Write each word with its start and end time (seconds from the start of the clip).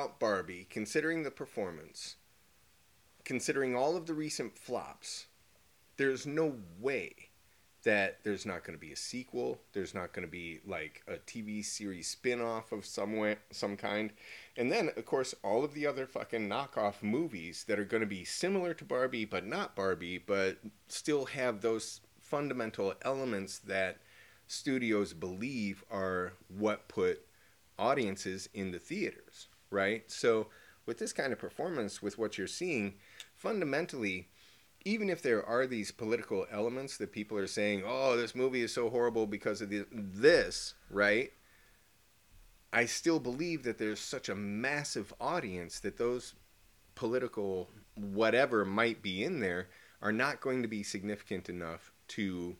about 0.00 0.18
Barbie, 0.18 0.66
considering 0.70 1.24
the 1.24 1.30
performance, 1.30 2.16
considering 3.22 3.76
all 3.76 3.96
of 3.96 4.06
the 4.06 4.14
recent 4.14 4.56
flops, 4.56 5.26
there's 5.98 6.26
no 6.26 6.54
way 6.78 7.14
that 7.82 8.24
there's 8.24 8.46
not 8.46 8.64
going 8.64 8.78
to 8.78 8.80
be 8.80 8.92
a 8.92 8.96
sequel. 8.96 9.60
There's 9.74 9.94
not 9.94 10.14
going 10.14 10.26
to 10.26 10.30
be 10.30 10.60
like 10.66 11.02
a 11.06 11.16
TV 11.16 11.62
series 11.62 12.08
spin-off 12.08 12.72
of 12.72 12.86
some 12.86 13.16
way, 13.16 13.36
some 13.50 13.76
kind. 13.76 14.10
And 14.56 14.72
then 14.72 14.90
of 14.96 15.04
course 15.04 15.34
all 15.42 15.64
of 15.64 15.74
the 15.74 15.86
other 15.86 16.06
fucking 16.06 16.48
knockoff 16.48 17.02
movies 17.02 17.64
that 17.68 17.78
are 17.78 17.84
going 17.84 18.02
to 18.02 18.06
be 18.06 18.24
similar 18.24 18.72
to 18.74 18.84
Barbie 18.84 19.26
but 19.26 19.46
not 19.46 19.76
Barbie 19.76 20.18
but 20.18 20.58
still 20.88 21.26
have 21.26 21.60
those 21.60 22.00
fundamental 22.20 22.94
elements 23.02 23.58
that 23.58 23.98
studios 24.46 25.12
believe 25.12 25.84
are 25.90 26.32
what 26.48 26.88
put 26.88 27.26
audiences 27.80 28.48
in 28.52 28.70
the 28.70 28.78
theaters, 28.78 29.48
right? 29.70 30.10
So 30.10 30.48
with 30.86 30.98
this 30.98 31.12
kind 31.12 31.32
of 31.32 31.38
performance 31.38 32.02
with 32.02 32.18
what 32.18 32.38
you're 32.38 32.46
seeing, 32.46 32.94
fundamentally 33.36 34.28
even 34.84 35.10
if 35.10 35.22
there 35.22 35.44
are 35.44 35.66
these 35.66 35.90
political 35.90 36.46
elements 36.50 36.96
that 36.96 37.12
people 37.12 37.36
are 37.36 37.46
saying, 37.46 37.82
"Oh, 37.84 38.16
this 38.16 38.34
movie 38.34 38.62
is 38.62 38.72
so 38.72 38.88
horrible 38.88 39.26
because 39.26 39.60
of 39.60 39.70
this," 39.92 40.74
right? 40.88 41.32
I 42.72 42.86
still 42.86 43.18
believe 43.18 43.62
that 43.64 43.78
there's 43.78 44.00
such 44.00 44.28
a 44.28 44.34
massive 44.34 45.12
audience 45.20 45.80
that 45.80 45.98
those 45.98 46.34
political 46.94 47.70
whatever 47.94 48.64
might 48.64 49.02
be 49.02 49.22
in 49.22 49.40
there 49.40 49.68
are 50.00 50.12
not 50.12 50.40
going 50.40 50.62
to 50.62 50.68
be 50.68 50.82
significant 50.82 51.48
enough 51.48 51.92
to 52.08 52.56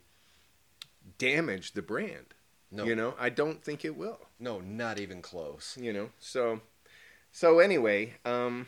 damage 1.16 1.72
the 1.72 1.82
brand. 1.82 2.34
No. 2.70 2.84
You 2.84 2.94
know, 2.94 3.14
I 3.18 3.30
don't 3.30 3.64
think 3.64 3.84
it 3.84 3.96
will. 3.96 4.28
No, 4.38 4.60
not 4.60 5.00
even 5.00 5.22
close. 5.22 5.76
You 5.80 5.92
know, 5.92 6.10
so 6.18 6.60
so 7.32 7.58
anyway, 7.60 8.14
um, 8.24 8.66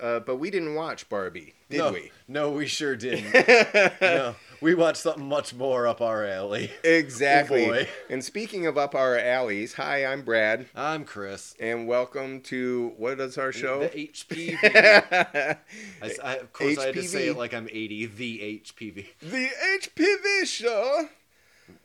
uh, 0.00 0.20
but 0.20 0.36
we 0.36 0.50
didn't 0.50 0.74
watch 0.74 1.08
Barbie, 1.08 1.54
did 1.68 1.78
no, 1.78 1.92
we? 1.92 2.10
No, 2.26 2.50
we 2.50 2.66
sure 2.66 2.96
didn't. 2.96 3.32
no, 4.00 4.34
we 4.62 4.74
watched 4.74 4.98
something 5.02 5.28
much 5.28 5.52
more 5.54 5.86
up 5.86 6.00
our 6.00 6.24
alley. 6.24 6.70
Exactly. 6.82 7.66
Oh, 7.70 7.84
and 8.08 8.24
speaking 8.24 8.66
of 8.66 8.78
up 8.78 8.94
our 8.94 9.16
alleys, 9.18 9.74
hi, 9.74 10.04
I'm 10.06 10.22
Brad, 10.22 10.66
I'm 10.74 11.04
Chris. 11.04 11.54
and 11.60 11.86
welcome 11.86 12.40
to 12.42 12.92
what 12.96 13.20
is 13.20 13.36
our 13.38 13.52
show? 13.52 13.80
The 13.80 14.08
HPV. 14.08 14.58
I, 16.02 16.10
I- 16.24 16.36
of 16.36 16.52
course, 16.52 16.78
I 16.78 16.86
had 16.86 16.94
to 16.94 17.02
say 17.02 17.28
it 17.28 17.36
like 17.36 17.52
I'm 17.52 17.68
80. 17.70 18.06
The 18.06 18.62
HPV. 18.64 19.06
the 19.20 19.48
HPV 19.82 20.46
show, 20.46 21.08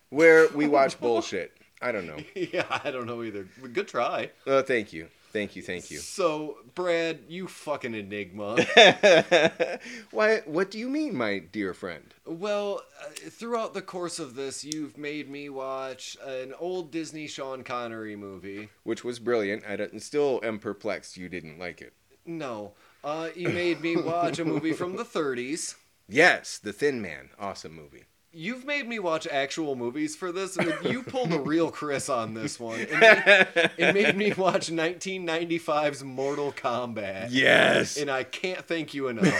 where 0.09 0.47
we 0.49 0.67
watch 0.67 0.99
bullshit. 0.99 1.51
I 1.81 1.91
don't 1.91 2.07
know. 2.07 2.17
yeah, 2.35 2.65
I 2.83 2.89
don't 2.91 3.05
know 3.05 3.21
either. 3.23 3.45
Good 3.73 3.87
try. 3.89 4.31
Oh, 4.47 4.61
thank 4.61 4.93
you, 4.93 5.07
thank 5.35 5.55
you, 5.57 5.61
thank 5.61 5.91
you. 5.91 5.97
So, 5.97 6.57
Brad, 6.75 7.19
you 7.27 7.47
fucking 7.47 7.93
enigma. 7.93 8.55
Why? 10.11 10.37
What 10.45 10.71
do 10.71 10.79
you 10.79 10.87
mean, 10.89 11.15
my 11.15 11.39
dear 11.39 11.73
friend? 11.73 12.13
well, 12.25 12.81
uh, 13.01 13.09
throughout 13.29 13.73
the 13.73 13.81
course 13.81 14.17
of 14.17 14.35
this, 14.35 14.63
you've 14.63 14.97
made 14.97 15.29
me 15.29 15.49
watch 15.49 16.17
an 16.25 16.53
old 16.57 16.89
Disney 16.91 17.27
Sean 17.27 17.63
Connery 17.63 18.15
movie. 18.15 18.69
Which 18.83 19.03
was 19.03 19.19
brilliant. 19.19 19.63
I 19.67 19.75
don't, 19.75 20.01
still 20.01 20.39
am 20.41 20.57
perplexed. 20.57 21.17
You 21.17 21.27
didn't 21.27 21.59
like 21.59 21.81
it. 21.81 21.93
No, 22.25 22.71
uh, 23.03 23.29
you 23.35 23.49
made 23.49 23.81
me 23.81 23.97
watch 23.97 24.39
a 24.39 24.45
movie 24.45 24.73
from 24.73 24.95
the 24.95 25.03
30s. 25.15 25.75
Yes, 26.07 26.57
The 26.59 26.71
Thin 26.73 27.01
Man, 27.01 27.29
awesome 27.37 27.73
movie. 27.73 28.05
You've 28.37 28.65
made 28.65 28.85
me 28.85 28.99
watch 28.99 29.27
actual 29.27 29.77
movies 29.77 30.13
for 30.13 30.33
this. 30.33 30.59
I 30.59 30.65
mean, 30.65 30.75
you 30.91 31.03
pulled 31.03 31.31
a 31.31 31.39
real 31.39 31.71
Chris 31.71 32.09
on 32.09 32.33
this 32.33 32.59
one. 32.59 32.81
It 32.81 32.91
made, 32.91 33.71
it 33.77 33.93
made 33.93 34.17
me 34.17 34.33
watch 34.33 34.69
1995's 34.69 36.03
Mortal 36.03 36.51
Kombat. 36.51 37.27
Yes. 37.31 37.95
And 37.95 38.11
I 38.11 38.23
can't 38.25 38.67
thank 38.67 38.93
you 38.93 39.07
enough. 39.09 39.33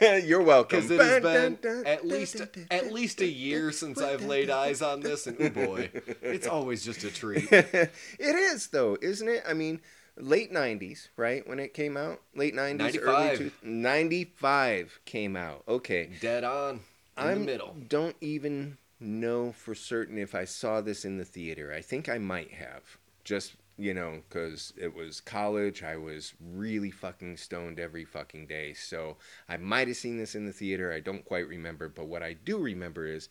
You're 0.00 0.42
welcome. 0.42 0.80
Because 0.80 0.90
it 0.90 0.98
has 0.98 1.22
been 1.22 1.84
at 1.84 2.06
least 2.06 2.40
at 2.70 2.90
least 2.90 3.20
a 3.20 3.26
year 3.26 3.70
since 3.70 4.00
I've 4.00 4.24
laid 4.24 4.48
eyes 4.48 4.80
on 4.80 5.00
this, 5.00 5.26
and 5.26 5.36
oh 5.38 5.50
boy, 5.50 5.90
it's 6.22 6.46
always 6.46 6.82
just 6.82 7.04
a 7.04 7.10
treat. 7.10 7.52
it 7.52 7.90
is 8.18 8.68
though, 8.68 8.96
isn't 9.02 9.28
it? 9.28 9.42
I 9.46 9.52
mean, 9.52 9.80
late 10.16 10.52
'90s, 10.52 11.08
right? 11.16 11.46
When 11.46 11.58
it 11.58 11.74
came 11.74 11.98
out, 11.98 12.22
late 12.34 12.54
'90s, 12.54 12.98
early 12.98 13.12
95. 13.12 13.38
two, 13.38 13.52
'95 13.62 15.00
came 15.04 15.36
out. 15.36 15.64
Okay, 15.68 16.10
Dead 16.20 16.44
on 16.44 16.80
I 17.18 17.34
the 17.34 17.40
middle. 17.40 17.76
don't 17.88 18.16
even 18.20 18.78
know 19.00 19.52
for 19.52 19.74
certain 19.74 20.18
if 20.18 20.34
I 20.34 20.44
saw 20.44 20.80
this 20.80 21.04
in 21.04 21.18
the 21.18 21.24
theater. 21.24 21.72
I 21.72 21.80
think 21.80 22.08
I 22.08 22.18
might 22.18 22.52
have, 22.52 22.98
just 23.24 23.54
you 23.76 23.94
know, 23.94 24.22
because 24.28 24.72
it 24.76 24.94
was 24.94 25.20
college. 25.20 25.84
I 25.84 25.96
was 25.96 26.34
really 26.40 26.90
fucking 26.90 27.36
stoned 27.36 27.78
every 27.78 28.04
fucking 28.04 28.46
day, 28.46 28.72
so 28.72 29.16
I 29.48 29.56
might 29.56 29.86
have 29.86 29.96
seen 29.96 30.18
this 30.18 30.34
in 30.34 30.46
the 30.46 30.52
theater. 30.52 30.92
I 30.92 31.00
don't 31.00 31.24
quite 31.24 31.46
remember, 31.46 31.88
but 31.88 32.08
what 32.08 32.22
I 32.22 32.32
do 32.32 32.58
remember 32.58 33.06
is 33.06 33.28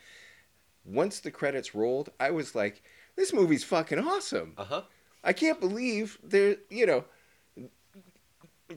once 0.86 1.20
the 1.20 1.32
credits 1.32 1.76
rolled, 1.76 2.10
I 2.20 2.32
was 2.32 2.56
like, 2.56 2.82
"This 3.16 3.34
movie's 3.34 3.66
fucking 3.66 4.00
awesome." 4.00 4.54
Uh 4.58 4.64
huh. 4.64 4.82
I 5.24 5.34
can't 5.34 5.60
believe 5.60 6.18
there, 6.24 6.58
you 6.70 6.86
know, 6.86 7.04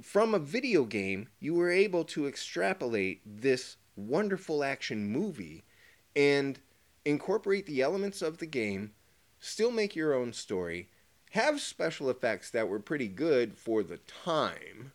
from 0.02 0.34
a 0.34 0.38
video 0.38 0.84
game, 0.84 1.28
you 1.38 1.54
were 1.54 1.70
able 1.70 2.04
to 2.04 2.26
extrapolate 2.26 3.20
this 3.24 3.76
wonderful 3.96 4.64
action 4.64 5.06
movie 5.06 5.64
and 6.14 6.58
incorporate 7.04 7.66
the 7.66 7.82
elements 7.82 8.22
of 8.22 8.38
the 8.38 8.46
game, 8.46 8.92
still 9.38 9.70
make 9.70 9.96
your 9.96 10.14
own 10.14 10.32
story, 10.32 10.88
have 11.30 11.60
special 11.60 12.10
effects 12.10 12.50
that 12.50 12.68
were 12.68 12.80
pretty 12.80 13.08
good 13.08 13.56
for 13.56 13.82
the 13.82 13.98
time, 13.98 14.92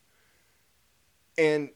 and 1.37 1.69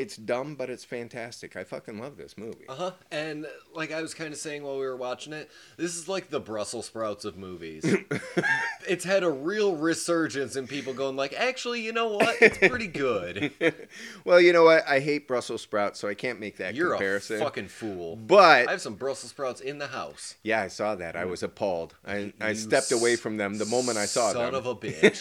it's 0.00 0.16
dumb, 0.16 0.54
but 0.54 0.70
it's 0.70 0.82
fantastic. 0.84 1.56
I 1.56 1.64
fucking 1.64 1.98
love 2.00 2.16
this 2.16 2.38
movie. 2.38 2.64
Uh 2.68 2.74
huh. 2.74 2.90
And 3.10 3.46
like 3.74 3.92
I 3.92 4.00
was 4.00 4.14
kind 4.14 4.32
of 4.32 4.38
saying 4.38 4.62
while 4.62 4.78
we 4.78 4.86
were 4.86 4.96
watching 4.96 5.34
it, 5.34 5.50
this 5.76 5.94
is 5.94 6.08
like 6.08 6.30
the 6.30 6.40
Brussels 6.40 6.86
sprouts 6.86 7.26
of 7.26 7.36
movies. 7.36 7.84
it's 8.88 9.04
had 9.04 9.22
a 9.22 9.30
real 9.30 9.76
resurgence 9.76 10.56
in 10.56 10.66
people 10.66 10.94
going 10.94 11.16
like, 11.16 11.34
actually, 11.36 11.82
you 11.82 11.92
know 11.92 12.08
what? 12.08 12.36
It's 12.40 12.56
pretty 12.56 12.86
good. 12.86 13.52
well, 14.24 14.40
you 14.40 14.54
know 14.54 14.64
what? 14.64 14.88
I 14.88 15.00
hate 15.00 15.28
Brussels 15.28 15.60
sprouts, 15.60 16.00
so 16.00 16.08
I 16.08 16.14
can't 16.14 16.40
make 16.40 16.56
that 16.56 16.74
You're 16.74 16.92
comparison. 16.92 17.36
a 17.36 17.44
fucking 17.44 17.68
fool. 17.68 18.16
but 18.16 18.68
I 18.68 18.70
have 18.70 18.80
some 18.80 18.94
Brussels 18.94 19.30
sprouts 19.30 19.60
in 19.60 19.76
the 19.78 19.88
house. 19.88 20.36
Yeah, 20.42 20.62
I 20.62 20.68
saw 20.68 20.94
that. 20.94 21.14
I 21.14 21.26
was 21.26 21.42
appalled. 21.42 21.94
I, 22.06 22.32
I 22.40 22.54
stepped 22.54 22.90
away 22.90 23.16
from 23.16 23.36
them 23.36 23.58
the 23.58 23.66
moment 23.66 23.98
I 23.98 24.06
saw 24.06 24.32
Son 24.32 24.52
them. 24.52 24.54
of 24.54 24.66
a 24.66 24.74
bitch. 24.76 25.20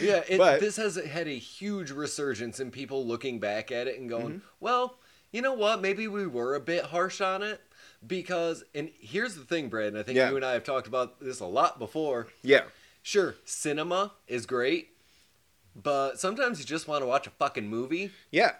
Yeah, 0.00 0.22
it, 0.28 0.38
But- 0.38 0.60
this 0.60 0.76
has 0.76 0.94
had 0.94 1.26
a 1.26 1.36
huge 1.36 1.90
resurgence 1.90 2.60
in 2.60 2.70
people 2.70 3.04
looking 3.04 3.40
back 3.40 3.47
at 3.56 3.86
it 3.88 3.98
and 3.98 4.08
going, 4.08 4.28
Mm-hmm. 4.28 4.38
well, 4.60 4.96
you 5.32 5.42
know 5.42 5.54
what? 5.54 5.80
Maybe 5.82 6.08
we 6.08 6.26
were 6.26 6.54
a 6.54 6.60
bit 6.60 6.84
harsh 6.86 7.20
on 7.20 7.42
it. 7.42 7.60
Because, 8.06 8.62
and 8.74 8.90
here's 9.00 9.34
the 9.34 9.42
thing, 9.44 9.68
Brad, 9.68 9.88
and 9.88 9.98
I 9.98 10.02
think 10.04 10.16
Yeah. 10.16 10.30
you 10.30 10.36
and 10.36 10.44
I 10.44 10.52
have 10.52 10.62
talked 10.64 10.86
about 10.86 11.18
this 11.20 11.40
a 11.40 11.46
lot 11.46 11.78
before. 11.80 12.28
yeah, 12.42 12.62
Sure, 13.02 13.34
cinema 13.44 14.12
is 14.28 14.46
great, 14.46 14.90
but 15.74 16.20
sometimes 16.20 16.58
you 16.60 16.64
just 16.64 16.86
want 16.86 17.02
to 17.02 17.06
watch 17.06 17.26
a 17.26 17.30
fucking 17.30 17.66
movie. 17.68 18.10
yeah, 18.30 18.52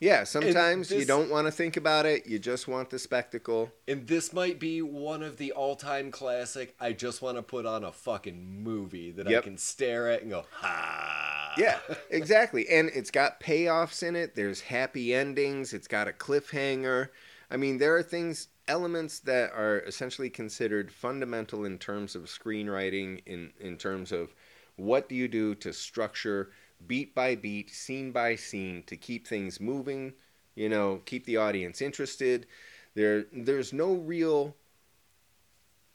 yeah. 0.00 0.24
Sometimes 0.36 0.90
you 0.90 1.04
don't 1.06 1.30
want 1.30 1.46
to 1.46 1.50
think 1.52 1.76
about 1.78 2.04
it. 2.04 2.26
You 2.26 2.38
just 2.38 2.66
want 2.68 2.90
the 2.90 2.98
spectacle. 2.98 3.70
And 3.88 4.06
this 4.06 4.32
might 4.32 4.58
be 4.58 4.82
one 4.82 5.22
of 5.22 5.36
the 5.38 5.52
all 5.52 5.76
time 5.76 6.10
classic. 6.10 6.74
I 6.80 6.92
just 6.92 7.22
want 7.22 7.36
to 7.38 7.42
put 7.42 7.64
on 7.66 7.84
a 7.84 7.92
fucking 7.92 8.62
movie 8.62 9.10
that 9.12 9.26
I 9.28 9.40
can 9.40 9.56
stare 9.56 10.10
at 10.10 10.22
and 10.22 10.30
go, 10.30 10.44
ha. 10.50 11.23
Yeah, 11.56 11.78
exactly. 12.10 12.68
And 12.68 12.90
it's 12.94 13.10
got 13.10 13.40
payoffs 13.40 14.02
in 14.02 14.16
it. 14.16 14.34
There's 14.34 14.60
happy 14.60 15.14
endings. 15.14 15.72
It's 15.72 15.88
got 15.88 16.08
a 16.08 16.12
cliffhanger. 16.12 17.08
I 17.50 17.56
mean, 17.56 17.78
there 17.78 17.96
are 17.96 18.02
things, 18.02 18.48
elements 18.66 19.20
that 19.20 19.52
are 19.52 19.80
essentially 19.80 20.30
considered 20.30 20.90
fundamental 20.90 21.64
in 21.64 21.78
terms 21.78 22.14
of 22.14 22.24
screenwriting, 22.24 23.22
in, 23.26 23.52
in 23.60 23.76
terms 23.76 24.10
of 24.10 24.34
what 24.76 25.08
do 25.08 25.14
you 25.14 25.28
do 25.28 25.54
to 25.56 25.72
structure 25.72 26.50
beat 26.86 27.14
by 27.14 27.34
beat, 27.34 27.70
scene 27.70 28.10
by 28.10 28.36
scene, 28.36 28.82
to 28.86 28.96
keep 28.96 29.26
things 29.26 29.60
moving, 29.60 30.12
you 30.54 30.68
know, 30.68 31.00
keep 31.04 31.24
the 31.24 31.36
audience 31.36 31.80
interested. 31.80 32.46
There, 32.94 33.26
there's 33.32 33.72
no 33.72 33.94
real. 33.94 34.56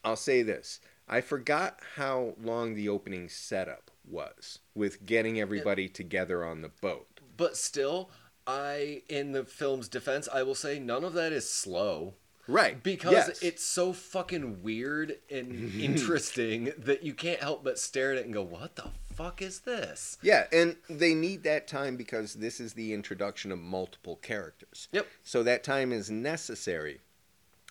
I'll 0.04 0.16
say 0.16 0.44
this. 0.44 0.80
I 1.08 1.22
forgot 1.22 1.80
how 1.96 2.36
long 2.42 2.76
the 2.76 2.90
opening 2.90 3.30
setup 3.30 3.89
was 4.10 4.60
with 4.76 5.06
getting 5.06 5.40
everybody 5.40 5.88
together 5.88 6.44
on 6.44 6.62
the 6.62 6.70
boat. 6.70 7.20
But 7.38 7.56
still, 7.56 8.10
I, 8.46 9.04
in 9.08 9.32
the 9.32 9.44
film's 9.44 9.88
defense, 9.88 10.28
I 10.32 10.44
will 10.44 10.56
say 10.56 10.80
none 10.80 11.04
of 11.04 11.14
that 11.14 11.32
is 11.32 11.50
slow. 11.50 12.16
Right. 12.48 12.82
Because 12.82 13.12
yes. 13.12 13.42
it's 13.44 13.64
so 13.64 13.94
fucking 13.94 14.64
weird 14.64 15.18
and 15.30 15.76
interesting 15.80 16.72
that 16.78 17.04
you 17.04 17.14
can't 17.14 17.42
help 17.42 17.64
but 17.64 17.78
stare 17.78 18.12
at 18.12 18.18
it 18.18 18.26
and 18.26 18.34
go, 18.34 18.42
what 18.42 18.76
the 18.76 18.90
fuck 19.14 19.42
is 19.42 19.60
this? 19.60 20.18
Yeah, 20.22 20.48
and 20.52 20.78
they 20.90 21.14
need 21.14 21.44
that 21.44 21.68
time 21.68 21.96
because 21.96 22.36
this 22.36 22.60
is 22.60 22.74
the 22.74 22.94
introduction 22.94 23.52
of 23.52 23.60
multiple 23.60 24.16
characters. 24.16 24.88
Yep. 24.92 25.08
So 25.24 25.44
that 25.44 25.64
time 25.64 25.92
is 25.92 26.10
necessary. 26.10 27.02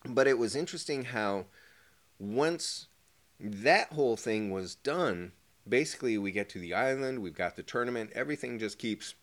But 0.05 0.29
it 0.29 0.39
was 0.39 0.55
interesting 0.55 1.07
how 1.07 1.47
once 2.21 2.87
that 3.41 3.93
whole 3.93 4.17
thing 4.17 4.51
was 4.51 4.75
done, 4.75 5.33
basically 5.69 6.19
we 6.19 6.31
get 6.33 6.49
to 6.51 6.59
the 6.59 6.75
island, 6.75 7.21
we've 7.21 7.35
got 7.35 7.57
the 7.57 7.63
tournament, 7.63 8.11
everything 8.15 8.59
just 8.59 8.79
keeps 8.79 9.15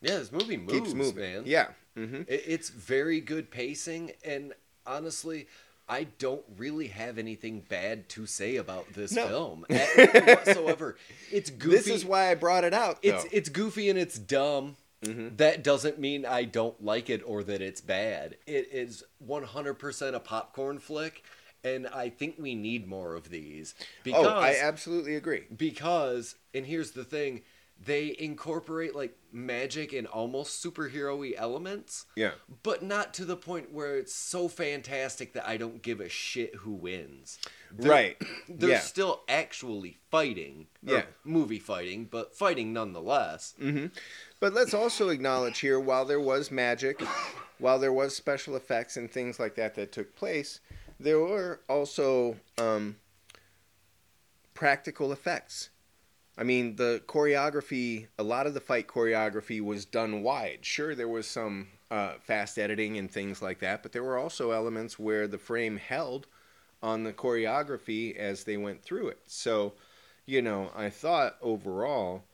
Yeah, 0.00 0.18
this 0.18 0.32
movie 0.32 0.56
moves, 0.56 0.72
keeps 0.72 0.94
moving. 0.94 1.22
man. 1.34 1.42
Yeah. 1.46 1.68
hmm 1.96 2.22
it's 2.28 2.68
very 2.70 3.20
good 3.20 3.50
pacing, 3.50 4.12
and 4.24 4.52
honestly, 4.86 5.46
I 5.88 6.04
don't 6.18 6.42
really 6.56 6.88
have 6.88 7.18
anything 7.18 7.60
bad 7.68 8.08
to 8.10 8.26
say 8.26 8.56
about 8.56 8.92
this 8.94 9.12
No. 9.12 9.26
film 9.28 9.66
whatsoever. 9.68 10.96
It's 11.30 11.50
goofy. 11.50 11.76
This 11.76 11.86
is 11.88 12.04
why 12.04 12.30
I 12.30 12.34
brought 12.34 12.64
it 12.64 12.72
out. 12.74 13.02
Though. 13.02 13.10
it's 13.10 13.24
it's 13.32 13.48
goofy 13.48 13.88
and 13.90 13.98
it's 13.98 14.18
dumb. 14.18 14.76
Mhm. 15.02 15.36
That 15.36 15.62
doesn't 15.62 15.98
mean 15.98 16.24
I 16.24 16.44
don't 16.44 16.82
like 16.82 17.10
it 17.10 17.22
or 17.26 17.42
that 17.44 17.60
it's 17.60 17.82
bad. 17.82 18.36
It 18.46 18.68
is 18.72 19.04
100% 19.26 20.14
a 20.14 20.20
popcorn 20.20 20.78
flick, 20.78 21.22
and 21.64 21.86
I 21.88 22.10
think 22.10 22.36
we 22.38 22.54
need 22.54 22.86
more 22.86 23.14
of 23.14 23.30
these 23.30 23.74
because 24.02 24.26
oh, 24.26 24.30
I 24.38 24.56
absolutely 24.62 25.16
agree. 25.16 25.44
because 25.56 26.36
and 26.52 26.66
here's 26.66 26.92
the 26.92 27.04
thing 27.04 27.42
they 27.84 28.14
incorporate 28.20 28.94
like 28.94 29.16
magic 29.32 29.92
and 29.92 30.06
almost 30.06 30.64
superhero-y 30.64 31.32
elements 31.36 32.06
Yeah. 32.14 32.30
but 32.62 32.84
not 32.84 33.12
to 33.14 33.24
the 33.24 33.36
point 33.36 33.72
where 33.72 33.96
it's 33.98 34.14
so 34.14 34.46
fantastic 34.46 35.32
that 35.32 35.48
i 35.48 35.56
don't 35.56 35.82
give 35.82 35.98
a 36.00 36.08
shit 36.08 36.54
who 36.54 36.70
wins 36.70 37.40
They're- 37.72 37.90
Right. 37.90 38.22
they're 38.48 38.70
yeah. 38.70 38.78
still 38.78 39.22
actually 39.28 39.98
fighting 40.08 40.68
Yeah. 40.84 41.02
movie 41.24 41.58
fighting 41.58 42.04
but 42.08 42.36
fighting 42.36 42.72
nonetheless 42.72 43.54
hmm 43.58 43.86
But 44.38 44.54
let's 44.54 44.72
also 44.74 45.08
acknowledge 45.08 45.58
here, 45.58 45.80
while 45.80 46.04
there 46.04 46.20
was 46.20 46.50
magic, 46.52 47.00
while 47.58 47.78
there 47.80 47.92
was 47.94 48.14
special 48.14 48.54
effects 48.56 48.96
and 48.96 49.10
things 49.10 49.40
like 49.40 49.54
that 49.56 49.74
that 49.76 49.90
took 49.90 50.14
place, 50.14 50.60
there 50.98 51.18
were 51.18 51.60
also 51.68 52.36
um, 52.58 52.96
practical 54.54 55.12
effects. 55.12 55.70
I 56.36 56.42
mean, 56.42 56.76
the 56.76 57.02
choreography, 57.06 58.08
a 58.18 58.22
lot 58.22 58.46
of 58.46 58.54
the 58.54 58.60
fight 58.60 58.88
choreography 58.88 59.60
was 59.60 59.84
done 59.84 60.22
wide. 60.22 60.60
Sure, 60.62 60.94
there 60.94 61.08
was 61.08 61.26
some 61.26 61.68
uh, 61.90 62.14
fast 62.20 62.58
editing 62.58 62.98
and 62.98 63.10
things 63.10 63.40
like 63.40 63.60
that, 63.60 63.82
but 63.82 63.92
there 63.92 64.02
were 64.02 64.18
also 64.18 64.50
elements 64.50 64.98
where 64.98 65.28
the 65.28 65.38
frame 65.38 65.76
held 65.76 66.26
on 66.82 67.04
the 67.04 67.12
choreography 67.12 68.16
as 68.16 68.44
they 68.44 68.56
went 68.56 68.82
through 68.82 69.08
it. 69.08 69.20
So, 69.26 69.74
you 70.26 70.42
know, 70.42 70.70
I 70.74 70.90
thought 70.90 71.36
overall 71.40 72.24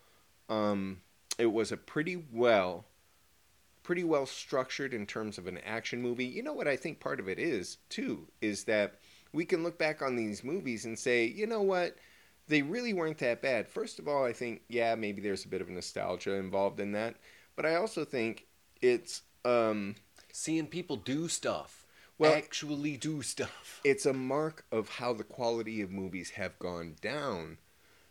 um, 0.49 1.03
it 1.39 1.53
was 1.53 1.71
a 1.71 1.77
pretty 1.77 2.25
well 2.33 2.85
pretty 3.91 4.05
well 4.05 4.25
structured 4.25 4.95
in 4.95 5.05
terms 5.05 5.37
of 5.37 5.49
an 5.49 5.59
action 5.67 6.01
movie. 6.01 6.25
You 6.25 6.45
know 6.45 6.53
what 6.53 6.69
I 6.69 6.77
think 6.77 7.01
part 7.01 7.19
of 7.19 7.29
it 7.29 7.41
is 7.41 7.79
too 7.89 8.29
is 8.41 8.63
that 8.67 9.01
we 9.33 9.45
can 9.45 9.65
look 9.65 9.81
back 9.81 10.01
on 10.01 10.15
these 10.15 10.45
movies 10.45 10.85
and 10.85 10.97
say, 10.97 11.25
you 11.25 11.45
know 11.45 11.63
what, 11.63 11.97
they 12.47 12.63
really 12.63 12.93
weren't 12.93 13.19
that 13.19 13.43
bad. 13.43 13.67
First 13.67 13.99
of 13.99 14.07
all, 14.07 14.25
I 14.25 14.33
think 14.33 14.61
yeah, 14.69 14.95
maybe 14.95 15.21
there's 15.21 15.45
a 15.45 15.49
bit 15.49 15.61
of 15.61 15.69
nostalgia 15.69 16.35
involved 16.35 16.79
in 16.79 16.93
that, 16.93 17.17
but 17.57 17.67
I 17.67 17.75
also 17.75 18.05
think 18.05 18.47
it's 18.81 19.23
um, 19.45 19.97
seeing 20.31 20.69
people 20.69 20.95
do 20.95 21.27
stuff 21.27 21.85
Well- 22.17 22.33
actually 22.33 22.97
do 22.97 23.23
stuff 23.23 23.81
it's 23.83 24.07
a 24.07 24.13
mark 24.13 24.67
of 24.71 24.89
how 24.89 25.15
the 25.15 25.25
quality 25.25 25.83
of 25.83 25.91
movies 25.91 26.31
have 26.31 26.57
gone 26.61 26.95
down 27.03 27.59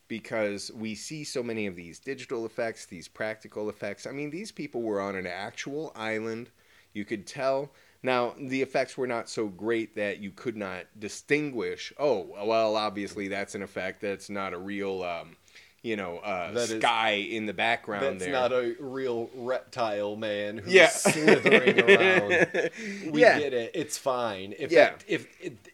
because 0.10 0.72
we 0.74 0.96
see 0.96 1.24
so 1.24 1.42
many 1.42 1.68
of 1.68 1.78
these 1.78 2.00
digital 2.00 2.46
effects, 2.46 2.86
these 2.86 3.08
practical 3.08 3.70
effects. 3.70 4.06
I 4.06 4.12
mean, 4.12 4.32
these 4.32 4.52
people 4.52 4.82
were 4.82 5.00
on 5.00 5.16
an 5.16 5.28
actual 5.28 5.94
island. 5.96 6.50
You 6.92 7.06
could 7.06 7.26
tell. 7.26 7.72
Now, 8.02 8.34
the 8.38 8.62
effects 8.62 8.98
were 8.98 9.08
not 9.08 9.30
so 9.30 9.48
great 9.48 9.96
that 9.96 10.20
you 10.20 10.32
could 10.32 10.58
not 10.58 10.86
distinguish, 10.98 11.94
oh, 11.98 12.30
well, 12.44 12.76
obviously 12.76 13.28
that's 13.28 13.56
an 13.56 13.62
effect. 13.62 14.02
That's 14.02 14.30
not 14.30 14.54
a 14.54 14.58
real, 14.58 15.04
um, 15.04 15.36
you 15.82 15.96
know, 15.96 16.18
uh, 16.18 16.52
That 16.52 16.70
is- 16.70 16.82
sky 16.82 17.12
in 17.12 17.46
the 17.46 17.54
background 17.54 18.04
that's 18.20 18.24
there. 18.26 18.32
not 18.34 18.52
a 18.52 18.76
real 18.80 19.30
reptile 19.34 20.16
man 20.18 20.58
who's 20.58 20.74
yeah. 20.74 20.90
slithering 20.90 21.80
around 21.90 22.70
We 23.12 23.22
yeah. 23.22 23.40
get 23.40 23.54
it. 23.54 23.72
It's 23.74 23.98
fine. 23.98 24.54
If 24.60 24.72
Yeah. 24.72 24.94
if 25.08 25.28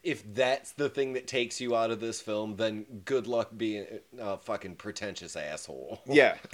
if 0.04 0.24
that's 0.36 0.72
the 0.74 0.90
thing 0.90 1.13
that 1.13 1.25
takes 1.28 1.60
you 1.60 1.75
out 1.75 1.90
of 1.92 2.00
this 2.00 2.22
film, 2.22 2.56
then 2.57 2.86
good 3.06 3.25
luck 3.25 3.50
being 3.57 3.86
a 4.19 4.38
fucking 4.38 4.75
pretentious 4.75 5.36
asshole. 5.36 6.02
yeah 6.06 6.36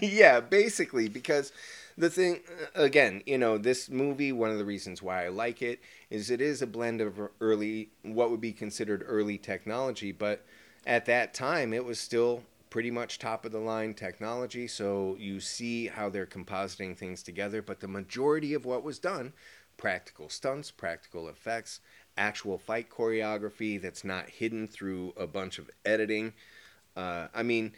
yeah 0.00 0.40
basically 0.40 1.08
because 1.08 1.52
the 1.96 2.10
thing 2.10 2.40
again 2.74 3.22
you 3.26 3.38
know 3.38 3.58
this 3.58 3.88
movie 3.90 4.32
one 4.32 4.50
of 4.50 4.58
the 4.58 4.64
reasons 4.64 5.02
why 5.02 5.24
i 5.24 5.28
like 5.28 5.62
it 5.62 5.80
is 6.10 6.30
it 6.30 6.40
is 6.40 6.62
a 6.62 6.66
blend 6.66 7.00
of 7.00 7.18
early 7.40 7.88
what 8.02 8.30
would 8.30 8.40
be 8.40 8.52
considered 8.52 9.02
early 9.06 9.36
technology 9.38 10.12
but 10.12 10.44
at 10.86 11.06
that 11.06 11.34
time 11.34 11.72
it 11.72 11.84
was 11.84 11.98
still 11.98 12.42
pretty 12.70 12.90
much 12.90 13.18
top 13.18 13.44
of 13.44 13.52
the 13.52 13.58
line 13.58 13.94
technology 13.94 14.66
so 14.66 15.16
you 15.18 15.40
see 15.40 15.86
how 15.86 16.08
they're 16.08 16.26
compositing 16.26 16.96
things 16.96 17.22
together 17.22 17.62
but 17.62 17.80
the 17.80 17.88
majority 17.88 18.54
of 18.54 18.64
what 18.64 18.82
was 18.82 18.98
done 18.98 19.32
practical 19.76 20.28
stunts 20.28 20.70
practical 20.70 21.28
effects 21.28 21.80
actual 22.16 22.58
fight 22.58 22.90
choreography 22.90 23.80
that's 23.80 24.04
not 24.04 24.28
hidden 24.28 24.66
through 24.66 25.12
a 25.16 25.26
bunch 25.26 25.58
of 25.58 25.70
editing 25.84 26.32
uh, 26.98 27.28
I 27.32 27.44
mean, 27.44 27.72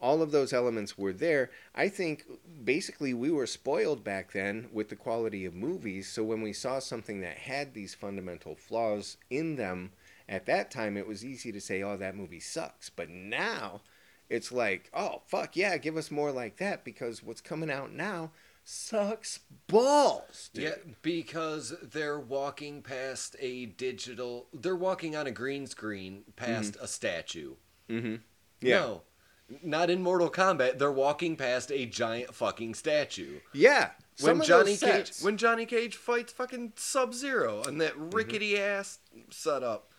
all 0.00 0.20
of 0.20 0.30
those 0.30 0.52
elements 0.52 0.98
were 0.98 1.14
there. 1.14 1.50
I 1.74 1.88
think 1.88 2.24
basically 2.62 3.14
we 3.14 3.30
were 3.30 3.46
spoiled 3.46 4.04
back 4.04 4.32
then 4.32 4.68
with 4.70 4.90
the 4.90 4.96
quality 4.96 5.46
of 5.46 5.54
movies. 5.54 6.08
So 6.08 6.22
when 6.22 6.42
we 6.42 6.52
saw 6.52 6.78
something 6.78 7.22
that 7.22 7.38
had 7.38 7.72
these 7.72 7.94
fundamental 7.94 8.54
flaws 8.54 9.16
in 9.30 9.56
them, 9.56 9.92
at 10.28 10.44
that 10.44 10.70
time 10.70 10.98
it 10.98 11.08
was 11.08 11.24
easy 11.24 11.50
to 11.52 11.60
say, 11.60 11.82
oh, 11.82 11.96
that 11.96 12.14
movie 12.14 12.40
sucks. 12.40 12.90
But 12.90 13.08
now 13.08 13.80
it's 14.28 14.50
like, 14.52 14.90
oh, 14.94 15.22
fuck 15.26 15.56
yeah, 15.56 15.76
give 15.78 15.96
us 15.96 16.10
more 16.10 16.32
like 16.32 16.56
that 16.58 16.84
because 16.84 17.22
what's 17.22 17.40
coming 17.40 17.70
out 17.70 17.92
now 17.92 18.32
sucks 18.64 19.40
balls. 19.68 20.50
Dude. 20.52 20.64
Yeah, 20.64 20.74
because 21.02 21.74
they're 21.82 22.18
walking 22.18 22.82
past 22.82 23.36
a 23.38 23.66
digital. 23.66 24.48
They're 24.52 24.74
walking 24.76 25.14
on 25.14 25.26
a 25.26 25.30
green 25.30 25.66
screen 25.66 26.24
past 26.34 26.76
a 26.80 26.88
statue. 26.88 27.54
Mm-hmm. 27.88 28.16
Yeah. 28.60 28.78
No, 28.80 29.02
not 29.62 29.90
in 29.90 30.02
Mortal 30.02 30.28
Kombat. 30.30 30.78
They're 30.78 30.90
walking 30.90 31.36
past 31.36 31.70
a 31.70 31.86
giant 31.86 32.34
fucking 32.34 32.74
statue. 32.74 33.38
Yeah. 33.52 33.90
When 34.20 34.42
Johnny 34.42 34.76
Cage 34.76 35.12
when 35.20 35.36
Johnny 35.36 35.66
Cage 35.66 35.94
fights 35.94 36.32
fucking 36.32 36.72
Sub 36.76 37.14
Zero 37.14 37.62
and 37.62 37.80
that 37.80 37.92
Mm-hmm. 37.94 38.10
rickety 38.10 38.58
ass 38.58 38.98
setup. 39.30 39.90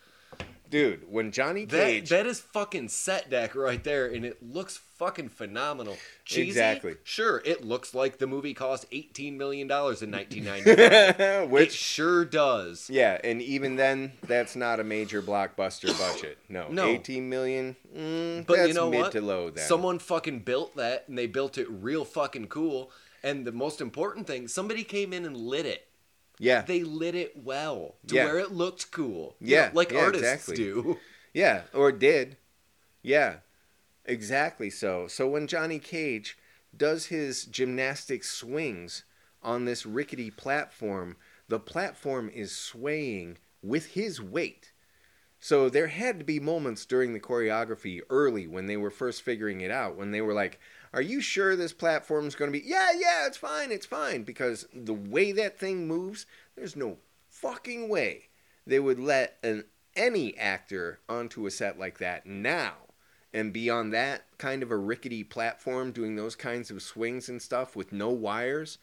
Dude, 0.69 1.11
when 1.11 1.31
Johnny 1.31 1.65
That 1.65 1.85
Cage. 1.85 2.09
that 2.09 2.25
is 2.25 2.39
fucking 2.39 2.89
set 2.89 3.29
deck 3.29 3.55
right 3.55 3.83
there, 3.83 4.05
and 4.07 4.25
it 4.25 4.41
looks 4.41 4.79
fucking 4.97 5.29
phenomenal. 5.29 5.95
Cheesy? 6.25 6.47
Exactly. 6.49 6.95
Sure, 7.03 7.41
it 7.45 7.63
looks 7.65 7.93
like 7.93 8.17
the 8.17 8.27
movie 8.27 8.53
cost 8.53 8.85
eighteen 8.91 9.37
million 9.37 9.67
dollars 9.67 10.01
in 10.01 10.11
nineteen 10.17 10.45
ninety 10.45 10.75
five. 10.75 11.19
it 11.19 11.49
which 11.49 11.73
sure 11.73 12.25
does. 12.25 12.89
Yeah, 12.89 13.19
and 13.23 13.41
even 13.41 13.75
then, 13.75 14.13
that's 14.23 14.55
not 14.55 14.79
a 14.79 14.83
major 14.83 15.21
blockbuster 15.21 15.97
budget. 15.99 16.37
No, 16.49 16.67
No. 16.69 16.85
18 16.87 17.29
million. 17.29 17.75
Mm, 17.95 18.45
But 18.45 18.57
that's 18.57 18.67
you 18.69 18.73
know 18.73 18.89
mid 18.89 18.99
what? 19.01 19.11
to 19.13 19.21
low. 19.21 19.49
Then 19.49 19.65
Someone 19.65 19.99
fucking 19.99 20.39
built 20.39 20.75
that, 20.77 21.05
and 21.07 21.17
they 21.17 21.27
built 21.27 21.57
it 21.57 21.67
real 21.69 22.05
fucking 22.05 22.47
cool. 22.47 22.91
And 23.23 23.45
the 23.45 23.51
most 23.51 23.81
important 23.81 24.27
thing, 24.27 24.47
somebody 24.47 24.83
came 24.83 25.11
in 25.11 25.25
and 25.25 25.35
lit 25.35 25.65
it. 25.65 25.86
Yeah, 26.39 26.61
They 26.61 26.83
lit 26.83 27.15
it 27.15 27.37
well 27.37 27.95
to 28.07 28.15
Yeah. 28.15 28.25
where 28.25 28.39
it 28.39 28.51
looked 28.51 28.91
cool. 28.91 29.35
Yeah, 29.39 29.67
know, 29.67 29.71
like 29.73 29.91
yeah, 29.91 29.99
artists 29.99 30.27
exactly. 30.49 30.55
do. 30.55 30.99
yeah, 31.33 31.63
or 31.73 31.91
did. 31.91 32.37
Yeah, 33.01 33.37
exactly. 34.05 34.69
So, 34.69 35.07
so 35.07 35.27
when 35.27 35.47
Johnny 35.47 35.79
Cage 35.79 36.37
does 36.75 37.07
his 37.07 37.45
gymnastic 37.45 38.23
swings 38.23 39.03
on 39.41 39.65
this 39.65 39.85
rickety 39.85 40.29
platform, 40.31 41.15
the 41.47 41.59
platform 41.59 42.29
is 42.33 42.55
swaying 42.55 43.37
with 43.61 43.87
his 43.87 44.21
weight. 44.21 44.71
So 45.39 45.69
there 45.69 45.87
had 45.87 46.19
to 46.19 46.25
be 46.25 46.39
moments 46.39 46.85
during 46.85 47.13
the 47.13 47.19
choreography 47.19 48.01
early 48.09 48.47
when 48.47 48.65
they 48.65 48.77
were 48.77 48.89
first 48.89 49.21
figuring 49.21 49.61
it 49.61 49.71
out, 49.71 49.95
when 49.95 50.11
they 50.11 50.21
were 50.21 50.33
like, 50.33 50.59
"Are 50.93 51.01
you 51.01 51.21
sure 51.21 51.55
this 51.55 51.73
platform 51.73 52.27
is 52.27 52.35
going 52.35 52.51
to 52.51 52.59
be?" 52.59 52.65
Yeah, 52.65 52.91
yeah, 52.97 53.27
it's 53.27 53.37
fine, 53.37 53.71
it's 53.71 53.85
fine, 53.85 54.23
because 54.23 54.67
the 54.73 54.93
way 54.93 55.31
that 55.33 55.59
thing 55.59 55.87
moves, 55.87 56.25
there's 56.55 56.75
no 56.75 56.97
fucking 57.29 57.89
way 57.89 58.29
they 58.65 58.79
would 58.79 58.99
let 58.99 59.37
an 59.43 59.65
any 59.95 60.37
actor 60.37 60.99
onto 61.09 61.45
a 61.45 61.51
set 61.51 61.79
like 61.79 61.97
that 61.97 62.25
now 62.25 62.73
and 63.33 63.51
be 63.51 63.69
on 63.69 63.89
that 63.89 64.23
kind 64.37 64.63
of 64.63 64.71
a 64.71 64.77
rickety 64.77 65.23
platform 65.23 65.91
doing 65.91 66.15
those 66.15 66.35
kinds 66.35 66.71
of 66.71 66.81
swings 66.81 67.29
and 67.29 67.41
stuff 67.41 67.75
with 67.75 67.91
no 67.91 68.09
wires. 68.09 68.77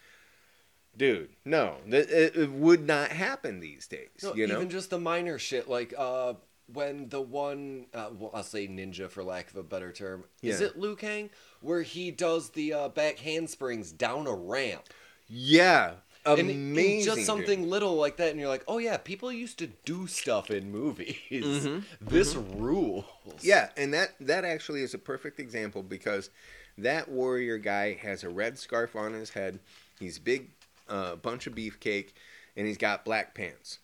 Dude, 0.96 1.30
no, 1.44 1.78
it, 1.88 2.36
it 2.36 2.50
would 2.52 2.86
not 2.86 3.10
happen 3.10 3.60
these 3.60 3.88
days. 3.88 4.20
No, 4.22 4.34
you 4.34 4.46
know, 4.46 4.56
even 4.56 4.70
just 4.70 4.90
the 4.90 4.98
minor 4.98 5.38
shit, 5.38 5.68
like 5.68 5.92
uh, 5.98 6.34
when 6.72 7.08
the 7.08 7.20
one, 7.20 7.86
uh, 7.92 8.10
well, 8.16 8.30
I'll 8.32 8.44
say 8.44 8.68
ninja 8.68 9.10
for 9.10 9.24
lack 9.24 9.50
of 9.50 9.56
a 9.56 9.64
better 9.64 9.90
term, 9.90 10.24
is 10.40 10.60
it 10.60 10.78
Liu 10.78 10.94
Kang, 10.94 11.30
where 11.64 11.82
he 11.82 12.10
does 12.10 12.50
the 12.50 12.72
uh, 12.72 12.88
back 12.88 13.18
handsprings 13.18 13.90
down 13.92 14.26
a 14.26 14.34
ramp. 14.34 14.82
yeah, 15.28 15.94
And- 16.26 16.38
and 16.40 16.50
Amazing, 16.50 17.04
just 17.04 17.16
dude. 17.18 17.26
something 17.26 17.68
little 17.68 17.94
like 17.96 18.16
that, 18.18 18.30
and 18.30 18.38
you're 18.40 18.48
like, 18.48 18.64
oh 18.68 18.78
yeah, 18.78 18.96
people 18.98 19.32
used 19.32 19.58
to 19.58 19.66
do 19.84 20.06
stuff 20.06 20.50
in 20.50 20.70
movies. 20.70 21.16
This 22.00 22.34
rules. 22.34 23.04
Yeah, 23.42 23.70
and 23.76 23.92
that 23.94 24.14
that 24.20 24.44
actually 24.44 24.82
is 24.82 24.94
a 24.94 24.98
perfect 24.98 25.38
example 25.40 25.82
because 25.82 26.30
that 26.78 27.08
warrior 27.08 27.58
guy 27.58 27.94
has 27.94 28.24
a 28.24 28.28
red 28.28 28.58
scarf 28.58 28.94
on 28.96 29.12
his 29.12 29.30
head. 29.30 29.58
He's 30.00 30.18
big, 30.18 30.50
uh, 30.88 31.16
bunch 31.16 31.46
of 31.46 31.54
beefcake, 31.54 32.08
and 32.56 32.66
he's 32.66 32.78
got 32.78 33.04
black 33.04 33.34
pants. 33.34 33.78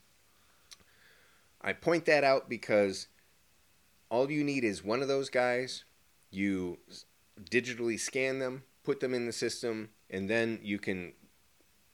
I 1.62 1.72
point 1.72 2.06
that 2.06 2.24
out 2.24 2.48
because 2.48 3.06
all 4.10 4.30
you 4.30 4.42
need 4.44 4.64
is 4.64 4.82
one 4.84 5.02
of 5.02 5.08
those 5.08 5.28
guys. 5.30 5.84
You 6.30 6.78
digitally 7.50 7.98
scan 7.98 8.38
them, 8.38 8.64
put 8.84 9.00
them 9.00 9.14
in 9.14 9.26
the 9.26 9.32
system, 9.32 9.90
and 10.08 10.28
then 10.28 10.58
you 10.62 10.78
can 10.78 11.12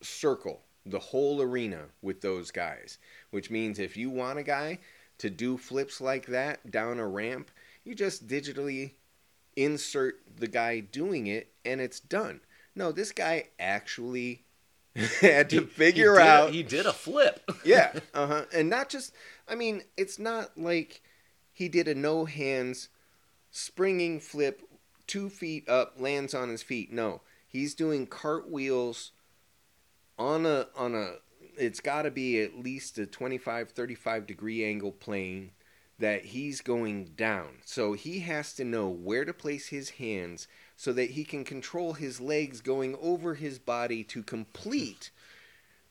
circle 0.02 0.62
the 0.84 0.98
whole 0.98 1.42
arena 1.42 1.86
with 2.02 2.20
those 2.20 2.50
guys. 2.50 2.98
Which 3.30 3.50
means 3.50 3.78
if 3.78 3.96
you 3.96 4.10
want 4.10 4.38
a 4.38 4.42
guy 4.42 4.78
to 5.18 5.30
do 5.30 5.56
flips 5.58 6.00
like 6.00 6.26
that 6.26 6.70
down 6.70 6.98
a 6.98 7.06
ramp, 7.08 7.50
you 7.84 7.94
just 7.94 8.26
digitally 8.28 8.92
insert 9.56 10.20
the 10.38 10.46
guy 10.46 10.80
doing 10.80 11.26
it 11.26 11.52
and 11.64 11.80
it's 11.80 12.00
done. 12.00 12.40
No, 12.74 12.92
this 12.92 13.10
guy 13.12 13.48
actually 13.58 14.44
had 15.20 15.48
to 15.50 15.60
He- 15.60 15.66
figure 15.66 16.12
he 16.12 16.18
did 16.18 16.26
a- 16.26 16.30
out 16.30 16.50
he 16.52 16.62
did 16.62 16.86
a 16.86 16.92
flip. 16.92 17.40
yeah, 17.64 17.92
uh 18.14 18.26
huh. 18.26 18.44
And 18.52 18.68
not 18.68 18.88
just, 18.88 19.14
I 19.48 19.54
mean, 19.54 19.82
it's 19.96 20.18
not 20.18 20.56
like 20.58 21.00
he 21.52 21.68
did 21.68 21.88
a 21.88 21.94
no 21.94 22.26
hands 22.26 22.88
springing 23.50 24.20
flip, 24.20 24.60
two 25.06 25.28
feet 25.28 25.68
up, 25.68 25.94
lands 25.98 26.34
on 26.34 26.48
his 26.48 26.62
feet. 26.62 26.92
No, 26.92 27.20
he's 27.46 27.74
doing 27.74 28.06
cartwheels 28.06 29.12
on 30.18 30.46
a 30.46 30.68
on 30.76 30.94
a. 30.94 31.14
It's 31.58 31.80
got 31.80 32.02
to 32.02 32.10
be 32.10 32.40
at 32.42 32.58
least 32.58 32.98
a 32.98 33.06
25, 33.06 33.70
35 33.70 34.26
degree 34.26 34.64
angle 34.64 34.92
plane 34.92 35.52
that 35.98 36.26
he's 36.26 36.60
going 36.60 37.12
down. 37.16 37.48
So 37.64 37.94
he 37.94 38.20
has 38.20 38.52
to 38.54 38.64
know 38.64 38.88
where 38.88 39.24
to 39.24 39.32
place 39.32 39.68
his 39.68 39.90
hands 39.90 40.46
so 40.76 40.92
that 40.92 41.10
he 41.10 41.24
can 41.24 41.44
control 41.44 41.94
his 41.94 42.20
legs 42.20 42.60
going 42.60 42.96
over 43.00 43.34
his 43.34 43.58
body 43.58 44.04
to 44.04 44.22
complete 44.22 45.10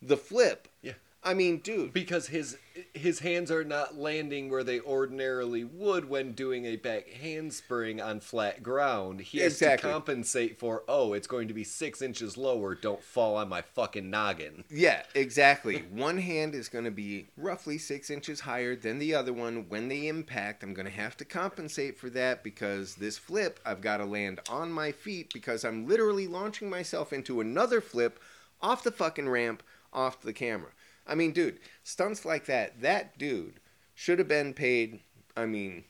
the 0.01 0.17
flip. 0.17 0.67
Yeah. 0.81 0.93
I 1.25 1.33
mean, 1.33 1.57
dude. 1.57 1.91
because 1.91 2.27
his 2.27 2.57
his 2.93 3.19
hands 3.19 3.49
are 3.49 3.63
not 3.63 3.97
landing 3.97 4.49
where 4.49 4.63
they 4.63 4.79
ordinarily 4.79 5.63
would 5.63 6.07
when 6.09 6.33
doing 6.33 6.65
a 6.65 6.75
back 6.75 7.07
handspring 7.09 7.99
on 7.99 8.19
flat 8.19 8.61
ground. 8.61 9.21
He 9.21 9.39
has 9.39 9.57
to 9.59 9.77
compensate 9.77 10.59
for 10.59 10.83
oh, 10.87 11.13
it's 11.13 11.25
going 11.25 11.47
to 11.47 11.53
be 11.53 11.63
six 11.63 12.01
inches 12.01 12.37
lower. 12.37 12.75
Don't 12.75 13.03
fall 13.03 13.37
on 13.37 13.49
my 13.49 13.61
fucking 13.61 14.09
noggin. 14.09 14.65
Yeah, 14.69 15.01
exactly. 15.15 15.79
one 15.91 16.19
hand 16.19 16.53
is 16.53 16.69
going 16.69 16.85
to 16.85 16.91
be 16.91 17.27
roughly 17.37 17.79
six 17.79 18.11
inches 18.11 18.41
higher 18.41 18.75
than 18.75 18.99
the 18.99 19.15
other 19.15 19.33
one. 19.33 19.67
When 19.67 19.87
they 19.87 20.07
impact, 20.07 20.63
I'm 20.63 20.73
going 20.75 20.85
to 20.85 20.91
have 20.91 21.17
to 21.17 21.25
compensate 21.25 21.97
for 21.97 22.09
that 22.11 22.43
because 22.43 22.95
this 22.95 23.17
flip, 23.17 23.59
I've 23.65 23.81
got 23.81 23.97
to 23.97 24.05
land 24.05 24.41
on 24.47 24.71
my 24.71 24.91
feet 24.91 25.33
because 25.33 25.65
I'm 25.65 25.87
literally 25.87 26.27
launching 26.27 26.69
myself 26.69 27.11
into 27.11 27.41
another 27.41 27.81
flip 27.81 28.19
off 28.61 28.83
the 28.83 28.91
fucking 28.91 29.29
ramp, 29.29 29.63
off 29.91 30.21
the 30.21 30.33
camera. 30.33 30.69
I 31.07 31.15
mean, 31.15 31.31
dude, 31.31 31.59
stunts 31.83 32.25
like 32.25 32.45
that, 32.45 32.81
that 32.81 33.17
dude 33.17 33.59
should 33.93 34.19
have 34.19 34.27
been 34.27 34.53
paid, 34.53 34.99
I 35.37 35.45
mean, 35.45 35.83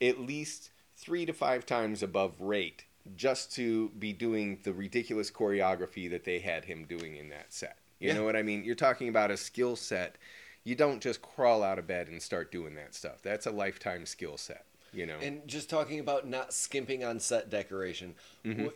at 0.00 0.18
least 0.20 0.70
three 0.96 1.26
to 1.26 1.32
five 1.32 1.66
times 1.66 2.02
above 2.02 2.40
rate 2.40 2.84
just 3.16 3.52
to 3.54 3.88
be 3.98 4.12
doing 4.12 4.58
the 4.62 4.72
ridiculous 4.72 5.30
choreography 5.30 6.08
that 6.10 6.24
they 6.24 6.38
had 6.38 6.64
him 6.66 6.84
doing 6.84 7.16
in 7.16 7.28
that 7.30 7.52
set. 7.52 7.78
You 7.98 8.08
Yeah. 8.08 8.14
know 8.14 8.24
what 8.24 8.36
I 8.36 8.42
mean? 8.42 8.64
You're 8.64 8.74
talking 8.74 9.08
about 9.08 9.30
a 9.30 9.36
skill 9.36 9.76
set. 9.76 10.16
You 10.64 10.74
don't 10.74 11.00
just 11.02 11.22
crawl 11.22 11.62
out 11.62 11.78
of 11.78 11.86
bed 11.86 12.08
and 12.08 12.22
start 12.22 12.52
doing 12.52 12.74
that 12.74 12.94
stuff. 12.94 13.22
That's 13.22 13.46
a 13.46 13.50
lifetime 13.50 14.04
skill 14.06 14.36
set. 14.36 14.64
You 14.92 15.06
know? 15.06 15.18
And 15.18 15.46
just 15.46 15.70
talking 15.70 16.00
about 16.00 16.26
not 16.26 16.52
skimping 16.52 17.04
on 17.04 17.20
set 17.20 17.48
decoration, 17.48 18.14
Mm-hmm. 18.44 18.68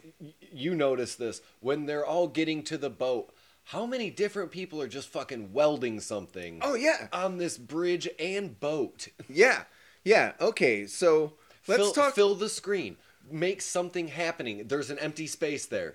you 0.53 0.75
notice 0.75 1.15
this 1.17 1.41
when 1.61 1.87
they're 1.87 2.07
all 2.07 2.29
getting 2.29 2.63
to 2.65 2.79
the 2.79 2.91
boat. 2.91 3.35
How 3.69 3.87
many 3.87 4.11
different 4.11 4.51
people 4.51 4.81
are 4.83 4.89
just 4.89 5.09
fucking 5.09 5.53
welding 5.53 6.01
something 6.01 6.61
oh 6.63 6.75
yeah, 6.75 7.09
on 7.13 7.39
this 7.39 7.57
bridge 7.59 8.09
and 8.19 8.59
boat? 8.61 9.09
yeah, 9.29 9.65
yeah. 10.05 10.33
Okay, 10.41 10.87
so 10.87 11.33
let's 11.67 11.83
fill, 11.83 11.93
talk. 11.93 12.15
fill 12.15 12.35
the 12.35 12.49
screen. 12.49 12.97
Make 13.31 13.63
something 13.63 14.09
happening. 14.09 14.69
There's 14.69 14.91
an 14.91 14.99
empty 14.99 15.27
space 15.27 15.65
there. 15.67 15.95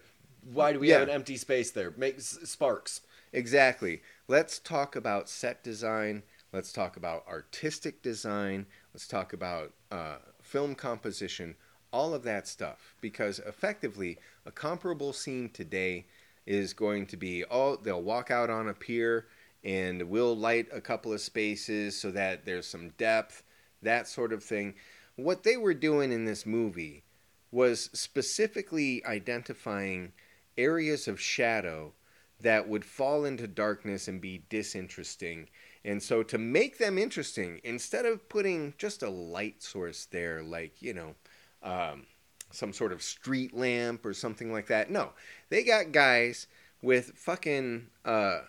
Why 0.52 0.74
do 0.74 0.80
we 0.80 0.90
Yeah. 0.90 1.00
have 1.00 1.10
an 1.10 1.14
empty 1.14 1.38
space 1.38 1.70
there? 1.70 1.92
Make 1.96 2.18
s- 2.18 2.40
sparks. 2.46 3.02
Exactly. 3.34 4.02
Let's 4.28 4.58
talk 4.58 4.96
about 4.96 5.30
set 5.30 5.64
design. 5.64 6.24
Let's 6.52 6.74
talk 6.74 6.98
about 6.98 7.28
artistic 7.28 8.02
design. 8.02 8.66
Let's 8.94 9.08
talk 9.08 9.32
about 9.34 9.74
uh, 9.92 10.18
film 10.42 10.74
composition. 10.74 11.56
All 11.92 12.16
of 12.16 12.24
that 12.24 12.48
stuff. 12.48 12.96
Because 13.00 13.38
effectively, 13.40 14.18
a 14.46 14.52
comparable 14.52 15.14
scene 15.14 15.50
today 15.50 16.08
is 16.50 16.74
going 16.74 17.06
to 17.06 17.16
be 17.16 17.46
oh, 17.52 17.76
they'll 17.78 18.02
walk 18.02 18.32
out 18.32 18.50
on 18.50 18.68
a 18.68 18.74
pier 18.74 19.28
and 19.64 20.02
we'll 20.10 20.36
light 20.36 20.68
a 20.74 20.82
couple 20.82 21.14
of 21.14 21.22
spaces 21.22 22.00
so 22.00 22.10
that 22.12 22.46
there's 22.46 22.66
some 22.68 22.90
depth, 22.98 23.44
that 23.84 24.08
sort 24.08 24.34
of 24.34 24.44
thing. 24.44 24.74
What 25.16 25.44
they 25.44 25.58
were 25.58 25.76
doing 25.76 26.12
in 26.12 26.26
this 26.26 26.46
movie 26.46 27.04
was 27.52 27.90
specifically 27.94 29.06
identifying 29.06 30.12
areas 30.58 31.08
of 31.08 31.22
shadow 31.22 31.94
that 32.42 32.68
would 32.68 32.86
fall 32.86 33.26
into 33.26 33.48
darkness 33.48 34.08
and 34.08 34.20
be 34.20 34.44
disinteresting. 34.50 35.50
And 35.86 36.02
so 36.02 36.24
to 36.24 36.38
make 36.38 36.78
them 36.78 36.98
interesting, 36.98 37.60
instead 37.64 38.06
of 38.06 38.28
putting 38.30 38.74
just 38.78 39.04
a 39.04 39.10
light 39.10 39.62
source 39.62 40.06
there, 40.06 40.42
like, 40.42 40.82
you 40.82 40.94
know, 40.94 41.16
um, 41.62 42.06
some 42.52 42.74
sort 42.74 42.92
of 42.92 43.02
street 43.02 43.56
lamp 43.56 44.06
or 44.06 44.14
something 44.14 44.52
like 44.52 44.68
that, 44.68 44.90
no. 44.90 45.12
They 45.50 45.64
got 45.64 45.92
guys 45.92 46.48
with 46.82 47.12
fucking, 47.16 47.88
uh, 48.06 48.40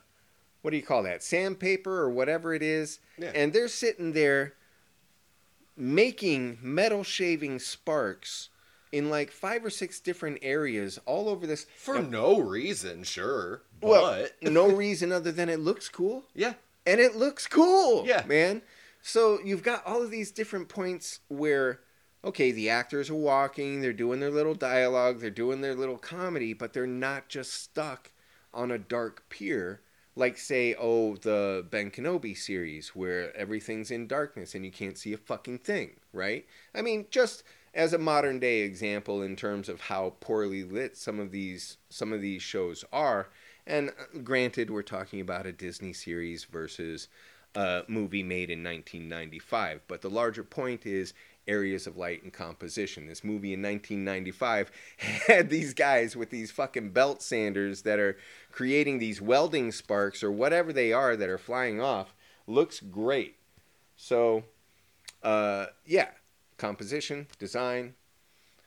what 0.63 0.71
do 0.71 0.77
you 0.77 0.83
call 0.83 1.03
that? 1.05 1.23
Sandpaper 1.23 2.01
or 2.01 2.11
whatever 2.11 2.55
it 2.55 2.63
is. 2.63 3.01
Yeah. 3.19 3.33
And 3.35 3.53
they're 3.53 3.69
sitting 3.69 4.13
there 4.13 4.55
making 5.77 6.59
metal 6.61 7.03
shaving 7.03 7.59
sparks 7.59 8.51
in 8.93 9.09
like 9.09 9.31
five 9.31 9.65
or 9.65 9.71
six 9.71 10.01
different 10.01 10.39
areas 10.43 10.99
all 11.07 11.29
over 11.29 11.47
this. 11.47 11.67
For 11.77 12.03
no 12.03 12.41
reason, 12.41 13.05
sure. 13.05 13.63
But 13.81 13.89
well, 13.89 14.27
no 14.43 14.69
reason 14.71 15.13
other 15.13 15.33
than 15.33 15.49
it 15.49 15.61
looks 15.61 15.89
cool. 15.89 16.25
yeah. 16.35 16.55
And 16.87 16.99
it 16.99 17.15
looks 17.15 17.47
cool. 17.47 18.07
Yeah. 18.07 18.25
Man. 18.27 18.63
So 19.03 19.39
you've 19.45 19.63
got 19.63 19.87
all 19.87 20.03
of 20.03 20.11
these 20.11 20.31
different 20.31 20.69
points 20.69 21.21
where, 21.29 21.81
okay, 22.25 22.53
the 22.53 22.69
actors 22.69 23.11
are 23.11 23.15
walking, 23.15 23.81
they're 23.81 23.93
doing 23.93 24.21
their 24.21 24.31
little 24.31 24.55
dialogue, 24.55 25.21
they're 25.21 25.31
doing 25.31 25.61
their 25.61 25.75
little 25.75 25.99
comedy, 25.99 26.53
but 26.53 26.73
they're 26.73 26.87
not 26.87 27.29
just 27.29 27.53
stuck 27.55 28.13
on 28.53 28.71
a 28.71 28.79
dark 28.79 29.29
pier. 29.29 29.81
Like, 30.17 30.37
say, 30.37 30.75
oh, 30.79 31.17
the 31.17 31.65
Ben 31.71 31.91
Kenobi 31.91 32.37
series 32.37 32.95
where 32.97 33.35
everything's 33.37 33.91
in 33.91 34.07
darkness 34.07 34.55
and 34.55 34.65
you 34.65 34.73
can't 34.73 34.99
see 34.99 35.13
a 35.13 35.17
fucking 35.17 35.59
thing, 35.59 35.93
right? 36.13 36.47
I 36.75 36.83
mean, 36.83 37.07
just 37.11 37.45
as 37.75 37.93
a 37.93 37.99
modern 37.99 38.41
day 38.41 38.61
example 38.61 39.23
in 39.23 39.37
terms 39.37 39.69
of 39.69 39.81
how 39.83 40.15
poorly 40.21 40.65
lit 40.65 40.97
some 40.97 41.21
of 41.21 41.31
these 41.31 41.77
some 41.89 42.13
of 42.13 42.21
these 42.21 42.43
shows 42.43 42.85
are. 42.93 43.29
And 43.67 43.91
uh, 43.91 44.19
granted, 44.25 44.71
we're 44.71 44.83
talking 44.83 45.21
about 45.21 45.47
a 45.47 45.53
Disney 45.53 45.93
series 45.93 46.45
versus 46.45 47.09
a 47.55 47.83
movie 47.89 48.23
made 48.23 48.51
in 48.51 48.65
1995. 48.65 49.83
But 49.87 50.03
the 50.03 50.11
larger 50.11 50.45
point 50.45 50.87
is 50.87 51.15
areas 51.49 51.87
of 51.87 51.97
light 51.97 52.23
and 52.23 52.33
composition. 52.33 53.07
This 53.07 53.25
movie 53.25 53.53
in 53.53 53.63
1995 53.63 54.71
had 55.27 55.51
these 55.51 55.75
guys 55.75 56.17
with 56.17 56.31
these 56.31 56.51
fucking 56.51 56.91
belt 56.91 57.23
sanders 57.23 57.83
that 57.83 57.99
are 57.99 58.17
creating 58.53 58.99
these 58.99 59.21
welding 59.21 59.73
sparks 59.73 60.23
or 60.23 60.31
whatever 60.31 60.73
they 60.73 60.93
are 60.93 61.17
that 61.17 61.29
are 61.29 61.39
flying 61.39 61.81
off. 61.81 62.15
Looks 62.47 62.81
great. 62.81 63.37
So, 63.97 64.45
uh, 65.23 65.67
yeah, 65.87 66.09
composition, 66.57 67.27
design. 67.39 67.95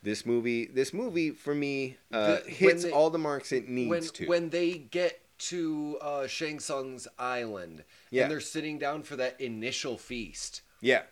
This 0.03 0.25
movie, 0.25 0.65
this 0.65 0.93
movie 0.93 1.31
for 1.31 1.55
me 1.55 1.97
uh, 2.11 2.39
The- 2.43 2.49
hits 2.49 2.83
they- 2.83 2.91
all 2.91 3.09
the 3.09 3.17
marks 3.19 3.51
it 3.53 3.69
needs 3.69 3.89
when 3.89 4.03
to. 4.03 4.27
when 4.27 4.49
they 4.49 4.73
get 4.73 5.21
to 5.39 5.97
uh, 6.01 6.27
Shang 6.27 6.59
Tsung's 6.59 7.07
island 7.17 7.83
Yeah. 8.11 8.23
and 8.23 8.31
they're 8.31 8.39
sitting 8.41 8.77
down 8.79 9.03
for 9.03 9.15
that 9.15 9.39
initial 9.41 9.97
feast, 9.97 10.61
yeah, 10.81 11.03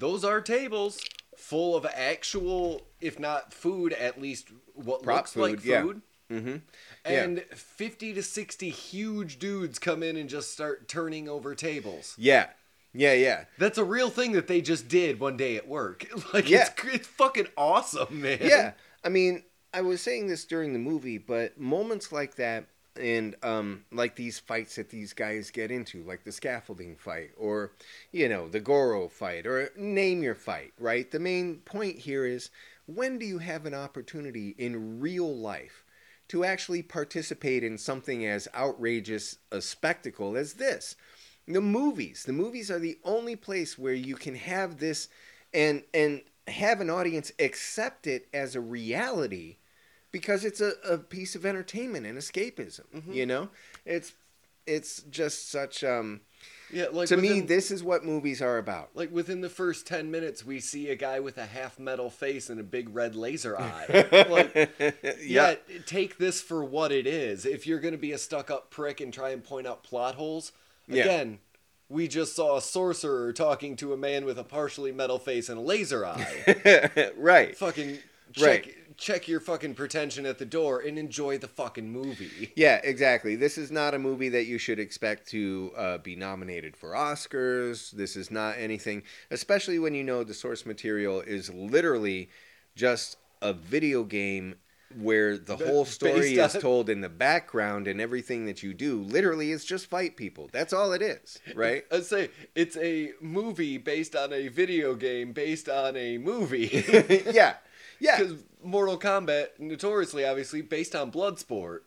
those 0.00 0.24
are 0.24 0.40
tables 0.40 1.00
full 1.36 1.76
of 1.76 1.86
actual, 1.86 2.82
if 3.00 3.18
not 3.18 3.54
food, 3.54 3.92
at 3.92 4.20
least 4.20 4.48
what 4.74 5.02
Prop 5.02 5.16
looks 5.18 5.36
like 5.36 5.60
food, 5.60 6.02
yeah. 6.30 6.36
mm-hmm. 6.36 6.56
And 7.04 7.40
50 7.54 8.14
to 8.14 8.22
60 8.22 8.68
huge 8.70 9.38
dudes 9.38 9.78
come 9.78 10.02
in 10.02 10.16
and 10.16 10.28
just 10.28 10.52
start 10.52 10.88
turning 10.88 11.28
over 11.28 11.54
tables. 11.54 12.14
yeah, 12.18 12.48
yeah, 12.92 13.12
yeah. 13.14 13.44
That's 13.58 13.78
a 13.78 13.84
real 13.84 14.10
thing 14.10 14.32
that 14.32 14.48
they 14.48 14.60
just 14.60 14.88
did 14.88 15.20
one 15.20 15.36
day 15.36 15.56
at 15.56 15.68
work. 15.68 16.06
Like, 16.34 16.48
Yeah. 16.50 16.62
it's, 16.76 16.94
it's 16.94 17.06
fucking 17.06 17.46
awesome, 17.56 18.20
man. 18.22 18.38
yeah. 18.42 18.72
I 19.04 19.08
mean, 19.08 19.44
I 19.72 19.82
was 19.82 20.00
saying 20.02 20.26
this 20.26 20.44
during 20.44 20.72
the 20.72 20.78
movie, 20.80 21.18
but 21.18 21.58
moments 21.58 22.10
like 22.10 22.34
that 22.36 22.66
and 22.96 23.36
um, 23.42 23.84
like 23.92 24.16
these 24.16 24.38
fights 24.38 24.76
that 24.76 24.90
these 24.90 25.12
guys 25.12 25.50
get 25.50 25.70
into, 25.70 26.02
like 26.02 26.24
the 26.24 26.32
scaffolding 26.32 26.96
fight, 26.96 27.30
or 27.36 27.72
you 28.12 28.28
know 28.28 28.48
the 28.48 28.60
Goro 28.60 29.08
fight, 29.08 29.46
or 29.46 29.70
name 29.76 30.22
your 30.22 30.34
fight. 30.34 30.72
Right. 30.78 31.10
The 31.10 31.20
main 31.20 31.58
point 31.58 31.98
here 31.98 32.24
is 32.24 32.50
when 32.86 33.18
do 33.18 33.26
you 33.26 33.38
have 33.38 33.66
an 33.66 33.74
opportunity 33.74 34.54
in 34.58 35.00
real 35.00 35.36
life 35.36 35.84
to 36.28 36.44
actually 36.44 36.82
participate 36.82 37.64
in 37.64 37.78
something 37.78 38.26
as 38.26 38.48
outrageous 38.54 39.38
a 39.52 39.60
spectacle 39.60 40.36
as 40.36 40.54
this? 40.54 40.96
The 41.46 41.60
movies. 41.60 42.24
The 42.24 42.32
movies 42.32 42.70
are 42.70 42.78
the 42.78 42.98
only 43.04 43.36
place 43.36 43.78
where 43.78 43.94
you 43.94 44.16
can 44.16 44.34
have 44.34 44.78
this 44.78 45.08
and 45.52 45.82
and 45.94 46.22
have 46.48 46.80
an 46.80 46.90
audience 46.90 47.32
accept 47.38 48.06
it 48.06 48.28
as 48.34 48.56
a 48.56 48.60
reality 48.60 49.56
because 50.12 50.44
it's 50.44 50.60
a, 50.60 50.72
a 50.88 50.98
piece 50.98 51.34
of 51.34 51.44
entertainment 51.46 52.06
and 52.06 52.18
escapism. 52.18 52.84
Mhm. 52.94 53.14
You 53.14 53.26
know, 53.26 53.48
it's 53.84 54.12
it's 54.66 55.02
just 55.10 55.50
such. 55.50 55.82
Um, 55.82 56.20
Yeah, 56.72 56.86
like 56.92 57.08
to 57.08 57.16
me, 57.16 57.40
this 57.40 57.70
is 57.72 57.82
what 57.82 58.04
movies 58.04 58.40
are 58.40 58.58
about. 58.58 58.90
Like 58.94 59.10
within 59.10 59.40
the 59.40 59.48
first 59.48 59.86
ten 59.86 60.10
minutes, 60.10 60.44
we 60.44 60.60
see 60.60 60.88
a 60.90 60.94
guy 60.96 61.18
with 61.18 61.38
a 61.38 61.46
half 61.46 61.78
metal 61.78 62.10
face 62.10 62.48
and 62.50 62.60
a 62.60 62.62
big 62.62 62.94
red 62.94 63.14
laser 63.16 63.58
eye. 63.60 64.06
like, 64.28 64.70
yeah, 65.22 65.54
take 65.86 66.18
this 66.18 66.40
for 66.40 66.62
what 66.64 66.92
it 66.92 67.06
is. 67.06 67.44
If 67.46 67.66
you're 67.66 67.80
gonna 67.80 67.96
be 67.98 68.12
a 68.12 68.18
stuck-up 68.18 68.70
prick 68.70 69.00
and 69.00 69.12
try 69.12 69.30
and 69.30 69.42
point 69.42 69.66
out 69.66 69.82
plot 69.82 70.14
holes, 70.14 70.52
Yeah. 70.86 71.02
again, 71.04 71.38
we 71.88 72.06
just 72.06 72.36
saw 72.36 72.56
a 72.56 72.62
sorcerer 72.62 73.32
talking 73.32 73.74
to 73.76 73.92
a 73.92 73.96
man 73.96 74.24
with 74.24 74.38
a 74.38 74.44
partially 74.44 74.92
metal 74.92 75.18
face 75.18 75.48
and 75.48 75.58
a 75.58 75.62
laser 75.62 76.06
eye. 76.06 77.10
right. 77.16 77.56
fucking 77.56 77.98
check 78.32 78.66
Right. 78.66 78.76
Check 79.00 79.26
your 79.26 79.40
fucking 79.40 79.74
pretension 79.74 80.26
at 80.26 80.38
the 80.38 80.44
door 80.44 80.80
and 80.80 80.98
enjoy 80.98 81.38
the 81.38 81.48
fucking 81.48 81.90
movie. 81.90 82.52
Yeah, 82.54 82.80
exactly. 82.84 83.34
This 83.34 83.56
is 83.56 83.70
not 83.70 83.94
a 83.94 83.98
movie 83.98 84.28
that 84.28 84.44
you 84.44 84.58
should 84.58 84.78
expect 84.78 85.26
to 85.30 85.72
uh, 85.76 85.98
be 85.98 86.14
nominated 86.14 86.76
for 86.76 86.90
Oscars. 86.90 87.90
This 87.90 88.14
is 88.14 88.30
not 88.30 88.58
anything, 88.58 89.02
especially 89.30 89.78
when 89.78 89.94
you 89.94 90.04
know 90.04 90.22
the 90.22 90.34
source 90.34 90.66
material 90.66 91.22
is 91.22 91.48
literally 91.52 92.28
just 92.76 93.16
a 93.40 93.54
video 93.54 94.04
game 94.04 94.56
where 94.98 95.38
the 95.38 95.56
whole 95.56 95.84
story 95.84 96.34
is 96.36 96.52
told 96.54 96.90
in 96.90 97.00
the 97.00 97.08
background 97.08 97.86
and 97.86 98.00
everything 98.00 98.46
that 98.46 98.62
you 98.62 98.74
do 98.74 99.00
literally 99.02 99.52
is 99.52 99.64
just 99.64 99.86
fight 99.86 100.16
people. 100.16 100.50
That's 100.52 100.72
all 100.72 100.92
it 100.92 101.00
is, 101.00 101.38
right? 101.54 101.84
I'd 101.92 102.04
say 102.04 102.30
it's 102.54 102.76
a 102.76 103.12
movie 103.20 103.78
based 103.78 104.16
on 104.16 104.32
a 104.32 104.48
video 104.48 104.94
game 104.94 105.32
based 105.32 105.68
on 105.68 105.96
a 105.96 106.18
movie. 106.18 106.84
yeah. 107.32 107.54
Yeah. 108.00 108.18
Because 108.18 108.42
Mortal 108.62 108.98
Kombat, 108.98 109.58
notoriously, 109.58 110.24
obviously, 110.24 110.62
based 110.62 110.94
on 110.94 111.12
Bloodsport. 111.12 111.80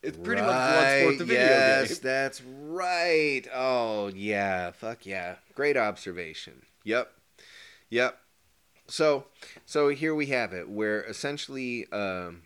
It's 0.00 0.16
pretty 0.16 0.42
much 0.42 0.50
Bloodsport, 0.50 1.18
the 1.18 1.24
video 1.24 1.42
yes, 1.42 1.88
game. 1.88 1.98
that's 2.02 2.40
right. 2.42 3.42
Oh, 3.52 4.12
yeah. 4.14 4.70
Fuck 4.70 5.04
yeah. 5.04 5.36
Great 5.54 5.76
observation. 5.76 6.62
Yep. 6.84 7.10
Yep. 7.90 8.18
So, 8.86 9.26
so 9.66 9.88
here 9.88 10.14
we 10.14 10.26
have 10.26 10.52
it, 10.52 10.68
where 10.68 11.02
essentially 11.02 11.90
um, 11.90 12.42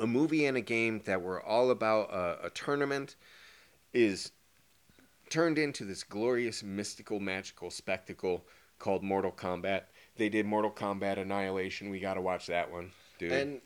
a 0.00 0.06
movie 0.06 0.46
and 0.46 0.56
a 0.56 0.62
game 0.62 1.02
that 1.04 1.20
were 1.20 1.42
all 1.42 1.70
about 1.70 2.10
a, 2.12 2.46
a 2.46 2.50
tournament 2.50 3.16
is 3.92 4.30
turned 5.30 5.58
into 5.58 5.84
this 5.84 6.04
glorious, 6.04 6.62
mystical, 6.62 7.20
magical 7.20 7.70
spectacle 7.70 8.46
called 8.78 9.02
Mortal 9.02 9.32
Kombat. 9.32 9.82
They 10.18 10.28
did 10.28 10.44
Mortal 10.46 10.70
Kombat 10.70 11.16
Annihilation. 11.18 11.88
We 11.90 12.00
got 12.00 12.14
to 12.14 12.20
watch 12.20 12.46
that 12.48 12.70
one, 12.70 12.90
dude. 13.18 13.32
And 13.32 13.60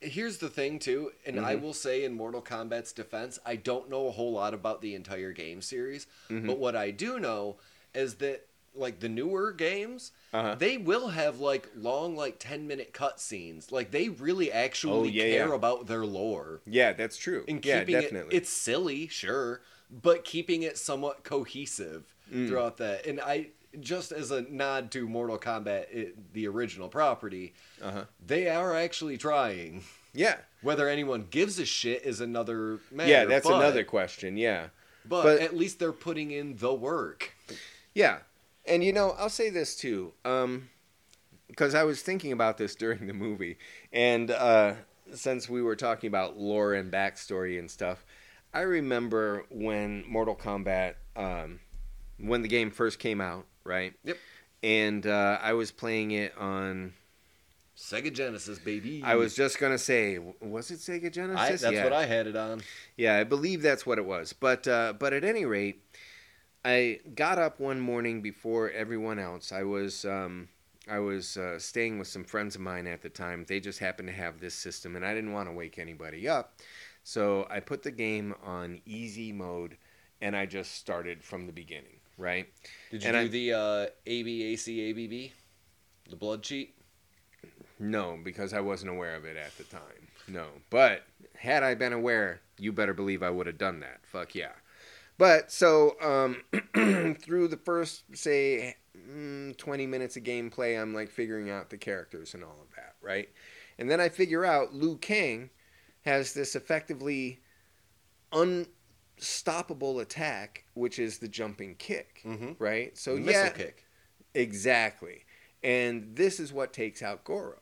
here's 0.00 0.38
the 0.38 0.48
thing, 0.48 0.78
too, 0.78 1.12
and 1.26 1.40
I 1.40 1.56
Mhm. 1.56 1.62
will 1.62 1.74
say 1.74 2.04
in 2.04 2.14
Mortal 2.14 2.40
Kombat's 2.40 2.92
defense, 2.92 3.38
I 3.44 3.56
don't 3.56 3.90
know 3.90 4.06
a 4.06 4.12
whole 4.12 4.32
lot 4.32 4.54
about 4.54 4.80
the 4.80 4.94
entire 4.94 5.32
game 5.32 5.60
series, 5.60 6.06
Mhm. 6.30 6.46
but 6.46 6.58
what 6.58 6.76
I 6.76 6.92
do 6.92 7.18
know 7.18 7.58
is 7.94 8.16
that, 8.16 8.46
like, 8.74 9.00
the 9.00 9.08
newer 9.08 9.52
games, 9.52 10.12
uh-huh. 10.32 10.54
they 10.56 10.76
will 10.76 11.08
have, 11.08 11.40
like, 11.40 11.68
long, 11.74 12.14
like, 12.14 12.38
10 12.38 12.68
minute 12.68 12.92
cutscenes. 12.92 13.72
Like, 13.72 13.90
they 13.90 14.08
really 14.10 14.52
actually 14.52 14.92
Oh, 14.92 15.04
yeah, 15.04 15.24
care 15.24 15.48
yeah. 15.48 15.54
about 15.54 15.86
their 15.86 16.06
lore. 16.06 16.60
Yeah, 16.66 16.92
that's 16.92 17.16
true. 17.16 17.44
And 17.48 17.64
yeah, 17.64 17.80
keeping 17.80 18.00
definitely. 18.00 18.36
it, 18.36 18.42
it's 18.42 18.50
silly, 18.50 19.08
sure, 19.08 19.62
but 19.90 20.24
keeping 20.24 20.62
it 20.62 20.78
somewhat 20.78 21.24
cohesive 21.24 22.14
Mm. 22.30 22.48
throughout 22.48 22.76
that. 22.78 23.06
And 23.06 23.20
I, 23.20 23.50
just 23.80 24.12
as 24.12 24.30
a 24.30 24.42
nod 24.42 24.90
to 24.92 25.08
Mortal 25.08 25.38
Kombat, 25.38 25.86
it, 25.90 26.32
the 26.32 26.46
original 26.48 26.88
property, 26.88 27.54
uh-huh. 27.82 28.04
they 28.24 28.48
are 28.48 28.74
actually 28.74 29.16
trying. 29.16 29.84
Yeah. 30.16 30.36
Whether 30.62 30.88
anyone 30.88 31.26
gives 31.30 31.58
a 31.58 31.66
shit 31.66 32.04
is 32.04 32.20
another 32.20 32.80
matter. 32.90 33.10
Yeah, 33.10 33.24
that's 33.26 33.46
but- 33.46 33.56
another 33.56 33.84
question. 33.84 34.36
Yeah. 34.36 34.68
But, 35.04 35.22
but- 35.22 35.40
at 35.40 35.56
least 35.56 35.78
they're 35.78 35.92
putting 35.92 36.30
in 36.30 36.56
the 36.56 36.74
work. 36.74 37.32
Yeah. 37.94 38.18
And 38.66 38.82
you 38.82 38.92
know, 38.92 39.14
I'll 39.18 39.30
say 39.30 39.50
this 39.50 39.76
too. 39.76 40.12
Um 40.24 40.70
because 41.48 41.76
I 41.76 41.84
was 41.84 42.02
thinking 42.02 42.32
about 42.32 42.58
this 42.58 42.74
during 42.82 43.06
the 43.06 43.14
movie 43.14 43.58
and 43.92 44.30
uh 44.30 44.74
since 45.12 45.48
we 45.48 45.62
were 45.62 45.76
talking 45.76 46.08
about 46.08 46.36
lore 46.36 46.74
and 46.74 46.90
backstory 46.90 47.58
and 47.58 47.70
stuff, 47.70 48.04
I 48.52 48.62
remember 48.62 49.44
when 49.50 50.02
Mortal 50.08 50.34
Kombat 50.34 50.94
um 51.14 51.60
when 52.18 52.42
the 52.42 52.48
game 52.48 52.70
first 52.70 52.98
came 52.98 53.20
out, 53.20 53.46
right? 53.66 53.94
Yep. 54.04 54.16
And 54.62 55.06
uh, 55.06 55.38
I 55.42 55.52
was 55.52 55.70
playing 55.70 56.12
it 56.12 56.36
on. 56.38 56.94
Sega 57.76 58.12
Genesis, 58.12 58.58
baby. 58.58 59.02
I 59.04 59.16
was 59.16 59.34
just 59.36 59.58
gonna 59.58 59.76
say, 59.76 60.18
was 60.40 60.70
it 60.70 60.78
Sega 60.78 61.12
Genesis? 61.12 61.38
I, 61.38 61.50
that's 61.50 61.76
yeah. 61.76 61.84
what 61.84 61.92
I 61.92 62.06
had 62.06 62.26
it 62.26 62.34
on. 62.34 62.62
Yeah, 62.96 63.18
I 63.18 63.24
believe 63.24 63.60
that's 63.60 63.84
what 63.84 63.98
it 63.98 64.06
was. 64.06 64.32
But 64.32 64.66
uh, 64.66 64.94
but 64.98 65.12
at 65.12 65.24
any 65.24 65.44
rate, 65.44 65.82
I 66.64 67.00
got 67.14 67.38
up 67.38 67.60
one 67.60 67.78
morning 67.80 68.22
before 68.22 68.70
everyone 68.70 69.18
else. 69.18 69.52
I 69.52 69.64
was 69.64 70.06
um, 70.06 70.48
I 70.88 71.00
was 71.00 71.36
uh, 71.36 71.58
staying 71.58 71.98
with 71.98 72.08
some 72.08 72.24
friends 72.24 72.54
of 72.54 72.60
mine 72.60 72.86
at 72.86 73.02
the 73.02 73.08
time. 73.08 73.44
They 73.46 73.60
just 73.60 73.78
happened 73.78 74.08
to 74.08 74.14
have 74.14 74.40
this 74.40 74.54
system, 74.54 74.96
and 74.96 75.04
I 75.04 75.14
didn't 75.14 75.32
want 75.32 75.48
to 75.48 75.52
wake 75.52 75.78
anybody 75.78 76.28
up. 76.28 76.54
So 77.02 77.46
I 77.50 77.60
put 77.60 77.82
the 77.82 77.90
game 77.90 78.34
on 78.42 78.80
easy 78.84 79.32
mode, 79.32 79.76
and 80.20 80.36
I 80.36 80.46
just 80.46 80.74
started 80.74 81.22
from 81.22 81.46
the 81.46 81.52
beginning. 81.52 81.95
Right? 82.18 82.46
Did 82.90 83.02
you 83.02 83.08
And 83.10 83.14
do 83.14 83.20
I- 83.20 83.28
the 83.28 83.52
uh, 83.52 83.86
ABAC 84.06 85.32
The 86.08 86.16
blood 86.16 86.42
cheat? 86.42 86.74
No, 87.78 88.18
because 88.22 88.54
I 88.54 88.60
wasn't 88.60 88.90
aware 88.90 89.14
of 89.16 89.24
it 89.26 89.36
at 89.36 89.56
the 89.58 89.64
time. 89.64 90.08
No, 90.28 90.46
but 90.70 91.02
had 91.34 91.62
I 91.62 91.74
been 91.74 91.92
aware, 91.92 92.40
you 92.58 92.72
better 92.72 92.94
believe 92.94 93.22
I 93.22 93.28
would 93.30 93.46
have 93.46 93.58
done 93.58 93.80
that. 93.80 94.00
Fuck 94.06 94.34
yeah. 94.34 94.52
But 95.18 95.52
so 95.52 95.96
um, 96.00 96.42
through 97.20 97.48
the 97.48 97.60
first 97.64 98.04
say 98.16 98.76
mm, 98.96 99.56
20 99.56 99.86
minutes 99.86 100.16
of 100.16 100.22
gameplay, 100.24 100.80
I'm 100.80 100.94
like 100.94 101.10
figuring 101.10 101.50
out 101.50 101.68
the 101.70 101.76
characters 101.78 102.32
and 102.34 102.42
all 102.42 102.58
of 102.62 102.74
that, 102.76 102.96
right? 103.02 103.28
And 103.78 103.90
then 103.90 104.00
I 104.00 104.08
figure 104.08 104.44
out 104.44 104.74
Liu 104.74 104.96
Kang 104.96 105.50
has 106.06 106.32
this 106.32 106.56
effectively 106.56 107.40
unstoppable 109.18 110.00
attack, 110.00 110.64
which 110.74 110.98
is 110.98 111.18
the 111.18 111.28
jumping 111.28 111.74
kick, 111.76 112.20
Mm-hmm. 112.24 112.52
right? 112.58 112.96
So 112.96 113.16
Missile 113.16 113.32
yeah, 113.32 113.48
kick. 113.50 113.84
Exactly. 114.34 115.24
And 115.62 116.14
this 116.14 116.38
is 116.38 116.52
what 116.52 116.72
takes 116.72 117.02
out 117.02 117.24
Goro. 117.24 117.60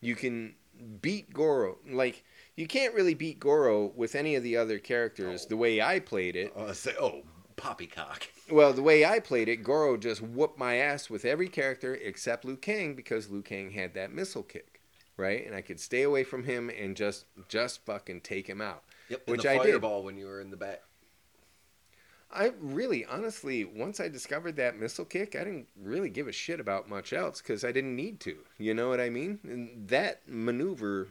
You 0.00 0.14
can 0.14 0.54
beat 1.02 1.32
Goro. 1.32 1.78
Like, 1.90 2.24
you 2.56 2.66
can't 2.66 2.94
really 2.94 3.14
beat 3.14 3.40
Goro 3.40 3.92
with 3.96 4.14
any 4.14 4.36
of 4.36 4.42
the 4.42 4.56
other 4.56 4.78
characters 4.78 5.44
Oh. 5.44 5.48
the 5.48 5.56
way 5.56 5.80
I 5.82 5.98
played 6.00 6.36
it. 6.36 6.52
Uh, 6.56 6.72
say, 6.72 6.94
oh, 7.00 7.22
poppycock. 7.56 8.28
Well, 8.50 8.72
the 8.72 8.82
way 8.82 9.04
I 9.04 9.18
played 9.18 9.48
it, 9.48 9.58
Goro 9.64 9.96
just 9.96 10.22
whooped 10.22 10.58
my 10.58 10.76
ass 10.76 11.10
with 11.10 11.24
every 11.24 11.48
character 11.48 11.94
except 11.96 12.44
Liu 12.44 12.56
Kang 12.56 12.94
because 12.94 13.28
Liu 13.28 13.42
Kang 13.42 13.72
had 13.72 13.94
that 13.94 14.12
missile 14.12 14.44
kick, 14.44 14.80
right? 15.16 15.44
And 15.44 15.54
I 15.54 15.60
could 15.60 15.80
stay 15.80 16.02
away 16.02 16.22
from 16.24 16.44
him 16.44 16.70
and 16.70 16.96
just 16.96 17.24
just 17.48 17.84
fucking 17.84 18.20
take 18.22 18.46
him 18.46 18.60
out. 18.60 18.84
Yep, 19.08 19.28
Which 19.28 19.46
I 19.46 19.54
did. 19.58 19.72
fireball 19.72 20.02
when 20.02 20.16
you 20.16 20.26
were 20.26 20.40
in 20.40 20.50
the 20.50 20.56
back. 20.56 20.82
I 22.30 22.52
really, 22.60 23.06
honestly, 23.06 23.64
once 23.64 24.00
I 24.00 24.08
discovered 24.08 24.56
that 24.56 24.78
missile 24.78 25.06
kick, 25.06 25.34
I 25.34 25.44
didn't 25.44 25.68
really 25.80 26.10
give 26.10 26.28
a 26.28 26.32
shit 26.32 26.60
about 26.60 26.88
much 26.88 27.14
else 27.14 27.40
because 27.40 27.64
I 27.64 27.72
didn't 27.72 27.96
need 27.96 28.20
to. 28.20 28.36
You 28.58 28.74
know 28.74 28.90
what 28.90 29.00
I 29.00 29.08
mean? 29.08 29.38
And 29.44 29.88
that 29.88 30.20
maneuver 30.28 31.08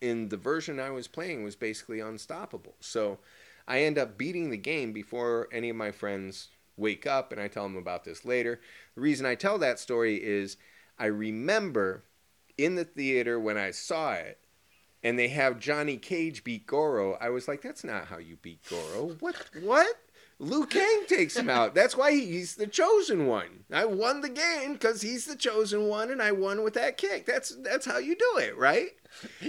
in 0.00 0.30
the 0.30 0.38
version 0.38 0.80
I 0.80 0.90
was 0.90 1.08
playing 1.08 1.44
was 1.44 1.56
basically 1.56 2.00
unstoppable. 2.00 2.74
So 2.80 3.18
I 3.68 3.82
end 3.82 3.98
up 3.98 4.16
beating 4.16 4.48
the 4.48 4.56
game 4.56 4.92
before 4.92 5.48
any 5.52 5.68
of 5.68 5.76
my 5.76 5.90
friends 5.90 6.48
wake 6.76 7.06
up, 7.06 7.32
and 7.32 7.40
I 7.40 7.48
tell 7.48 7.64
them 7.64 7.76
about 7.76 8.04
this 8.04 8.24
later. 8.24 8.60
The 8.94 9.00
reason 9.00 9.26
I 9.26 9.34
tell 9.34 9.58
that 9.58 9.78
story 9.78 10.16
is 10.22 10.56
I 10.98 11.06
remember 11.06 12.02
in 12.56 12.76
the 12.76 12.84
theater 12.84 13.38
when 13.38 13.58
I 13.58 13.70
saw 13.70 14.12
it. 14.12 14.38
And 15.02 15.18
they 15.18 15.28
have 15.28 15.60
Johnny 15.60 15.96
Cage 15.98 16.42
beat 16.42 16.66
Goro. 16.66 17.14
I 17.20 17.28
was 17.28 17.46
like, 17.46 17.62
"That's 17.62 17.84
not 17.84 18.06
how 18.06 18.18
you 18.18 18.36
beat 18.36 18.60
Goro. 18.68 19.16
What? 19.20 19.36
What? 19.60 19.96
Liu 20.38 20.66
Kang 20.66 21.04
takes 21.06 21.34
him 21.36 21.48
out. 21.48 21.74
That's 21.74 21.96
why 21.96 22.12
he's 22.12 22.56
the 22.56 22.66
chosen 22.66 23.26
one. 23.26 23.64
I 23.72 23.86
won 23.86 24.20
the 24.20 24.28
game 24.28 24.74
because 24.74 25.00
he's 25.00 25.24
the 25.24 25.36
chosen 25.36 25.88
one, 25.88 26.10
and 26.10 26.20
I 26.20 26.32
won 26.32 26.62
with 26.62 26.74
that 26.74 26.98
kick. 26.98 27.24
That's 27.24 27.56
that's 27.62 27.86
how 27.86 27.98
you 27.98 28.14
do 28.16 28.38
it, 28.38 28.56
right? 28.56 28.90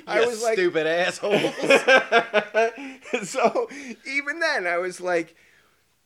I 0.06 0.26
was 0.26 0.42
like, 0.42 0.54
stupid 0.54 0.88
assholes. 0.88 1.42
so 3.30 3.70
even 4.06 4.40
then, 4.40 4.66
I 4.66 4.78
was 4.78 5.02
like, 5.02 5.36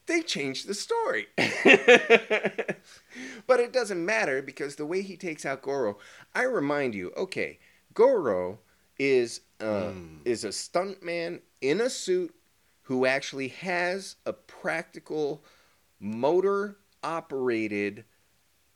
they 0.08 0.22
changed 0.22 0.68
the 0.68 0.74
story. 0.74 1.28
but 3.46 3.60
it 3.60 3.72
doesn't 3.72 4.04
matter 4.04 4.42
because 4.42 4.78
the 4.78 4.86
way 4.86 5.04
he 5.04 5.16
takes 5.16 5.46
out 5.46 5.62
Goro, 5.62 6.00
I 6.34 6.44
remind 6.44 6.96
you, 6.96 7.12
okay, 7.16 7.60
Goro 7.94 8.60
is 9.02 9.42
uh, 9.60 9.90
mm. 9.90 10.20
is 10.26 10.44
a 10.44 10.50
stuntman 10.50 11.40
in 11.60 11.82
a 11.82 11.90
suit 11.90 12.36
who 12.84 13.08
actually 13.08 13.48
has 13.48 14.16
a 14.28 14.34
practical 14.34 15.44
motor 16.00 16.78
operated 17.04 18.06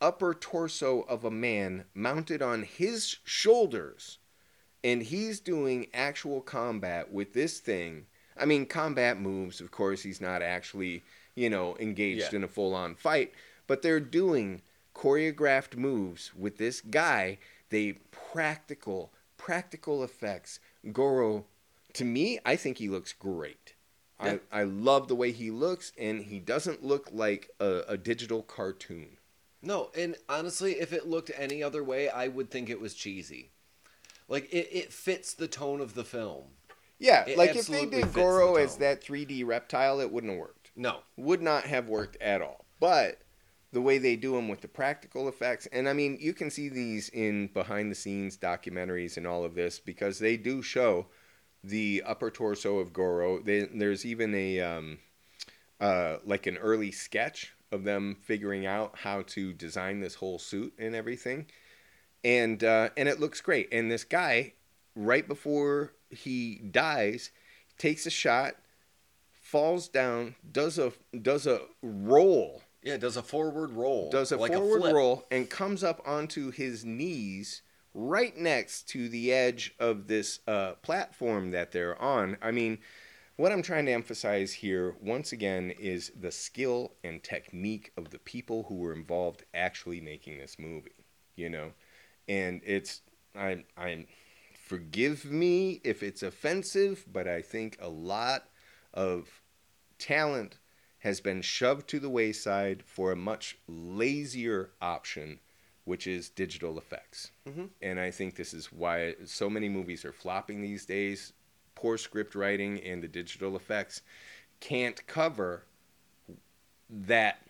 upper 0.00 0.34
torso 0.34 1.02
of 1.02 1.24
a 1.24 1.30
man 1.30 1.84
mounted 1.94 2.42
on 2.42 2.64
his 2.64 3.18
shoulders 3.22 4.18
and 4.82 5.04
he's 5.04 5.38
doing 5.38 5.86
actual 5.94 6.40
combat 6.40 7.12
with 7.12 7.32
this 7.32 7.60
thing 7.60 8.04
i 8.36 8.44
mean 8.44 8.66
combat 8.66 9.20
moves 9.20 9.60
of 9.60 9.70
course 9.70 10.02
he's 10.02 10.20
not 10.20 10.42
actually 10.42 11.04
you 11.36 11.48
know 11.48 11.76
engaged 11.78 12.32
yeah. 12.32 12.38
in 12.38 12.44
a 12.44 12.48
full 12.48 12.74
on 12.74 12.96
fight 12.96 13.32
but 13.68 13.80
they're 13.80 14.00
doing 14.00 14.60
choreographed 14.92 15.76
moves 15.76 16.34
with 16.34 16.58
this 16.58 16.80
guy 16.80 17.38
they 17.70 17.92
practical 18.10 19.12
practical 19.46 20.02
effects 20.02 20.58
goro 20.92 21.44
to 21.92 22.04
me 22.04 22.38
i 22.44 22.56
think 22.56 22.78
he 22.78 22.88
looks 22.88 23.12
great 23.12 23.74
yeah. 24.22 24.36
I, 24.50 24.60
I 24.60 24.62
love 24.62 25.08
the 25.08 25.14
way 25.14 25.32
he 25.32 25.50
looks, 25.50 25.92
and 25.98 26.22
he 26.22 26.38
doesn't 26.38 26.82
look 26.82 27.10
like 27.12 27.50
a, 27.60 27.82
a 27.88 27.96
digital 27.98 28.42
cartoon. 28.42 29.18
No, 29.62 29.90
and 29.96 30.16
honestly, 30.28 30.72
if 30.80 30.92
it 30.92 31.06
looked 31.06 31.30
any 31.36 31.62
other 31.62 31.82
way, 31.82 32.08
I 32.08 32.28
would 32.28 32.50
think 32.50 32.70
it 32.70 32.80
was 32.80 32.94
cheesy. 32.94 33.50
Like 34.28 34.52
it, 34.52 34.68
it 34.72 34.92
fits 34.92 35.34
the 35.34 35.48
tone 35.48 35.80
of 35.80 35.94
the 35.94 36.04
film. 36.04 36.44
Yeah, 36.98 37.24
it 37.26 37.36
like 37.36 37.56
if 37.56 37.66
they 37.66 37.84
did 37.84 38.12
Goro 38.12 38.54
the 38.54 38.62
as 38.62 38.76
that 38.76 39.02
3D 39.02 39.46
reptile, 39.46 40.00
it 40.00 40.10
wouldn't 40.10 40.32
have 40.32 40.40
worked. 40.40 40.70
No, 40.76 41.00
would 41.16 41.42
not 41.42 41.64
have 41.64 41.88
worked 41.88 42.16
at 42.20 42.42
all. 42.42 42.64
But 42.80 43.18
the 43.76 43.82
way 43.82 43.98
they 43.98 44.16
do 44.16 44.32
them 44.32 44.48
with 44.48 44.62
the 44.62 44.68
practical 44.68 45.28
effects, 45.28 45.66
and 45.66 45.86
I 45.86 45.92
mean, 45.92 46.16
you 46.18 46.32
can 46.32 46.48
see 46.48 46.70
these 46.70 47.10
in 47.10 47.48
behind 47.48 47.90
the 47.90 47.94
scenes 47.94 48.38
documentaries 48.38 49.18
and 49.18 49.26
all 49.26 49.44
of 49.44 49.54
this 49.54 49.78
because 49.78 50.18
they 50.18 50.38
do 50.38 50.62
show 50.62 51.08
the 51.62 52.02
upper 52.06 52.30
torso 52.30 52.78
of 52.78 52.94
Goro. 52.94 53.38
They, 53.38 53.64
there's 53.66 54.06
even 54.06 54.34
a 54.34 54.60
um, 54.60 54.98
uh, 55.78 56.16
like 56.24 56.46
an 56.46 56.56
early 56.56 56.90
sketch 56.90 57.52
of 57.70 57.84
them 57.84 58.16
figuring 58.22 58.64
out 58.64 58.96
how 58.96 59.20
to 59.26 59.52
design 59.52 60.00
this 60.00 60.14
whole 60.14 60.38
suit 60.38 60.72
and 60.78 60.94
everything, 60.94 61.44
and 62.24 62.64
uh, 62.64 62.88
and 62.96 63.10
it 63.10 63.20
looks 63.20 63.42
great. 63.42 63.68
And 63.72 63.90
this 63.90 64.04
guy, 64.04 64.54
right 64.94 65.28
before 65.28 65.92
he 66.08 66.62
dies, 66.70 67.30
takes 67.76 68.06
a 68.06 68.10
shot, 68.10 68.54
falls 69.42 69.86
down, 69.86 70.34
does 70.50 70.78
a 70.78 70.94
does 71.20 71.46
a 71.46 71.60
roll. 71.82 72.62
Yeah, 72.86 72.98
does 72.98 73.16
a 73.16 73.22
forward 73.22 73.72
roll. 73.72 74.10
Does 74.10 74.30
a 74.30 74.36
like 74.36 74.52
forward 74.52 74.88
a 74.88 74.94
roll 74.94 75.26
and 75.32 75.50
comes 75.50 75.82
up 75.82 76.00
onto 76.06 76.52
his 76.52 76.84
knees 76.84 77.62
right 77.92 78.36
next 78.36 78.88
to 78.90 79.08
the 79.08 79.32
edge 79.32 79.74
of 79.80 80.06
this 80.06 80.38
uh, 80.46 80.74
platform 80.82 81.50
that 81.50 81.72
they're 81.72 82.00
on. 82.00 82.36
I 82.40 82.52
mean, 82.52 82.78
what 83.34 83.50
I'm 83.50 83.62
trying 83.62 83.86
to 83.86 83.92
emphasize 83.92 84.52
here, 84.52 84.94
once 85.00 85.32
again, 85.32 85.72
is 85.80 86.12
the 86.20 86.30
skill 86.30 86.92
and 87.02 87.20
technique 87.24 87.90
of 87.96 88.10
the 88.10 88.20
people 88.20 88.66
who 88.68 88.76
were 88.76 88.92
involved 88.92 89.42
actually 89.52 90.00
making 90.00 90.38
this 90.38 90.56
movie. 90.56 91.04
You 91.34 91.50
know, 91.50 91.72
and 92.28 92.60
it's 92.64 93.00
I 93.34 93.64
I 93.76 94.06
forgive 94.54 95.24
me 95.24 95.80
if 95.82 96.04
it's 96.04 96.22
offensive, 96.22 97.04
but 97.12 97.26
I 97.26 97.42
think 97.42 97.78
a 97.80 97.88
lot 97.88 98.44
of 98.94 99.42
talent 99.98 100.58
has 101.06 101.20
been 101.20 101.40
shoved 101.40 101.86
to 101.88 102.00
the 102.00 102.10
wayside 102.10 102.82
for 102.84 103.12
a 103.12 103.16
much 103.16 103.56
lazier 103.68 104.70
option 104.82 105.38
which 105.84 106.08
is 106.08 106.28
digital 106.30 106.78
effects. 106.78 107.30
Mm-hmm. 107.48 107.66
And 107.80 108.00
I 108.00 108.10
think 108.10 108.34
this 108.34 108.52
is 108.52 108.72
why 108.72 109.14
so 109.24 109.48
many 109.48 109.68
movies 109.68 110.04
are 110.04 110.10
flopping 110.10 110.60
these 110.60 110.84
days. 110.84 111.32
Poor 111.76 111.96
script 111.96 112.34
writing 112.34 112.80
and 112.80 113.00
the 113.00 113.06
digital 113.06 113.54
effects 113.54 114.02
can't 114.58 115.06
cover 115.06 115.62
that 116.90 117.40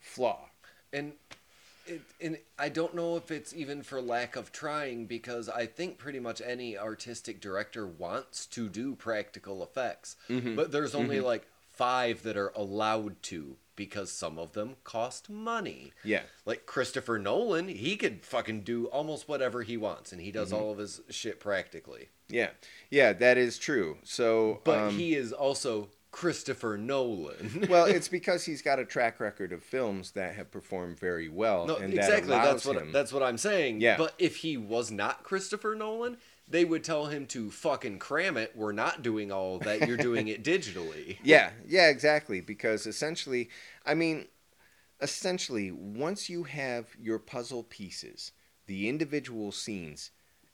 flaw. 0.00 0.48
And 0.94 1.12
it, 1.84 2.00
and 2.22 2.38
I 2.58 2.70
don't 2.70 2.94
know 2.94 3.16
if 3.16 3.30
it's 3.30 3.52
even 3.52 3.82
for 3.82 4.00
lack 4.00 4.34
of 4.34 4.50
trying 4.50 5.04
because 5.04 5.50
I 5.50 5.66
think 5.66 5.98
pretty 5.98 6.20
much 6.20 6.40
any 6.40 6.78
artistic 6.78 7.42
director 7.42 7.86
wants 7.86 8.46
to 8.46 8.70
do 8.70 8.94
practical 8.94 9.62
effects, 9.62 10.16
mm-hmm. 10.30 10.56
but 10.56 10.72
there's 10.72 10.94
only 10.94 11.16
mm-hmm. 11.16 11.26
like 11.26 11.46
five 11.76 12.22
that 12.22 12.36
are 12.36 12.52
allowed 12.56 13.22
to 13.24 13.56
because 13.76 14.10
some 14.10 14.38
of 14.38 14.52
them 14.54 14.76
cost 14.82 15.28
money. 15.30 15.92
Yeah. 16.02 16.22
Like 16.46 16.66
Christopher 16.66 17.18
Nolan, 17.18 17.68
he 17.68 17.96
could 17.96 18.24
fucking 18.24 18.62
do 18.62 18.86
almost 18.86 19.28
whatever 19.28 19.62
he 19.62 19.76
wants 19.76 20.12
and 20.12 20.20
he 20.20 20.32
does 20.32 20.50
mm-hmm. 20.50 20.62
all 20.62 20.72
of 20.72 20.78
his 20.78 21.02
shit 21.10 21.38
practically. 21.38 22.08
Yeah. 22.28 22.50
Yeah, 22.90 23.12
that 23.12 23.36
is 23.36 23.58
true. 23.58 23.98
So 24.02 24.62
But 24.64 24.78
um, 24.78 24.94
he 24.94 25.14
is 25.14 25.32
also 25.32 25.90
Christopher 26.10 26.78
Nolan. 26.78 27.66
well, 27.70 27.84
it's 27.84 28.08
because 28.08 28.46
he's 28.46 28.62
got 28.62 28.78
a 28.78 28.86
track 28.86 29.20
record 29.20 29.52
of 29.52 29.62
films 29.62 30.12
that 30.12 30.34
have 30.34 30.50
performed 30.50 30.98
very 30.98 31.28
well. 31.28 31.66
No, 31.66 31.76
exactly. 31.76 32.30
That 32.30 32.44
that's 32.44 32.64
what 32.64 32.76
him... 32.76 32.90
that's 32.90 33.12
what 33.12 33.22
I'm 33.22 33.36
saying. 33.36 33.82
Yeah. 33.82 33.98
But 33.98 34.14
if 34.18 34.36
he 34.36 34.56
was 34.56 34.90
not 34.90 35.22
Christopher 35.22 35.74
Nolan, 35.74 36.16
they 36.48 36.64
would 36.64 36.84
tell 36.84 37.06
him 37.06 37.26
to 37.26 37.50
fucking 37.50 37.98
cram 37.98 38.36
it. 38.36 38.52
We're 38.54 38.72
not 38.72 39.02
doing 39.02 39.32
all 39.32 39.58
that. 39.60 39.86
You're 39.86 39.96
doing 39.96 40.28
it 40.28 40.44
digitally. 40.44 41.18
yeah, 41.22 41.50
yeah, 41.66 41.88
exactly. 41.88 42.40
Because 42.40 42.86
essentially, 42.86 43.48
I 43.84 43.94
mean, 43.94 44.26
essentially, 45.00 45.70
once 45.72 46.30
you 46.30 46.44
have 46.44 46.86
your 47.00 47.18
puzzle 47.18 47.64
pieces, 47.64 48.32
the 48.66 48.88
individual 48.88 49.52
scenes 49.52 50.10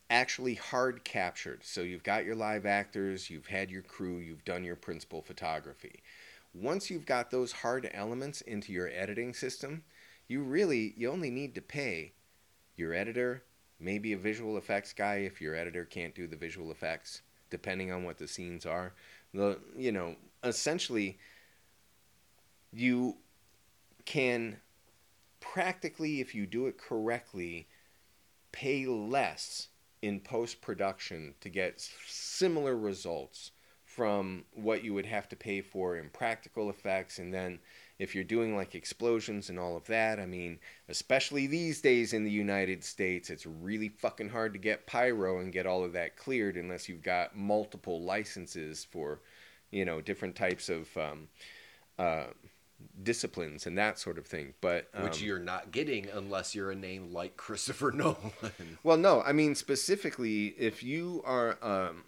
actually 0.08 0.54
hard 0.54 1.04
captured. 1.04 1.64
So 1.64 1.80
you've 1.80 2.02
got 2.02 2.24
your 2.24 2.36
live 2.36 2.66
actors, 2.66 3.30
you've 3.30 3.46
had 3.46 3.70
your 3.70 3.82
crew, 3.82 4.18
you've 4.18 4.44
done 4.44 4.64
your 4.64 4.76
principal 4.76 5.22
photography. 5.22 6.02
Once 6.54 6.90
you've 6.90 7.06
got 7.06 7.30
those 7.30 7.52
hard 7.52 7.90
elements 7.94 8.42
into 8.42 8.72
your 8.72 8.90
editing 8.90 9.32
system, 9.32 9.84
you 10.28 10.42
really 10.42 10.92
you 10.96 11.10
only 11.10 11.30
need 11.30 11.54
to 11.54 11.62
pay 11.62 12.12
your 12.76 12.92
editor, 12.92 13.42
maybe 13.82 14.12
a 14.12 14.16
visual 14.16 14.56
effects 14.56 14.92
guy 14.92 15.16
if 15.16 15.40
your 15.40 15.54
editor 15.54 15.84
can't 15.84 16.14
do 16.14 16.26
the 16.26 16.36
visual 16.36 16.70
effects, 16.70 17.22
depending 17.50 17.92
on 17.92 18.04
what 18.04 18.18
the 18.18 18.28
scenes 18.28 18.64
are. 18.64 18.94
The 19.34 19.58
you 19.76 19.92
know, 19.92 20.16
essentially 20.44 21.18
you 22.72 23.16
can 24.04 24.56
practically 25.40 26.20
if 26.20 26.34
you 26.34 26.46
do 26.46 26.66
it 26.66 26.78
correctly 26.78 27.68
pay 28.52 28.86
less 28.86 29.68
in 30.00 30.20
post 30.20 30.60
production 30.60 31.34
to 31.40 31.48
get 31.48 31.88
similar 32.06 32.76
results 32.76 33.52
from 33.84 34.44
what 34.52 34.82
you 34.82 34.94
would 34.94 35.06
have 35.06 35.28
to 35.28 35.36
pay 35.36 35.60
for 35.60 35.96
in 35.96 36.08
practical 36.10 36.70
effects 36.70 37.18
and 37.18 37.32
then 37.32 37.58
if 38.02 38.16
you're 38.16 38.24
doing 38.24 38.56
like 38.56 38.74
explosions 38.74 39.48
and 39.48 39.60
all 39.60 39.76
of 39.76 39.86
that, 39.86 40.18
I 40.18 40.26
mean, 40.26 40.58
especially 40.88 41.46
these 41.46 41.80
days 41.80 42.12
in 42.12 42.24
the 42.24 42.32
United 42.32 42.82
States, 42.82 43.30
it's 43.30 43.46
really 43.46 43.88
fucking 43.88 44.30
hard 44.30 44.54
to 44.54 44.58
get 44.58 44.88
pyro 44.88 45.38
and 45.38 45.52
get 45.52 45.66
all 45.66 45.84
of 45.84 45.92
that 45.92 46.16
cleared 46.16 46.56
unless 46.56 46.88
you've 46.88 47.04
got 47.04 47.36
multiple 47.36 48.02
licenses 48.02 48.84
for, 48.84 49.20
you 49.70 49.84
know, 49.84 50.00
different 50.00 50.34
types 50.34 50.68
of 50.68 50.88
um, 50.96 51.28
uh, 51.96 52.24
disciplines 53.04 53.68
and 53.68 53.78
that 53.78 54.00
sort 54.00 54.18
of 54.18 54.26
thing. 54.26 54.54
But 54.60 54.88
um, 54.94 55.04
which 55.04 55.22
you're 55.22 55.38
not 55.38 55.70
getting 55.70 56.08
unless 56.12 56.56
you're 56.56 56.72
a 56.72 56.76
name 56.76 57.12
like 57.12 57.36
Christopher 57.36 57.92
Nolan. 57.94 58.32
well, 58.82 58.96
no, 58.96 59.22
I 59.22 59.32
mean 59.32 59.54
specifically 59.54 60.46
if 60.58 60.82
you 60.82 61.22
are. 61.24 61.56
Um, 61.62 62.02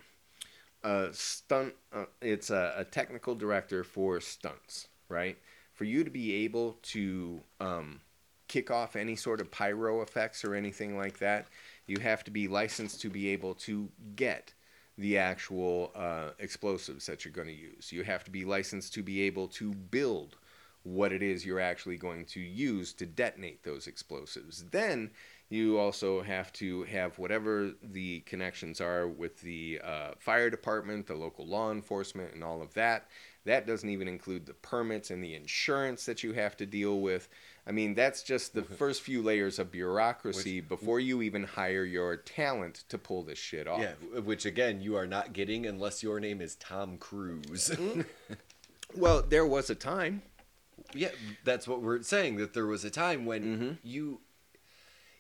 a 0.87 1.09
stunt, 1.15 1.73
uh, 1.95 2.05
it's 2.21 2.51
a, 2.51 2.75
a 2.77 2.85
technical 2.85 3.35
director 3.35 3.83
for 3.83 4.21
stunts, 4.21 4.89
right? 5.09 5.39
For 5.75 5.85
you 5.85 6.05
to 6.05 6.11
be 6.11 6.45
able 6.45 6.79
to 6.83 7.41
um, 7.61 8.01
kick 8.49 8.71
off 8.71 8.97
any 8.97 9.17
sort 9.17 9.41
of 9.41 9.51
pyro 9.51 10.03
effects 10.03 10.45
or 10.45 10.55
anything 10.55 10.97
like 10.97 11.19
that, 11.19 11.49
you 11.87 11.99
have 12.01 12.25
to 12.25 12.31
be 12.31 12.49
licensed 12.49 13.01
to 13.03 13.11
be 13.11 13.29
able 13.29 13.55
to 13.55 13.89
get 14.17 14.55
the 14.97 15.19
actual 15.19 15.91
uh, 15.95 16.31
explosives 16.39 17.07
that 17.07 17.25
you're 17.25 17.33
going 17.33 17.49
to 17.49 17.55
use. 17.55 17.93
You 17.93 18.05
have 18.05 18.25
to 18.25 18.31
be 18.31 18.45
licensed 18.45 18.95
to 18.95 19.03
be 19.03 19.23
able 19.23 19.49
to 19.49 19.75
build 19.75 20.37
what 20.85 21.13
it 21.13 21.23
is 21.23 21.45
you're 21.45 21.61
actually 21.61 21.97
going 21.97 22.27
to 22.27 22.41
use 22.41 22.93
to 22.93 23.07
detonate 23.07 23.65
those 23.65 23.87
explosives. 23.87 24.65
Then 24.71 25.11
you 25.49 25.79
also 25.79 26.23
have 26.23 26.53
to 26.55 26.85
have 26.85 27.19
whatever 27.19 27.73
the 27.83 28.21
connections 28.21 28.81
are 28.81 29.09
with 29.09 29.41
the 29.41 29.81
uh, 29.83 30.11
fire 30.19 30.51
department, 30.51 31.07
the 31.07 31.15
local 31.15 31.47
law 31.47 31.71
enforcement, 31.71 32.35
and 32.35 32.45
all 32.45 32.63
of 32.63 32.73
that. 32.75 33.09
That 33.45 33.67
doesn't 33.67 33.89
even 33.89 34.09
include 34.09 34.47
the 34.47 34.55
permits 34.55 35.11
and 35.11 35.23
the 35.23 35.35
insurance 35.35 36.07
that 36.07 36.23
you 36.23 36.33
have 36.33 36.57
to 36.57 36.67
deal 36.67 37.01
with. 37.01 37.29
I 37.67 37.73
mean, 37.73 37.95
that's 37.95 38.23
just 38.23 38.55
the 38.55 38.63
first 38.63 39.03
few 39.03 39.23
layers 39.23 39.59
of 39.59 39.71
bureaucracy 39.71 40.61
which, 40.61 40.69
before 40.69 41.01
you 41.01 41.23
even 41.23 41.45
hire 41.45 41.85
your 41.85 42.17
talent 42.17 42.85
to 42.89 42.99
pull 42.99 43.23
this 43.23 43.39
shit 43.39 43.69
off. 43.69 43.81
Yeah, 43.81 44.21
which 44.21 44.47
again, 44.47 44.81
you 44.81 44.97
are 44.97 45.07
not 45.07 45.33
getting 45.33 45.67
unless 45.67 46.03
your 46.03 46.21
name 46.21 46.41
is 46.41 46.57
Tom 46.57 46.97
Cruise. 46.97 47.71
Mm-hmm. 47.71 48.03
well, 48.97 49.23
there 49.23 49.47
was 49.47 49.69
a 49.69 49.75
time. 49.75 50.23
Yeah, 50.95 51.11
that's 51.45 51.69
what 51.69 51.83
we're 51.83 52.03
saying 52.03 52.37
that 52.37 52.55
there 52.55 52.67
was 52.67 52.85
a 52.85 52.91
time 52.91 53.27
when 53.27 53.43
mm-hmm. 53.43 53.73
you 53.83 54.21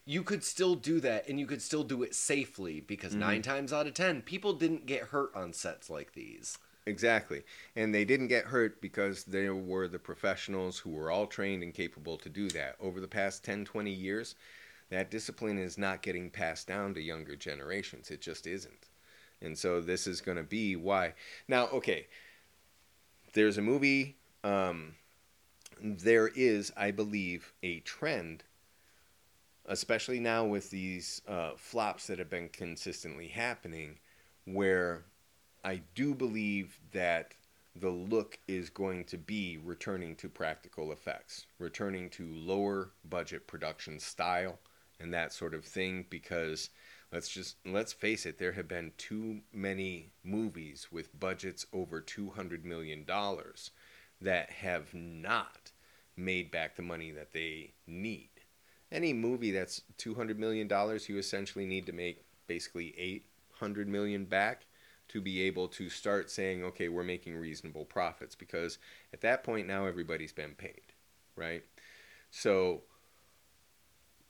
you 0.06 0.22
could 0.22 0.44
still 0.44 0.74
do 0.74 1.00
that 1.00 1.28
and 1.28 1.40
you 1.40 1.46
could 1.46 1.62
still 1.62 1.82
do 1.82 2.02
it 2.02 2.14
safely 2.14 2.80
because 2.80 3.12
mm-hmm. 3.12 3.20
9 3.20 3.42
times 3.42 3.72
out 3.72 3.87
of 3.87 3.94
10 3.94 4.20
people 4.20 4.52
didn't 4.52 4.84
get 4.84 5.04
hurt 5.04 5.34
on 5.34 5.52
sets 5.54 5.88
like 5.88 6.12
these. 6.12 6.58
Exactly. 6.86 7.44
And 7.76 7.94
they 7.94 8.04
didn't 8.04 8.28
get 8.28 8.46
hurt 8.46 8.80
because 8.80 9.24
they 9.24 9.48
were 9.48 9.88
the 9.88 9.98
professionals 9.98 10.78
who 10.78 10.90
were 10.90 11.10
all 11.10 11.26
trained 11.26 11.62
and 11.62 11.72
capable 11.72 12.18
to 12.18 12.28
do 12.28 12.48
that. 12.50 12.76
Over 12.80 13.00
the 13.00 13.08
past 13.08 13.42
10, 13.44 13.64
20 13.64 13.90
years, 13.90 14.34
that 14.90 15.10
discipline 15.10 15.58
is 15.58 15.78
not 15.78 16.02
getting 16.02 16.30
passed 16.30 16.68
down 16.68 16.94
to 16.94 17.00
younger 17.00 17.36
generations. 17.36 18.10
It 18.10 18.20
just 18.20 18.46
isn't. 18.46 18.88
And 19.40 19.56
so 19.58 19.80
this 19.80 20.06
is 20.06 20.20
going 20.20 20.36
to 20.36 20.42
be 20.42 20.76
why. 20.76 21.14
Now, 21.48 21.68
okay, 21.68 22.06
there's 23.32 23.58
a 23.58 23.62
movie. 23.62 24.16
Um, 24.42 24.94
there 25.80 26.28
is, 26.28 26.72
I 26.76 26.90
believe, 26.90 27.52
a 27.62 27.80
trend, 27.80 28.44
especially 29.66 30.20
now 30.20 30.44
with 30.44 30.70
these 30.70 31.22
uh, 31.26 31.52
flops 31.56 32.06
that 32.06 32.18
have 32.18 32.30
been 32.30 32.48
consistently 32.48 33.28
happening, 33.28 33.98
where 34.44 35.04
I 35.64 35.81
do 35.94 36.14
believe 36.14 36.79
that 36.92 37.35
the 37.74 37.90
look 37.90 38.38
is 38.46 38.68
going 38.68 39.05
to 39.07 39.18
be 39.18 39.59
returning 39.64 40.14
to 40.16 40.29
practical 40.29 40.92
effects, 40.92 41.46
returning 41.59 42.11
to 42.11 42.35
lower 42.35 42.90
budget 43.09 43.46
production 43.46 43.98
style 43.98 44.59
and 45.00 45.12
that 45.12 45.33
sort 45.33 45.55
of 45.55 45.64
thing 45.64 46.05
because 46.11 46.70
let's 47.11 47.29
just 47.29 47.57
let's 47.64 47.92
face 47.92 48.27
it 48.27 48.38
there 48.38 48.53
have 48.53 48.68
been 48.68 48.92
too 48.96 49.40
many 49.53 50.11
movies 50.22 50.88
with 50.92 51.18
budgets 51.18 51.66
over 51.72 52.00
200 52.00 52.64
million 52.64 53.05
dollars 53.05 53.70
that 54.20 54.50
have 54.50 54.94
not 54.94 55.72
made 56.16 56.50
back 56.50 56.77
the 56.77 56.83
money 56.83 57.11
that 57.11 57.33
they 57.33 57.72
need. 57.87 58.29
Any 58.92 59.12
movie 59.12 59.50
that's 59.50 59.83
200 59.96 60.38
million 60.38 60.68
dollars 60.68 61.09
you 61.09 61.18
essentially 61.18 61.66
need 61.66 61.87
to 61.87 61.92
make 61.92 62.22
basically 62.46 62.94
800 62.98 63.88
million 63.88 64.27
back 64.27 64.66
to 65.08 65.20
be 65.20 65.42
able 65.42 65.68
to 65.68 65.88
start 65.88 66.30
saying, 66.30 66.64
okay, 66.64 66.88
we're 66.88 67.04
making 67.04 67.36
reasonable 67.36 67.84
profits 67.84 68.34
because 68.34 68.78
at 69.12 69.20
that 69.20 69.44
point 69.44 69.66
now 69.66 69.86
everybody's 69.86 70.32
been 70.32 70.54
paid, 70.54 70.92
right? 71.36 71.62
So 72.30 72.82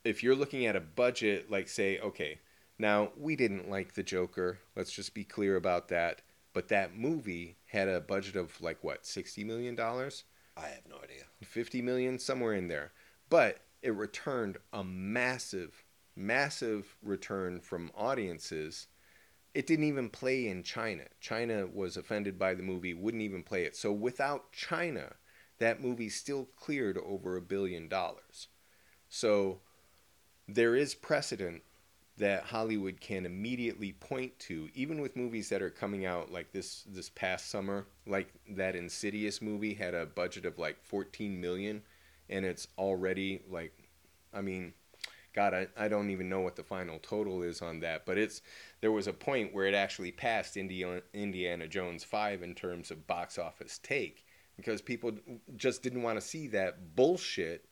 if 0.04 0.22
you're 0.22 0.34
looking 0.34 0.66
at 0.66 0.76
a 0.76 0.80
budget, 0.80 1.50
like 1.50 1.68
say, 1.68 1.98
okay, 2.00 2.40
now 2.78 3.10
we 3.16 3.36
didn't 3.36 3.70
like 3.70 3.94
the 3.94 4.02
Joker, 4.02 4.58
let's 4.76 4.92
just 4.92 5.14
be 5.14 5.24
clear 5.24 5.56
about 5.56 5.88
that, 5.88 6.22
but 6.52 6.68
that 6.68 6.96
movie 6.96 7.56
had 7.66 7.88
a 7.88 8.00
budget 8.00 8.36
of 8.36 8.60
like 8.60 8.82
what, 8.82 9.04
$60 9.04 9.44
million? 9.44 9.78
I 9.80 10.68
have 10.68 10.86
no 10.88 10.96
idea. 10.96 11.24
50 11.42 11.82
million, 11.82 12.18
somewhere 12.18 12.54
in 12.54 12.68
there. 12.68 12.92
But 13.28 13.58
it 13.82 13.94
returned 13.94 14.58
a 14.72 14.84
massive, 14.84 15.84
massive 16.16 16.96
return 17.02 17.60
from 17.60 17.90
audiences 17.96 18.86
it 19.54 19.66
didn't 19.66 19.84
even 19.84 20.10
play 20.10 20.48
in 20.48 20.62
China. 20.62 21.04
China 21.20 21.66
was 21.72 21.96
offended 21.96 22.38
by 22.38 22.54
the 22.54 22.62
movie, 22.62 22.92
wouldn't 22.92 23.22
even 23.22 23.42
play 23.42 23.64
it. 23.64 23.76
So 23.76 23.92
without 23.92 24.52
China, 24.52 25.12
that 25.58 25.80
movie 25.80 26.08
still 26.08 26.48
cleared 26.56 26.98
over 26.98 27.36
a 27.36 27.40
billion 27.40 27.88
dollars. 27.88 28.48
So 29.08 29.60
there 30.48 30.74
is 30.74 30.94
precedent 30.94 31.62
that 32.16 32.44
Hollywood 32.44 33.00
can 33.00 33.26
immediately 33.26 33.92
point 33.92 34.38
to, 34.40 34.68
even 34.74 35.00
with 35.00 35.16
movies 35.16 35.48
that 35.48 35.62
are 35.62 35.70
coming 35.70 36.04
out 36.04 36.30
like 36.30 36.52
this 36.52 36.84
this 36.88 37.10
past 37.10 37.48
summer, 37.48 37.86
like 38.06 38.28
that 38.50 38.76
Insidious 38.76 39.42
movie 39.42 39.74
had 39.74 39.94
a 39.94 40.06
budget 40.06 40.44
of 40.44 40.58
like 40.58 40.76
14 40.82 41.40
million, 41.40 41.82
and 42.28 42.44
it's 42.44 42.68
already 42.78 43.42
like, 43.50 43.72
I 44.32 44.42
mean, 44.42 44.74
God, 45.34 45.52
I, 45.52 45.66
I 45.76 45.88
don't 45.88 46.10
even 46.10 46.28
know 46.28 46.40
what 46.40 46.56
the 46.56 46.62
final 46.62 46.98
total 47.00 47.42
is 47.42 47.60
on 47.60 47.80
that, 47.80 48.06
but 48.06 48.18
it's 48.18 48.40
there 48.80 48.92
was 48.92 49.06
a 49.06 49.12
point 49.12 49.52
where 49.52 49.66
it 49.66 49.74
actually 49.74 50.12
passed 50.12 50.56
Indiana, 50.56 51.02
Indiana 51.12 51.66
Jones 51.66 52.04
5 52.04 52.42
in 52.42 52.54
terms 52.54 52.90
of 52.90 53.06
box 53.06 53.38
office 53.38 53.78
take 53.82 54.24
because 54.56 54.80
people 54.80 55.12
just 55.56 55.82
didn't 55.82 56.02
want 56.02 56.20
to 56.20 56.26
see 56.26 56.46
that 56.48 56.94
bullshit 56.94 57.66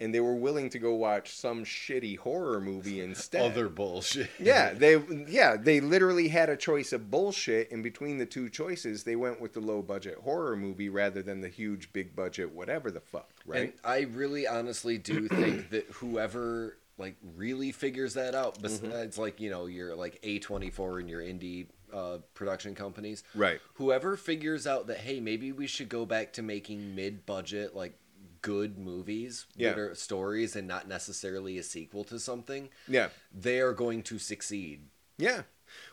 and 0.00 0.14
they 0.14 0.20
were 0.20 0.34
willing 0.34 0.70
to 0.70 0.78
go 0.78 0.94
watch 0.94 1.34
some 1.34 1.64
shitty 1.64 2.18
horror 2.18 2.60
movie 2.60 3.00
instead. 3.02 3.50
Other 3.50 3.68
bullshit. 3.68 4.30
yeah, 4.38 4.72
they 4.72 5.02
yeah, 5.26 5.56
they 5.56 5.80
literally 5.80 6.28
had 6.28 6.48
a 6.48 6.56
choice 6.56 6.92
of 6.92 7.10
bullshit 7.10 7.70
and 7.72 7.82
between 7.82 8.18
the 8.18 8.26
two 8.26 8.48
choices 8.48 9.04
they 9.04 9.16
went 9.16 9.40
with 9.40 9.54
the 9.54 9.60
low 9.60 9.82
budget 9.82 10.18
horror 10.22 10.56
movie 10.56 10.88
rather 10.88 11.22
than 11.22 11.40
the 11.40 11.48
huge 11.48 11.92
big 11.92 12.14
budget 12.14 12.52
whatever 12.52 12.90
the 12.90 13.00
fuck, 13.00 13.30
right? 13.46 13.62
And 13.62 13.72
I 13.84 14.02
really 14.02 14.46
honestly 14.46 14.98
do 14.98 15.28
think 15.28 15.70
that 15.70 15.86
whoever 15.94 16.78
like 16.98 17.16
really 17.36 17.72
figures 17.72 18.14
that 18.14 18.34
out 18.34 18.60
besides 18.60 19.14
mm-hmm. 19.14 19.22
like 19.22 19.40
you 19.40 19.50
know 19.50 19.66
your 19.66 19.94
like 19.94 20.20
a24 20.22 21.00
and 21.00 21.08
your 21.08 21.20
indie 21.20 21.66
uh, 21.92 22.18
production 22.34 22.74
companies. 22.74 23.22
Right. 23.34 23.60
Whoever 23.74 24.16
figures 24.16 24.66
out 24.66 24.88
that 24.88 24.98
hey 24.98 25.20
maybe 25.20 25.52
we 25.52 25.66
should 25.66 25.88
go 25.88 26.04
back 26.04 26.32
to 26.34 26.42
making 26.42 26.94
mid-budget 26.94 27.74
like 27.74 27.98
good 28.42 28.78
movies 28.78 29.46
yeah. 29.56 29.70
that 29.70 29.78
are 29.78 29.94
stories 29.94 30.54
and 30.54 30.68
not 30.68 30.86
necessarily 30.86 31.58
a 31.58 31.62
sequel 31.62 32.04
to 32.04 32.20
something 32.20 32.68
yeah. 32.86 33.08
they 33.32 33.58
are 33.58 33.72
going 33.72 34.02
to 34.04 34.18
succeed. 34.18 34.82
Yeah. 35.16 35.42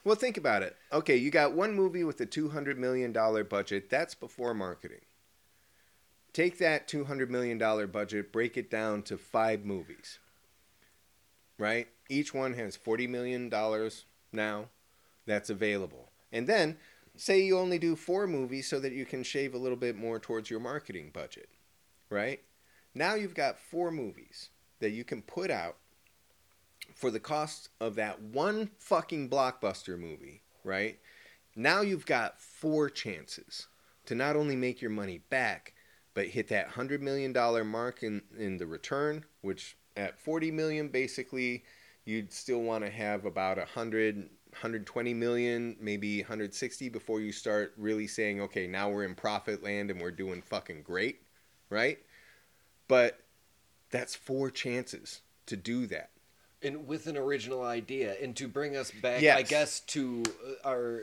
Well 0.03 0.15
think 0.15 0.37
about 0.37 0.63
it. 0.63 0.75
Okay 0.91 1.17
you 1.17 1.31
got 1.31 1.53
one 1.53 1.73
movie 1.73 2.03
with 2.03 2.19
a 2.21 2.25
200 2.25 2.77
million 2.77 3.11
dollar 3.11 3.43
budget 3.43 3.89
that's 3.89 4.15
before 4.15 4.53
marketing. 4.53 5.01
Take 6.33 6.57
that 6.57 6.87
200 6.87 7.31
million 7.31 7.57
dollar 7.57 7.87
budget 7.87 8.31
break 8.31 8.57
it 8.57 8.69
down 8.69 9.01
to 9.03 9.17
five 9.17 9.65
movies 9.65 10.19
right? 11.57 11.87
Each 12.09 12.33
one 12.33 12.53
has 12.53 12.77
$40 12.77 13.09
million 13.09 13.49
now 14.31 14.65
that's 15.25 15.49
available. 15.49 16.09
And 16.31 16.47
then 16.47 16.77
say 17.15 17.41
you 17.41 17.57
only 17.57 17.79
do 17.79 17.95
four 17.95 18.27
movies 18.27 18.67
so 18.67 18.79
that 18.79 18.93
you 18.93 19.05
can 19.05 19.23
shave 19.23 19.53
a 19.53 19.59
little 19.59 19.77
bit 19.77 19.95
more 19.95 20.19
towards 20.19 20.49
your 20.49 20.59
marketing 20.59 21.11
budget, 21.13 21.49
right? 22.09 22.41
Now 22.93 23.15
you've 23.15 23.35
got 23.35 23.59
four 23.59 23.91
movies 23.91 24.49
that 24.79 24.91
you 24.91 25.03
can 25.03 25.21
put 25.21 25.49
out 25.49 25.77
for 26.93 27.09
the 27.09 27.19
cost 27.19 27.69
of 27.79 27.95
that 27.95 28.21
one 28.21 28.69
fucking 28.77 29.29
blockbuster 29.29 29.97
movie, 29.97 30.41
right? 30.63 30.99
Now 31.55 31.81
you've 31.81 32.05
got 32.05 32.39
four 32.39 32.89
chances 32.89 33.67
to 34.05 34.15
not 34.15 34.35
only 34.35 34.55
make 34.55 34.81
your 34.81 34.91
money 34.91 35.21
back, 35.29 35.73
but 36.13 36.27
hit 36.27 36.47
that 36.49 36.71
$100 36.71 37.01
million 37.01 37.33
mark 37.67 38.03
in, 38.03 38.21
in 38.37 38.57
the 38.57 38.67
return, 38.67 39.25
which 39.41 39.75
at 39.95 40.19
40 40.19 40.51
million 40.51 40.87
basically 40.87 41.63
you'd 42.05 42.31
still 42.31 42.61
want 42.61 42.83
to 42.83 42.89
have 42.89 43.25
about 43.25 43.57
100 43.57 44.29
120 44.51 45.13
million 45.13 45.75
maybe 45.81 46.21
160 46.21 46.89
before 46.89 47.19
you 47.19 47.31
start 47.31 47.73
really 47.77 48.07
saying 48.07 48.41
okay 48.41 48.67
now 48.67 48.89
we're 48.89 49.03
in 49.03 49.15
profit 49.15 49.63
land 49.63 49.91
and 49.91 49.99
we're 49.99 50.11
doing 50.11 50.41
fucking 50.41 50.81
great 50.81 51.21
right? 51.69 51.99
But 52.87 53.19
that's 53.91 54.15
four 54.15 54.49
chances 54.49 55.21
to 55.47 55.55
do 55.55 55.87
that. 55.87 56.11
And 56.61 56.87
with 56.87 57.07
an 57.07 57.17
original 57.17 57.63
idea 57.63 58.15
and 58.21 58.35
to 58.37 58.47
bring 58.47 58.75
us 58.75 58.89
back 58.89 59.21
yes. 59.21 59.37
i 59.37 59.43
guess 59.43 59.81
to 59.81 60.23
uh, 60.63 60.67
our 60.67 61.01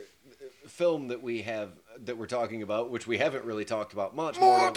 film 0.67 1.07
that 1.07 1.23
we 1.23 1.43
have 1.43 1.69
that 2.03 2.17
we're 2.17 2.25
talking 2.25 2.63
about 2.63 2.89
which 2.89 3.07
we 3.07 3.17
haven't 3.17 3.45
really 3.45 3.63
talked 3.63 3.93
about 3.93 4.13
much 4.13 4.35
Kombat 4.35 4.73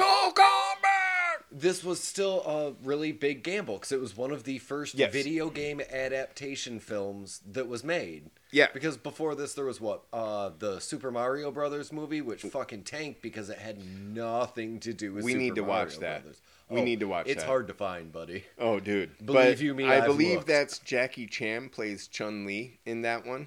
this 1.58 1.82
was 1.82 2.02
still 2.02 2.42
a 2.44 2.86
really 2.86 3.12
big 3.12 3.42
gamble 3.42 3.74
because 3.74 3.90
it 3.90 4.00
was 4.00 4.14
one 4.16 4.30
of 4.30 4.44
the 4.44 4.58
first 4.58 4.94
yes. 4.94 5.10
video 5.10 5.48
game 5.48 5.80
adaptation 5.90 6.78
films 6.80 7.40
that 7.50 7.66
was 7.66 7.82
made. 7.82 8.30
Yeah. 8.50 8.66
Because 8.74 8.96
before 8.98 9.34
this, 9.34 9.54
there 9.54 9.64
was 9.64 9.80
what? 9.80 10.02
Uh, 10.12 10.50
the 10.58 10.80
Super 10.80 11.10
Mario 11.10 11.50
Brothers 11.50 11.92
movie, 11.92 12.20
which 12.20 12.42
fucking 12.42 12.82
tanked 12.82 13.22
because 13.22 13.48
it 13.48 13.58
had 13.58 13.78
nothing 13.82 14.80
to 14.80 14.92
do 14.92 15.14
with 15.14 15.24
we 15.24 15.32
Super 15.32 15.42
need 15.42 15.54
to 15.54 15.62
Mario 15.62 15.84
watch 15.84 15.98
that. 15.98 16.22
Brothers. 16.22 16.42
We 16.68 16.80
oh, 16.80 16.84
need 16.84 17.00
to 17.00 17.06
watch 17.06 17.26
it's 17.28 17.42
that. 17.42 17.48
hard 17.48 17.68
to 17.68 17.74
find, 17.74 18.12
buddy. 18.12 18.44
Oh, 18.58 18.78
dude. 18.78 19.16
Believe 19.24 19.58
but 19.58 19.60
you 19.60 19.74
me, 19.74 19.84
I 19.84 19.98
I've 19.98 20.06
believe 20.06 20.36
looked. 20.36 20.48
that's 20.48 20.78
Jackie 20.80 21.26
Chan 21.26 21.70
plays 21.70 22.06
Chun 22.06 22.44
Li 22.44 22.80
in 22.84 23.02
that 23.02 23.24
one. 23.24 23.46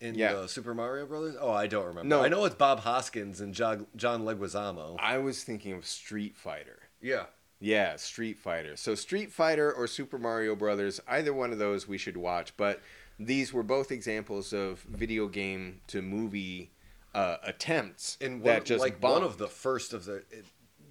In 0.00 0.16
yeah. 0.16 0.32
the 0.32 0.48
Super 0.48 0.74
Mario 0.74 1.06
Brothers? 1.06 1.36
Oh, 1.40 1.52
I 1.52 1.68
don't 1.68 1.86
remember. 1.86 2.08
No. 2.08 2.24
I 2.24 2.28
know 2.28 2.44
it's 2.44 2.56
Bob 2.56 2.80
Hoskins 2.80 3.40
and 3.40 3.54
John, 3.54 3.86
John 3.94 4.24
Leguizamo. 4.24 4.96
I 4.98 5.18
was 5.18 5.44
thinking 5.44 5.74
of 5.74 5.86
Street 5.86 6.36
Fighter 6.36 6.81
Yeah. 7.02 7.24
Yeah, 7.60 7.96
Street 7.96 8.38
Fighter. 8.38 8.76
So 8.76 8.94
Street 8.94 9.30
Fighter 9.30 9.72
or 9.72 9.86
Super 9.86 10.18
Mario 10.18 10.56
Brothers, 10.56 11.00
either 11.06 11.32
one 11.32 11.52
of 11.52 11.58
those 11.58 11.86
we 11.86 11.98
should 11.98 12.16
watch. 12.16 12.56
But 12.56 12.80
these 13.20 13.52
were 13.52 13.62
both 13.62 13.92
examples 13.92 14.52
of 14.52 14.80
video 14.80 15.28
game 15.28 15.80
to 15.88 16.02
movie 16.02 16.70
uh, 17.14 17.36
attempts 17.44 18.16
and 18.20 18.42
that 18.44 18.64
just 18.64 18.80
like 18.80 19.00
bombed. 19.00 19.16
one 19.16 19.22
of 19.24 19.36
the 19.38 19.46
first 19.46 19.92
of 19.92 20.06
the 20.06 20.22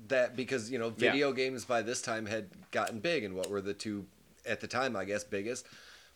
that 0.08 0.36
because 0.36 0.70
you 0.72 0.78
know 0.78 0.94
Yeah. 0.98 1.12
video 1.12 1.34
games 1.34 1.66
by 1.66 1.82
this 1.82 2.02
time 2.02 2.28
had 2.28 2.50
gotten 2.70 3.00
big 3.00 3.24
and 3.24 3.34
what 3.34 3.50
were 3.50 3.60
the 3.60 3.74
two 3.74 4.06
at 4.46 4.60
the 4.62 4.68
time 4.68 4.96
I 4.96 5.06
guess 5.06 5.24
biggest 5.24 5.66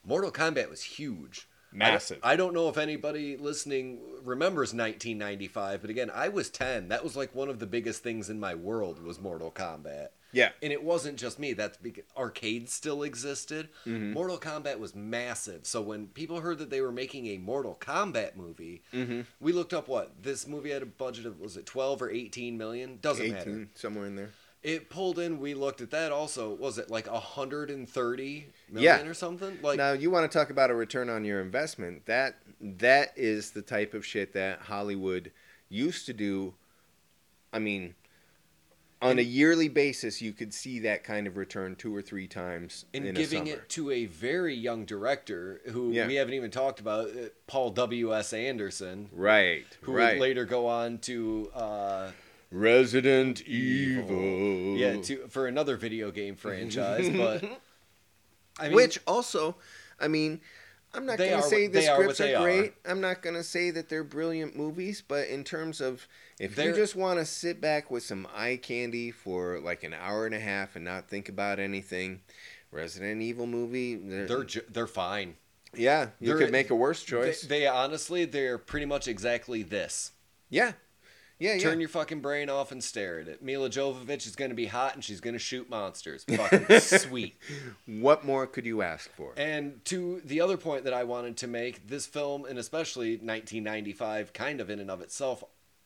Mortal 0.05 0.31
Kombat 0.31 0.69
was 0.69 0.83
huge 0.83 1.47
Massive. 1.75 2.19
I, 2.23 2.35
don't 2.35 2.53
know 2.53 2.69
if 2.69 2.77
anybody 2.77 3.37
listening 3.37 3.99
remembers 4.23 4.73
1995 4.73 5.81
but 5.81 5.89
again 5.89 6.09
I 6.13 6.29
was 6.29 6.49
10 6.49 6.87
that 6.89 7.03
was 7.03 7.15
like 7.15 7.35
one 7.35 7.49
of 7.49 7.59
the 7.59 7.67
biggest 7.67 8.01
things 8.03 8.29
in 8.29 8.39
my 8.39 8.55
world 8.55 9.01
was 9.03 9.19
Mortal 9.19 9.51
Kombat 9.51 10.07
yeah, 10.31 10.49
and 10.61 10.73
it 10.73 10.83
wasn't 10.83 11.17
just 11.17 11.39
me. 11.39 11.53
That's 11.53 11.77
because 11.77 12.03
arcades 12.17 12.73
still 12.73 13.03
existed. 13.03 13.69
Mm-hmm. 13.87 14.11
Mortal 14.11 14.37
Kombat 14.37 14.79
was 14.79 14.93
massive. 14.93 15.65
So 15.65 15.81
when 15.81 16.07
people 16.07 16.41
heard 16.41 16.57
that 16.57 16.69
they 16.69 16.81
were 16.81 16.91
making 16.91 17.27
a 17.27 17.37
Mortal 17.37 17.77
Kombat 17.79 18.35
movie, 18.35 18.81
Mm-hmm. 18.93 19.21
we 19.39 19.53
looked 19.53 19.73
up 19.73 19.87
what 19.87 20.11
this 20.23 20.45
movie 20.45 20.71
had 20.71 20.81
a 20.81 20.85
budget 20.87 21.25
of 21.25 21.39
was 21.39 21.55
it 21.55 21.65
twelve 21.65 22.01
or 22.01 22.09
eighteen 22.09 22.57
million? 22.57 22.99
Doesn't 23.01 23.31
matter. 23.31 23.49
eighteen 23.49 23.69
somewhere 23.75 24.07
in 24.07 24.17
there. 24.17 24.31
It 24.65 24.89
pulled 24.89 25.19
in. 25.19 25.39
We 25.39 25.53
looked 25.53 25.79
at 25.81 25.91
that 25.91 26.11
also. 26.11 26.51
Was 26.55 26.79
it 26.79 26.89
like 26.89 27.07
hundred 27.07 27.69
and 27.69 27.87
thirty 27.87 28.47
Yeah. 28.73 28.99
or 29.03 29.13
something? 29.13 29.59
Like 29.61 29.77
now 29.77 29.91
you 29.91 30.09
want 30.09 30.29
to 30.29 30.35
talk 30.35 30.49
about 30.49 30.71
a 30.71 30.73
return 30.73 31.07
on 31.07 31.23
your 31.23 31.39
investment? 31.39 32.07
That 32.07 32.37
that 32.59 33.13
is 33.15 33.51
the 33.51 33.61
type 33.61 33.93
of 33.93 34.03
shit 34.03 34.33
that 34.33 34.61
Hollywood 34.61 35.31
used 35.69 36.07
to 36.07 36.13
do. 36.13 36.55
I 37.53 37.59
mean, 37.59 37.93
on 39.03 39.19
a 39.19 39.21
yearly 39.21 39.67
basis, 39.67 40.19
you 40.19 40.33
could 40.33 40.51
see 40.51 40.79
that 40.79 41.03
kind 41.03 41.27
of 41.27 41.37
return 41.37 41.75
two 41.75 41.95
or 41.95 42.01
three 42.01 42.27
times 42.27 42.85
and 42.91 43.05
in 43.05 43.13
giving 43.13 43.43
a 43.43 43.51
summer. 43.51 43.61
it 43.61 43.69
to 43.69 43.91
a 43.91 44.05
very 44.05 44.55
young 44.55 44.83
director 44.85 45.61
who 45.67 45.91
Yeah. 45.91 46.07
we 46.07 46.15
haven't 46.15 46.33
even 46.33 46.49
talked 46.49 46.79
about, 46.79 47.09
uh, 47.09 47.29
Paul 47.45 47.69
W. 47.69 48.15
S. 48.15 48.33
Anderson, 48.33 49.09
right, 49.11 49.65
who 49.81 49.91
right. 49.93 50.13
would 50.13 50.21
later 50.21 50.43
go 50.45 50.65
on 50.65 50.97
to. 50.99 51.51
Uh, 51.53 52.11
Resident 52.55 53.41
Evil. 53.41 54.11
Evil. 54.21 54.77
Yeah, 54.77 55.01
to, 55.01 55.27
for 55.27 55.47
another 55.47 55.75
video 55.77 56.09
game 56.11 56.35
franchise, 56.35 57.09
but 57.15 57.43
I 58.59 58.67
mean, 58.67 58.75
Which 58.75 58.99
also, 59.05 59.57
I 59.99 60.07
mean, 60.07 60.39
I'm 60.93 61.05
not 61.05 61.17
They 61.17 61.29
going 61.29 61.41
to 61.41 61.47
say 61.49 61.63
what- 61.63 61.73
the 61.73 61.79
they 61.79 61.87
are 61.89 61.97
what 61.97 62.15
scripts 62.15 62.17
they 62.19 62.35
are 62.35 62.41
are. 62.41 62.43
great. 62.45 62.73
I'm 62.85 63.01
not 63.01 63.21
going 63.21 63.35
to 63.35 63.43
say 63.43 63.71
that 63.71 63.89
they're 63.89 64.05
brilliant 64.05 64.55
movies, 64.55 65.03
but 65.05 65.27
in 65.27 65.43
terms 65.43 65.81
of 65.81 66.07
if 66.39 66.51
you 66.51 66.55
They're- 66.63 66.73
just 66.75 66.95
want 66.95 67.19
to 67.19 67.25
sit 67.25 67.59
back 67.59 67.91
with 67.91 68.03
some 68.03 68.25
eye 68.33 68.57
candy 68.61 69.11
for 69.11 69.59
like 69.59 69.83
an 69.83 69.93
hour 69.93 70.25
and 70.25 70.33
a 70.33 70.39
half 70.39 70.75
and 70.77 70.85
not 70.85 71.09
think 71.09 71.27
about 71.27 71.59
anything, 71.59 72.21
Resident 72.71 73.21
Evil 73.21 73.47
movie, 73.47 73.95
they're, 73.95 74.25
they're 74.27 74.43
ju- 74.45 74.61
they're 74.69 74.87
fine. 74.87 75.35
yeah, 75.73 76.07
you 76.21 76.29
they're- 76.29 76.37
could 76.37 76.51
make 76.51 76.69
a 76.69 76.75
worse 76.75 77.01
They, 77.03 77.09
choice. 77.09 77.41
they 77.41 77.67
honestly, 77.67 78.23
they're 78.23 78.57
pretty 78.57 78.85
much 78.85 79.09
exactly 79.09 79.63
this. 79.63 80.13
yeah, 80.49 80.73
yeah, 81.39 81.55
yeah. 81.55 81.59
Turn 81.59 81.79
your 81.79 81.89
fucking 81.89 82.21
brain 82.21 82.49
off 82.49 82.71
and 82.71 82.83
stare 82.83 83.19
at 83.19 83.27
it. 83.27 83.43
Milla 83.43 83.69
Jovovich 83.69 84.25
is 84.25 84.35
going 84.35 84.51
to 84.51 84.55
be 84.55 84.67
hot 84.67 84.95
and 84.95 85.03
she's 85.03 85.19
going 85.19 85.33
to 85.33 85.39
shoot 85.39 85.69
monsters. 85.69 86.23
Fucking 86.23 86.79
sweet. 86.79 87.37
what 87.85 88.23
more 88.23 88.47
could 88.47 88.65
you 88.65 88.81
ask 88.81 89.13
for? 89.15 89.33
And 89.35 89.83
to 89.85 90.21
the 90.23 90.39
other 90.41 90.57
point 90.57 90.85
that 90.85 90.93
I 90.93 91.03
wanted 91.03 91.37
to 91.37 91.47
make, 91.47 91.87
this 91.87 92.05
film, 92.05 92.45
and 92.45 92.57
especially 92.57 93.11
1995, 93.11 94.31
kind 94.33 94.61
of 94.61 94.69
in 94.69 94.79
and 94.79 94.89
of 94.89 95.01
itself, 95.01 95.43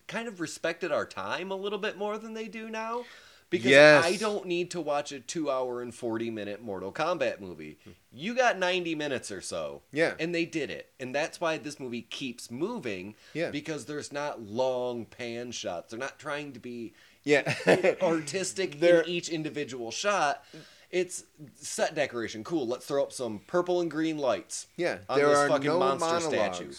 kind 0.07 0.27
of 0.27 0.39
respected 0.39 0.91
our 0.91 1.05
time 1.05 1.51
a 1.51 1.55
little 1.55 1.79
bit 1.79 1.97
more 1.97 2.17
than 2.17 2.33
they 2.33 2.47
do 2.47 2.69
now. 2.69 3.05
Because 3.49 3.71
Yes. 3.71 4.05
I 4.05 4.15
don't 4.15 4.45
need 4.45 4.69
to 4.71 4.81
watch 4.81 5.11
a 5.11 5.19
two 5.19 5.49
hour 5.49 5.81
and 5.81 5.93
40 5.93 6.29
minute 6.29 6.61
Mortal 6.61 6.91
Kombat 6.91 7.39
movie. 7.39 7.77
Hmm. 7.83 7.91
You 8.11 8.35
got 8.35 8.59
90 8.59 8.93
minutes 8.95 9.31
or 9.31 9.41
so. 9.41 9.81
Yeah. 9.91 10.13
And 10.19 10.33
they 10.35 10.45
did 10.45 10.69
it. 10.69 10.91
And 10.99 11.15
that's 11.15 11.41
why 11.41 11.57
this 11.57 11.79
movie 11.79 12.03
keeps 12.03 12.51
moving. 12.51 13.15
Yeah. 13.33 13.49
Because 13.49 13.85
there's 13.85 14.11
not 14.13 14.41
long 14.41 15.05
pan 15.05 15.51
shots. 15.51 15.89
They're 15.91 15.99
not 15.99 16.19
trying 16.19 16.53
to 16.53 16.59
be 16.59 16.93
yeah, 17.23 17.53
artistic 18.01 18.79
They're- 18.79 19.01
in 19.01 19.09
each 19.09 19.29
individual 19.29 19.91
shot. 19.91 20.43
It's 20.91 21.23
set 21.55 21.93
decoration. 21.93 22.43
Cool. 22.43 22.67
Let's 22.67 22.85
throw 22.85 23.03
up 23.03 23.11
some 23.11 23.39
purple 23.45 23.81
and 23.81 23.91
green 23.91 24.17
lights. 24.17 24.67
Yeah, 24.75 24.99
on 25.07 25.19
there 25.19 25.35
are 25.35 25.47
fucking 25.47 25.67
no 25.67 25.77
monster 25.79 26.05
monologues. 26.07 26.57
statue. 26.57 26.73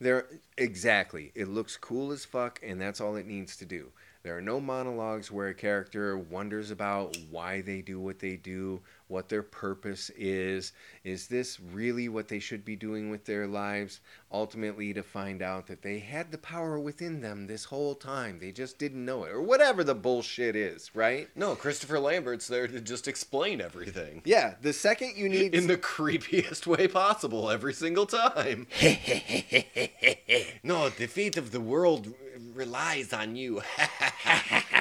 There, 0.00 0.26
exactly. 0.58 1.30
It 1.36 1.46
looks 1.48 1.76
cool 1.76 2.10
as 2.10 2.24
fuck, 2.24 2.58
and 2.64 2.80
that's 2.80 3.00
all 3.00 3.14
it 3.14 3.26
needs 3.26 3.56
to 3.58 3.64
do. 3.64 3.92
There 4.24 4.34
are 4.38 4.40
no 4.40 4.58
monologues 4.58 5.30
where 5.30 5.48
a 5.48 5.54
character 5.54 6.16
wonders 6.16 6.70
about 6.70 7.14
why 7.30 7.60
they 7.60 7.82
do 7.82 8.00
what 8.00 8.20
they 8.20 8.36
do, 8.36 8.80
what 9.06 9.28
their 9.28 9.42
purpose 9.42 10.10
is. 10.16 10.72
Is 11.04 11.26
this 11.26 11.60
really 11.60 12.08
what 12.08 12.28
they 12.28 12.38
should 12.38 12.64
be 12.64 12.74
doing 12.74 13.10
with 13.10 13.26
their 13.26 13.46
lives? 13.46 14.00
Ultimately, 14.32 14.94
to 14.94 15.02
find 15.02 15.42
out 15.42 15.66
that 15.66 15.82
they 15.82 15.98
had 15.98 16.32
the 16.32 16.38
power 16.38 16.78
within 16.78 17.20
them 17.20 17.46
this 17.46 17.64
whole 17.64 17.94
time. 17.94 18.38
They 18.40 18.50
just 18.50 18.78
didn't 18.78 19.04
know 19.04 19.24
it, 19.24 19.30
or 19.30 19.42
whatever 19.42 19.84
the 19.84 19.94
bullshit 19.94 20.56
is, 20.56 20.96
right? 20.96 21.28
No, 21.36 21.54
Christopher 21.54 21.98
Lambert's 22.00 22.48
there 22.48 22.66
to 22.66 22.80
just 22.80 23.06
explain 23.06 23.60
everything 23.60 24.22
Yeah, 24.24 24.54
the 24.62 24.72
second 24.72 25.18
you 25.18 25.28
need. 25.28 25.54
in 25.54 25.66
the 25.66 25.76
creepiest 25.76 26.66
way 26.66 26.88
possible 26.88 27.50
every 27.50 27.74
single 27.74 28.06
time. 28.06 28.68
no, 30.62 30.88
defeat 30.88 31.36
of 31.36 31.50
the 31.50 31.60
world 31.60 32.14
relies 32.54 33.12
on 33.12 33.36
you. 33.36 33.62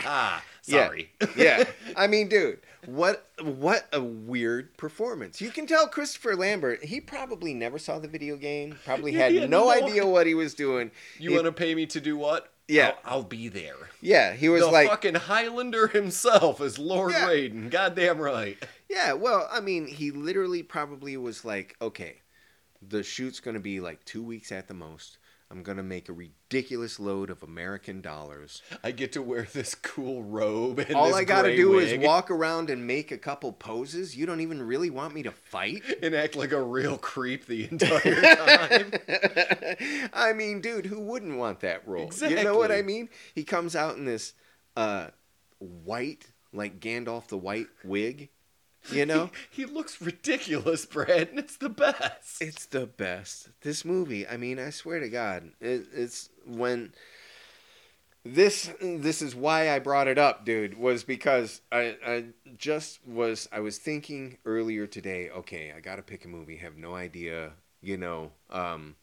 ah, 0.05 0.43
sorry. 0.61 1.11
yeah. 1.37 1.63
I 1.95 2.07
mean, 2.07 2.29
dude, 2.29 2.59
what 2.85 3.27
what 3.41 3.87
a 3.91 4.01
weird 4.01 4.75
performance. 4.77 5.41
You 5.41 5.49
can 5.49 5.67
tell 5.67 5.87
Christopher 5.87 6.35
Lambert, 6.35 6.83
he 6.83 7.01
probably 7.01 7.53
never 7.53 7.77
saw 7.79 7.99
the 7.99 8.07
video 8.07 8.37
game, 8.37 8.77
probably 8.85 9.13
had 9.13 9.33
had 9.33 9.49
no 9.49 9.65
no- 9.65 9.71
idea 9.71 10.05
what 10.05 10.27
he 10.27 10.33
was 10.33 10.53
doing. 10.53 10.91
You 11.17 11.33
want 11.33 11.45
to 11.45 11.51
pay 11.51 11.75
me 11.75 11.85
to 11.87 12.01
do 12.01 12.17
what? 12.17 12.49
Yeah. 12.67 12.93
I'll, 13.03 13.17
I'll 13.17 13.23
be 13.23 13.49
there. 13.49 13.75
Yeah, 14.01 14.33
he 14.33 14.47
was 14.47 14.61
the 14.63 14.71
like 14.71 14.87
fucking 14.87 15.15
Highlander 15.15 15.87
himself 15.87 16.61
is 16.61 16.79
Lord 16.79 17.11
Yeah. 17.11 17.27
Raiden. 17.27 17.69
Goddamn 17.69 18.19
right. 18.19 18.57
Yeah, 18.89 19.13
well, 19.13 19.49
I 19.51 19.59
mean, 19.59 19.85
he 19.85 20.11
literally 20.11 20.63
probably 20.63 21.17
was 21.17 21.43
like, 21.43 21.75
okay, 21.81 22.21
the 22.81 23.03
shoot's 23.03 23.39
going 23.41 23.55
to 23.55 23.59
be 23.59 23.79
like 23.81 24.03
2 24.05 24.23
weeks 24.23 24.51
at 24.51 24.67
the 24.67 24.73
most. 24.73 25.17
I'm 25.53 25.61
going 25.61 25.77
to 25.77 25.83
make 25.83 26.09
a 26.09 26.13
ridiculous 26.13 26.99
load 26.99 27.29
of 27.29 27.43
American 27.43 28.01
dollars. 28.01 28.63
I 28.83 28.89
get 28.89 29.11
to 29.11 29.21
wear 29.21 29.43
this 29.43 29.75
cool 29.75 30.23
robe 30.23 30.79
and 30.79 30.95
All 30.95 31.13
I 31.13 31.25
got 31.25 31.43
to 31.43 31.55
do 31.55 31.69
wig 31.69 31.89
is 31.89 32.03
walk 32.03 32.31
around 32.31 32.71
and 32.71 32.87
make 32.87 33.11
a 33.11 33.19
couple 33.19 33.53
poses. 33.53 34.17
You 34.17 34.25
don't 34.25 34.41
even 34.41 34.63
really 34.63 34.89
want 34.89 35.13
me 35.13 35.21
to 35.21 35.31
fight? 35.31 35.83
and 36.01 36.15
act 36.15 36.35
like 36.35 36.53
a 36.53 36.61
real 36.61 36.97
creep 36.97 37.45
the 37.45 37.69
entire 37.69 37.99
time. 38.35 40.09
I 40.11 40.33
mean, 40.33 40.59
dude, 40.59 40.87
who 40.87 40.99
wouldn't 40.99 41.37
want 41.37 41.59
that 41.59 41.87
role? 41.87 42.11
You 42.19 42.43
know 42.43 42.57
what 42.57 42.71
I 42.71 42.81
mean? 42.81 43.09
He 43.35 43.43
comes 43.43 43.75
out 43.75 43.95
in 43.95 44.05
this 44.05 44.33
uh, 44.75 45.09
white, 45.59 46.31
like 46.51 46.79
Gandalf 46.79 47.27
the 47.27 47.37
White 47.37 47.67
wig. 47.83 48.29
You 48.91 49.05
know, 49.05 49.31
he 49.49 49.65
looks 49.65 50.01
ridiculous, 50.01 50.85
Brad, 50.85 51.29
and 51.29 51.39
it's 51.39 51.57
the 51.57 51.69
best. 51.69 52.41
it's 52.41 52.65
the 52.65 52.85
best. 52.85 53.49
This 53.61 53.85
movie, 53.85 54.27
I 54.27 54.37
mean, 54.37 54.59
I 54.59 54.71
swear 54.71 54.99
to 54.99 55.09
God, 55.09 55.51
it, 55.61 55.85
it's 55.93 56.29
when 56.45 56.93
this 58.25 58.71
this 58.81 59.21
is 59.21 59.35
why 59.35 59.69
I 59.69 59.79
brought 59.79 60.07
it 60.07 60.17
up, 60.17 60.45
dude, 60.45 60.77
was 60.77 61.03
because 61.03 61.61
I 61.71 61.97
I 62.05 62.25
just 62.57 63.05
was 63.05 63.49
I 63.51 63.59
was 63.59 63.77
thinking 63.77 64.37
earlier 64.45 64.87
today, 64.87 65.29
okay, 65.29 65.73
I 65.75 65.79
got 65.81 65.97
to 65.97 66.01
pick 66.01 66.25
a 66.25 66.29
movie, 66.29 66.57
have 66.57 66.77
no 66.77 66.95
idea, 66.95 67.51
you 67.81 67.97
know, 67.97 68.31
um 68.49 68.95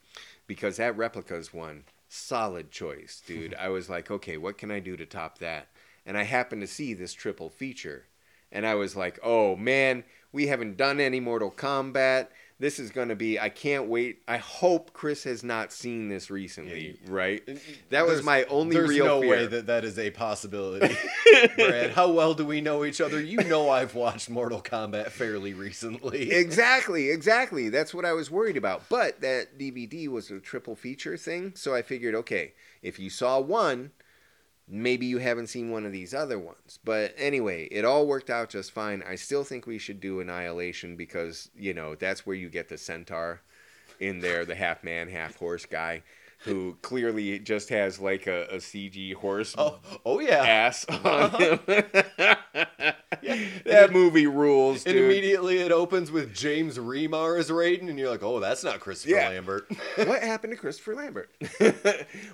because 0.47 0.79
that 0.79 0.97
replicas 0.97 1.53
one 1.53 1.85
solid 2.09 2.71
choice, 2.71 3.23
dude. 3.27 3.55
I 3.59 3.69
was 3.69 3.89
like, 3.89 4.11
okay, 4.11 4.37
what 4.37 4.59
can 4.59 4.71
I 4.71 4.81
do 4.81 4.97
to 4.97 5.07
top 5.07 5.39
that? 5.39 5.69
And 6.07 6.17
I 6.17 6.23
happened 6.25 6.63
to 6.63 6.67
see 6.67 6.95
this 6.95 7.13
triple 7.13 7.51
feature 7.51 8.07
and 8.53 8.67
I 8.67 8.75
was 8.75 8.97
like, 8.97 9.19
"Oh 9.23 9.57
man, 9.57 10.05
we 10.33 10.47
haven't 10.47 10.77
done 10.77 11.01
any 11.01 11.21
Mortal 11.21 11.51
Kombat. 11.51 12.29
This 12.59 12.79
is 12.79 12.91
going 12.91 13.09
to 13.09 13.17
be 13.17 13.41
I 13.41 13.49
can't 13.49 13.87
wait. 13.89 14.21
I 14.29 14.37
hope 14.37 14.93
Chris 14.93 15.25
has 15.25 15.43
not 15.43 15.73
seen 15.73 16.11
this 16.11 16.31
recently, 16.31 16.99
right? 17.07 17.43
That 17.89 18.03
was 18.03 18.17
There's- 18.17 18.25
my 18.25 18.45
only 18.45 18.77
There's 18.77 18.91
real 18.91 19.07
no 19.07 19.21
fear. 19.23 19.31
way 19.31 19.47
that 19.47 19.67
that 19.69 19.83
is 19.83 19.99
a 19.99 20.11
possibility, 20.11 20.95
Brad. 21.57 21.93
How 21.93 22.11
well 22.11 22.35
do 22.35 22.45
we 22.45 22.61
know 22.61 22.85
each 22.85 23.01
other? 23.01 23.19
You 23.19 23.39
know 23.45 23.71
I've 23.71 23.95
watched 23.95 24.29
Mortal 24.29 24.61
Kombat 24.61 25.07
fairly 25.09 25.55
recently. 25.55 26.31
exactly, 26.33 27.09
exactly. 27.11 27.71
That's 27.71 27.95
what 27.95 28.05
I 28.05 28.13
was 28.13 28.31
worried 28.31 28.59
about. 28.59 28.91
But 28.91 29.23
that 29.23 29.59
DVD 29.59 30.09
was 30.09 30.31
a 30.31 30.39
triple 30.39 30.77
feature 30.77 31.17
thing, 31.17 31.53
so 31.57 31.75
I 31.75 31.81
figured, 31.81 32.15
okay, 32.15 32.53
if 32.83 32.99
you 32.99 33.09
saw 33.09 33.41
one, 33.41 33.93
maybe 34.71 35.07
you 35.07 35.19
haven't 35.19 35.49
seen 35.49 35.71
one 35.71 35.85
of 35.85 35.93
these 35.93 36.15
other 36.15 36.39
ones. 36.39 36.79
But 36.85 37.15
anyway, 37.17 37.65
it 37.71 37.85
all 37.85 38.07
worked 38.07 38.31
out 38.31 38.51
just 38.51 38.73
fine. 38.73 39.03
I 39.07 39.17
still 39.17 39.45
think 39.45 39.67
we 39.67 39.79
should 39.79 40.01
do 40.01 40.21
Annihilation 40.21 40.97
because, 40.97 41.51
you 41.57 41.75
know, 41.75 41.95
that's 41.95 42.25
where 42.25 42.37
you 42.37 42.49
get 42.49 42.69
the 42.69 42.79
centaur 42.79 43.41
in 43.99 44.21
there, 44.21 44.45
the 44.45 44.55
half 44.55 44.83
man, 44.83 45.09
half 45.09 45.37
horse 45.37 45.67
guy. 45.67 46.03
Who 46.45 46.77
clearly 46.83 47.39
just 47.39 47.69
has 47.69 47.99
like 48.01 48.27
a, 48.27 48.45
a 48.47 48.57
CG 48.57 49.15
horse 49.15 49.55
Oh, 49.59 49.79
oh 50.07 50.21
yeah. 50.21 50.43
ass 50.45 50.85
on 50.89 51.31
him. 51.41 51.61
that 53.67 53.91
movie 53.93 54.27
rules, 54.27 54.87
And 54.87 54.97
immediately 54.97 55.59
it 55.59 55.73
opens 55.73 56.11
with 56.11 56.35
James 56.35 56.79
Remar 56.79 57.39
as 57.39 57.51
Raiden, 57.51 57.89
and 57.89 57.99
you're 57.99 58.11
like, 58.11 58.23
oh, 58.23 58.41
that's 58.41 58.65
not 58.65 58.81
Christopher 58.81 59.15
Yeah. 59.17 59.29
Lambert. 59.29 59.71
what 59.97 60.23
happened 60.23 60.53
to 60.53 60.57
Christopher 60.57 60.95
Lambert? 60.95 61.31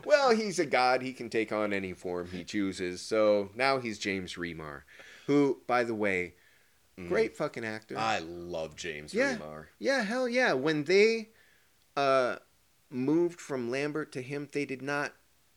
well, 0.05 0.35
he's 0.35 0.59
a 0.59 0.67
god. 0.67 1.03
He 1.03 1.13
can 1.13 1.29
take 1.31 1.53
on 1.53 1.73
any 1.73 1.93
form 1.93 2.29
he 2.31 2.45
chooses. 2.45 3.01
So 3.01 3.51
now 3.55 3.79
he's 3.79 3.99
James 3.99 4.35
Remar, 4.35 4.83
who, 5.27 5.59
by 5.67 5.85
the 5.85 5.95
way, 5.95 6.35
great 7.09 7.37
fucking 7.37 7.65
actor. 7.65 7.99
I 7.99 8.21
love 8.21 8.77
James 8.77 9.13
Yeah. 9.13 9.37
Remar. 9.37 9.67
yeah, 9.79 10.03
hell 10.03 10.29
yeah. 10.29 10.53
When 10.53 10.85
they 10.85 11.31
uh, 11.97 12.37
moved 12.91 13.41
from 13.41 13.71
Lambert 13.71 14.13
to 14.13 14.23
him, 14.23 14.49
they 14.53 14.65
did 14.65 14.83
not 14.83 15.13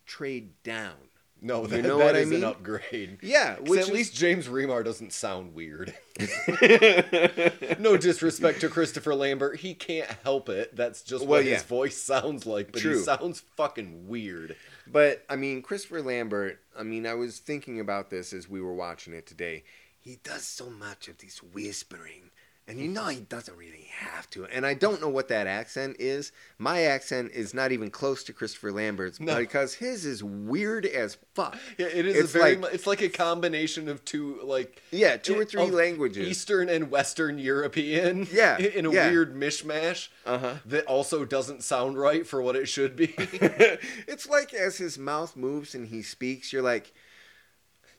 trade 0.05 0.51
down. 0.63 0.95
No, 1.41 1.65
that, 1.67 1.83
know 1.83 1.99
that 1.99 2.05
what 2.05 2.15
I 2.17 2.25
mean? 2.25 2.43
an 2.43 2.49
upgrade. 2.49 3.19
Yeah, 3.23 3.55
which 3.59 3.79
at 3.79 3.87
is- 3.87 3.91
least 3.93 4.15
James 4.15 4.47
Remar 4.49 4.83
doesn't 4.83 5.13
sound 5.13 5.53
weird. 5.53 5.93
no 7.79 7.95
disrespect 7.97 8.59
to 8.61 8.67
Christopher 8.69 9.15
Lambert, 9.15 9.59
he 9.59 9.73
can't 9.73 10.09
help 10.23 10.49
it. 10.49 10.75
That's 10.75 11.01
just 11.01 11.21
Well, 11.25 11.39
what 11.39 11.45
yeah. 11.45 11.53
his 11.55 11.63
voice 11.63 11.95
sounds 12.01 12.45
like. 12.45 12.73
But 12.73 12.81
True. 12.81 12.97
he 12.97 13.03
sounds 13.03 13.39
fucking 13.55 14.07
weird. 14.07 14.57
But 14.85 15.23
I 15.29 15.35
mean, 15.37 15.61
Christopher 15.61 16.01
Lambert. 16.01 16.59
I 16.77 16.83
mean, 16.83 17.05
I 17.07 17.13
was 17.13 17.39
thinking 17.39 17.79
about 17.79 18.09
this 18.09 18.33
as 18.33 18.49
we 18.49 18.61
were 18.61 18.73
watching 18.73 19.13
it 19.13 19.25
today. 19.25 19.63
He 19.97 20.17
does 20.23 20.43
so 20.45 20.69
much 20.69 21.07
of 21.07 21.17
this 21.19 21.41
whispering, 21.43 22.31
and 22.69 22.79
you 22.79 22.87
know 22.87 23.07
he 23.07 23.21
doesn't 23.21 23.57
really 23.57 23.87
have 23.97 24.29
to. 24.29 24.45
And 24.45 24.65
I 24.65 24.75
don't 24.75 25.01
know 25.01 25.09
what 25.09 25.27
that 25.27 25.47
accent 25.47 25.97
is. 25.99 26.31
My 26.57 26.83
accent 26.83 27.31
is 27.33 27.53
not 27.53 27.71
even 27.73 27.89
close 27.89 28.23
to 28.25 28.33
Christopher 28.33 28.71
Lambert's 28.71 29.19
No. 29.19 29.35
because 29.37 29.73
his 29.73 30.05
is 30.05 30.23
weird 30.23 30.85
as 30.85 31.17
fuck. 31.33 31.57
Yeah, 31.77 31.87
it 31.87 32.05
is 32.05 32.15
It's 32.15 32.35
a 32.35 32.37
very 32.37 32.55
like- 32.55 32.73
it's 32.73 32.87
like 32.87 33.01
a 33.01 33.09
combination 33.09 33.89
of 33.89 34.05
two 34.05 34.39
like 34.43 34.81
Yeah, 34.91 35.17
two 35.17 35.37
or 35.37 35.43
three 35.45 35.69
languages. 35.71 36.27
Eastern 36.29 36.69
and 36.69 36.89
Western 36.91 37.37
European. 37.39 38.27
Yeah, 38.31 38.57
in 38.57 38.85
a 38.85 38.91
yeah. 38.91 39.09
weird 39.09 39.35
mishmash. 39.35 40.07
Uh-huh. 40.25 40.55
That 40.65 40.85
also 40.85 41.25
doesn't 41.25 41.63
sound 41.63 41.97
right 41.99 42.25
for 42.25 42.41
what 42.41 42.55
it 42.55 42.67
should 42.67 42.95
be. 42.95 43.13
it's 43.17 44.29
like 44.29 44.53
as 44.53 44.77
his 44.77 44.97
mouth 44.97 45.35
moves 45.35 45.73
and 45.75 45.87
he 45.87 46.01
speaks, 46.03 46.53
you're 46.53 46.61
like, 46.61 46.93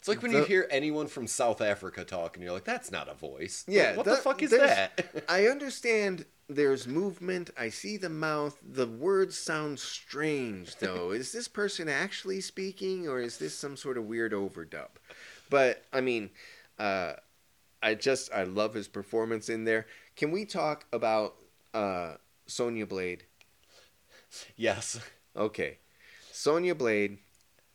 It's 0.01 0.09
like 0.09 0.23
when 0.23 0.33
The- 0.33 0.39
you 0.39 0.45
hear 0.47 0.67
anyone 0.71 1.09
from 1.09 1.27
South 1.27 1.61
Africa 1.61 2.05
talk, 2.07 2.35
and 2.35 2.43
you're 2.43 2.55
like, 2.55 2.65
"That's 2.65 2.91
not 2.91 3.07
a 3.11 3.13
voice." 3.15 3.65
Yeah, 3.69 3.97
what 3.97 4.07
the- 4.07 4.13
the 4.13 4.17
fuck 4.17 4.43
is 4.43 4.51
that? 4.51 5.25
I 5.29 5.47
understand 5.47 6.25
there's 6.49 6.89
movement. 6.89 7.51
I 7.55 7.69
see 7.69 7.99
the 7.99 8.09
mouth. 8.09 8.57
The 8.63 8.87
words 8.87 9.37
sound 9.37 9.79
strange, 9.79 10.77
though. 10.77 11.11
is 11.11 11.33
this 11.33 11.49
person 11.49 11.87
actually 11.91 12.41
speaking, 12.41 13.07
or 13.09 13.21
is 13.21 13.37
this 13.37 13.55
some 13.55 13.77
sort 13.77 13.99
of 13.99 14.07
weird 14.07 14.33
overdub? 14.33 14.89
But 15.51 15.85
I 15.93 16.01
mean, 16.01 16.31
uh, 16.79 17.13
I 17.83 17.95
just 17.95 18.33
I 18.33 18.45
love 18.45 18.73
his 18.73 18.89
performance 18.89 19.51
in 19.51 19.65
there. 19.65 19.87
Can 20.17 20.31
we 20.31 20.47
talk 20.47 20.87
about 20.95 21.37
uh, 21.75 22.15
Sonya 22.47 22.87
Blade? 22.87 23.25
yes, 24.57 24.99
Okay, 25.37 25.77
Sonya 26.33 26.75
Blade. 26.75 27.19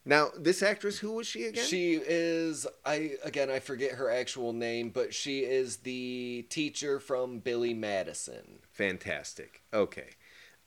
Now, 0.07 0.29
this 0.37 0.61
actress, 0.61 0.99
who 0.99 1.13
was 1.13 1.25
she 1.25 1.45
again? 1.45 1.65
she 1.65 1.95
is. 1.95 2.67
I 2.85 3.13
again, 3.23 3.49
I 3.49 3.59
forget 3.59 3.93
her 3.93 4.09
actual 4.09 4.53
name, 4.53 4.89
but 4.91 5.13
she 5.13 5.39
is 5.39 5.77
the 5.77 6.45
teacher 6.49 6.99
from 6.99 7.39
Billy 7.39 7.73
Madison, 7.73 8.59
Fantastic. 8.71 9.61
Okay. 9.73 10.09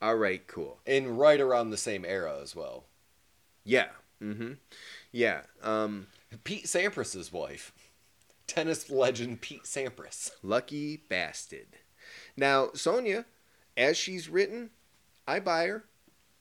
All 0.01 0.15
right. 0.15 0.45
Cool. 0.47 0.79
and 0.85 1.17
right 1.19 1.39
around 1.39 1.69
the 1.69 1.77
same 1.77 2.03
era 2.05 2.39
as 2.41 2.55
well. 2.55 2.85
Yeah. 3.63 3.87
Mm-hmm. 4.21 4.53
Yeah. 5.11 5.41
Um. 5.63 6.07
Pete 6.43 6.65
Sampras's 6.65 7.31
wife, 7.33 7.71
tennis 8.45 8.89
legend 8.89 9.41
Pete 9.41 9.63
Sampras. 9.63 10.31
Lucky 10.43 10.97
bastard. 10.97 11.77
Now, 12.37 12.69
Sonia, 12.73 13.25
as 13.75 13.97
she's 13.97 14.29
written, 14.29 14.69
I 15.27 15.39
buy 15.39 15.65
her. 15.67 15.85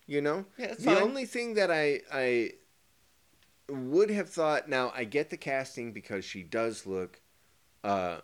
You 0.06 0.20
know, 0.20 0.44
Yeah, 0.56 0.66
it's 0.72 0.84
the 0.84 0.94
fine. 0.94 1.02
only 1.02 1.24
thing 1.26 1.54
that 1.54 1.70
I 1.70 2.00
I 2.12 2.52
would 3.68 4.10
have 4.10 4.28
thought. 4.28 4.68
Now, 4.68 4.92
I 4.94 5.04
get 5.04 5.30
the 5.30 5.36
casting 5.36 5.92
because 5.92 6.24
she 6.24 6.42
does 6.42 6.86
look. 6.86 7.20
Uh, 7.84 8.18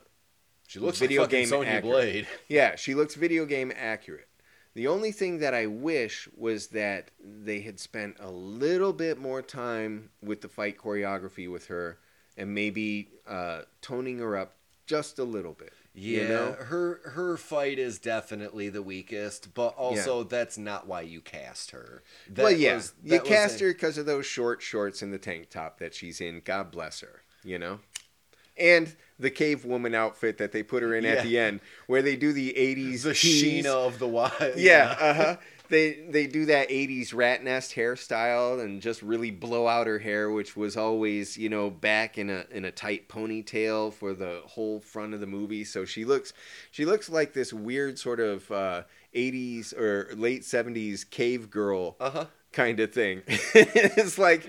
She 0.67 0.79
looks 0.79 0.99
Video 0.99 1.23
like 1.23 1.31
game 1.31 1.47
Sonya 1.47 1.69
accurate. 1.71 1.93
Blade. 1.93 2.27
yeah, 2.49 2.77
she 2.77 2.95
looks 2.95 3.15
video 3.15 3.45
game 3.45 3.73
accurate. 3.77 4.29
The 4.75 4.89
only 4.89 5.13
thing 5.13 5.39
that 5.39 5.55
I 5.55 5.67
wish 5.67 6.29
was 6.37 6.69
that 6.69 7.11
they 7.23 7.61
had 7.61 7.79
spent 7.79 8.17
a 8.19 8.31
little 8.31 8.93
bit 8.93 9.19
more 9.19 9.41
time 9.41 10.11
with 10.21 10.41
the 10.41 10.49
fight 10.49 10.79
choreography 10.79 11.49
with 11.51 11.67
her, 11.69 11.99
and 12.37 12.53
maybe 12.53 13.09
uh, 13.29 13.63
toning 13.83 14.19
her 14.19 14.37
up 14.37 14.57
just 14.87 15.19
a 15.21 15.25
little 15.25 15.53
bit. 15.53 15.73
Yeah, 15.97 16.23
you 16.23 16.29
know? 16.29 16.53
her 16.59 17.01
her 17.05 17.37
fight 17.37 17.79
is 17.79 18.01
definitely 18.01 18.69
the 18.69 18.83
weakest, 18.83 19.55
but 19.55 19.69
also 19.77 20.25
that's 20.25 20.59
not 20.59 20.89
why 20.89 21.03
you 21.03 21.21
cast 21.21 21.71
her. 21.71 22.03
That 22.31 22.43
well, 22.43 22.53
yeah, 22.53 22.75
was- 22.77 22.95
you 23.05 23.21
cast 23.21 23.61
a- 23.61 23.65
her 23.67 23.73
because 23.73 23.97
of 23.97 24.05
those 24.05 24.27
short 24.27 24.61
shorts 24.61 25.03
and 25.03 25.13
the 25.13 25.19
tank 25.19 25.51
top 25.51 25.79
that 25.79 25.95
she's 25.95 26.21
in. 26.21 26.43
God 26.45 26.73
bless 26.73 27.01
her, 27.01 27.23
you 27.45 27.59
know. 27.61 27.79
And 28.57 28.95
the 29.19 29.31
cave 29.31 29.65
woman 29.65 29.95
outfit 29.95 30.39
that 30.39 30.51
they 30.53 30.63
put 30.65 30.83
her 30.83 30.95
in 30.95 31.05
Yeah. 31.05 31.11
at 31.13 31.23
the 31.25 31.39
end, 31.39 31.61
where 31.87 32.03
they 32.03 32.17
do 32.17 32.33
the 32.33 32.53
'80s 32.57 33.03
the 33.05 33.15
tease. 33.15 33.65
Sheena 33.65 33.87
of 33.87 33.99
the 34.01 34.09
wild. 34.09 34.33
Yeah, 34.57 34.97
uh 34.99 35.15
huh. 35.15 35.37
They 35.69 36.07
they 36.11 36.27
do 36.27 36.45
that 36.47 36.69
'80s 36.71 37.15
rat 37.15 37.43
nest 37.43 37.75
hairstyle 37.75 38.63
and 38.63 38.83
just 38.83 39.03
really 39.03 39.31
blow 39.31 39.67
out 39.67 39.87
her 39.87 39.99
hair, 39.99 40.31
which 40.31 40.57
was 40.57 40.77
always 40.77 41.39
you 41.39 41.49
know 41.49 41.71
back 41.71 42.19
in 42.19 42.29
a 42.29 42.45
in 42.51 42.65
a 42.67 42.71
tight 42.71 43.09
ponytail 43.09 43.95
for 43.95 44.13
the 44.13 44.43
whole 44.47 44.81
front 44.81 45.15
of 45.15 45.21
the 45.21 45.27
movie. 45.27 45.65
So 45.65 45.85
she 45.87 46.05
looks 46.05 46.35
she 46.71 46.85
looks 46.85 47.09
like 47.09 47.33
this 47.33 47.53
weird 47.53 47.99
sort 47.99 48.21
of 48.21 48.51
uh, 48.51 48.83
'80s 49.15 49.73
or 49.73 50.11
late 50.15 50.45
'70s 50.45 51.05
cave 51.05 51.51
girl 51.51 51.97
Uh 51.99 52.11
huh. 52.11 52.27
kind 52.53 52.79
of 52.81 52.93
thing. 52.93 53.23
it's 53.27 54.19
like, 54.19 54.45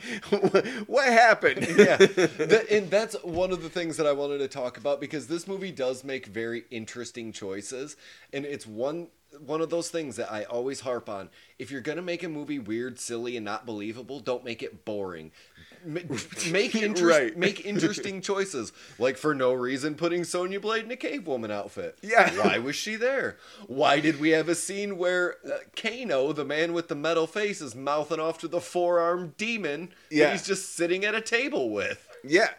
what 0.88 1.06
happened? 1.08 1.66
yeah, 1.78 1.98
and 2.72 2.90
that's 2.90 3.16
one 3.24 3.52
of 3.52 3.64
the 3.64 3.70
things 3.70 3.98
that 3.98 4.06
I 4.06 4.12
wanted 4.12 4.40
to 4.40 4.48
talk 4.48 4.78
about 4.78 5.00
because 5.00 5.28
this 5.28 5.48
movie 5.48 5.72
does 5.72 6.04
make 6.04 6.26
very 6.28 6.66
interesting 6.72 7.32
choices, 7.32 7.96
and 8.34 8.46
it's 8.46 8.68
one 8.68 9.08
one 9.46 9.62
of 9.62 9.70
those 9.70 9.90
things 9.90 10.16
that 10.18 10.32
I 10.32 10.44
always 10.44 10.82
harp 10.82 11.10
on. 11.10 11.30
If 11.60 11.72
you're 11.72 11.82
gonna 11.82 12.02
make 12.02 12.24
a 12.24 12.30
movie 12.30 12.60
weird, 12.60 13.00
silly, 13.00 13.36
and 13.38 13.46
not 13.46 13.66
believable, 13.66 14.20
don't 14.20 14.44
make 14.46 14.62
it 14.64 14.86
boring. 14.86 15.32
Make 15.86 16.74
interest, 16.76 17.04
Right. 17.04 17.38
make 17.38 17.64
interesting 17.64 18.20
choices. 18.20 18.74
Like 18.98 19.18
for 19.18 19.36
no 19.36 19.54
reason, 19.54 19.94
putting 19.96 20.24
Sonya 20.24 20.60
Blade 20.60 20.86
in 20.86 20.92
a 20.92 20.96
cave 20.96 21.28
woman 21.28 21.52
outfit. 21.52 21.98
Yeah. 22.02 22.32
Why 22.44 22.58
was 22.58 22.76
she 22.76 22.96
there? 22.96 23.38
Why 23.68 24.00
did 24.00 24.20
we 24.20 24.30
have 24.30 24.50
a 24.50 24.56
scene 24.56 24.98
where 24.98 25.36
uh, 25.46 25.58
Kano, 25.76 26.34
the 26.34 26.44
man 26.46 26.74
with 26.74 26.88
the 26.88 26.96
metal 26.96 27.28
face, 27.28 27.62
is 27.62 27.76
mouthing 27.76 28.20
off 28.20 28.40
to 28.40 28.48
the 28.48 28.62
four-armed 28.62 29.38
demon 29.38 29.90
Yeah. 30.10 30.26
that 30.26 30.32
he's 30.32 30.48
just 30.48 30.76
sitting 30.76 31.06
at 31.06 31.14
a 31.14 31.22
table 31.22 31.70
with? 31.70 32.08
Yeah. 32.24 32.50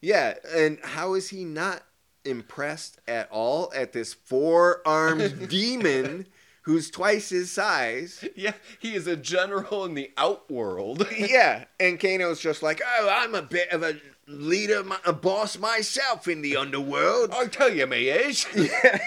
Yeah. 0.00 0.34
And 0.52 0.78
how 0.82 1.14
is 1.14 1.28
he 1.28 1.44
not 1.44 1.84
impressed 2.24 3.00
at 3.06 3.30
all 3.30 3.72
at 3.74 3.92
this 3.92 4.14
four 4.14 4.82
armed 4.86 5.48
demon 5.50 6.26
who's 6.62 6.90
twice 6.90 7.30
his 7.30 7.50
size? 7.50 8.24
Yeah, 8.34 8.54
he 8.78 8.94
is 8.94 9.06
a 9.06 9.16
general 9.16 9.84
in 9.84 9.94
the 9.94 10.10
outworld. 10.16 11.06
Yeah. 11.16 11.64
And 11.78 12.00
Kano's 12.00 12.40
just 12.40 12.62
like, 12.62 12.80
oh, 12.84 13.08
I'm 13.10 13.34
a 13.34 13.42
bit 13.42 13.70
of 13.70 13.82
a 13.82 13.96
leader, 14.26 14.82
a 15.04 15.12
boss 15.12 15.58
myself 15.58 16.28
in 16.28 16.42
the 16.42 16.56
underworld. 16.56 17.30
I'll 17.32 17.48
tell 17.48 17.72
you, 17.72 17.86
me 17.86 18.08
is. 18.08 18.46
Yeah. 18.56 18.98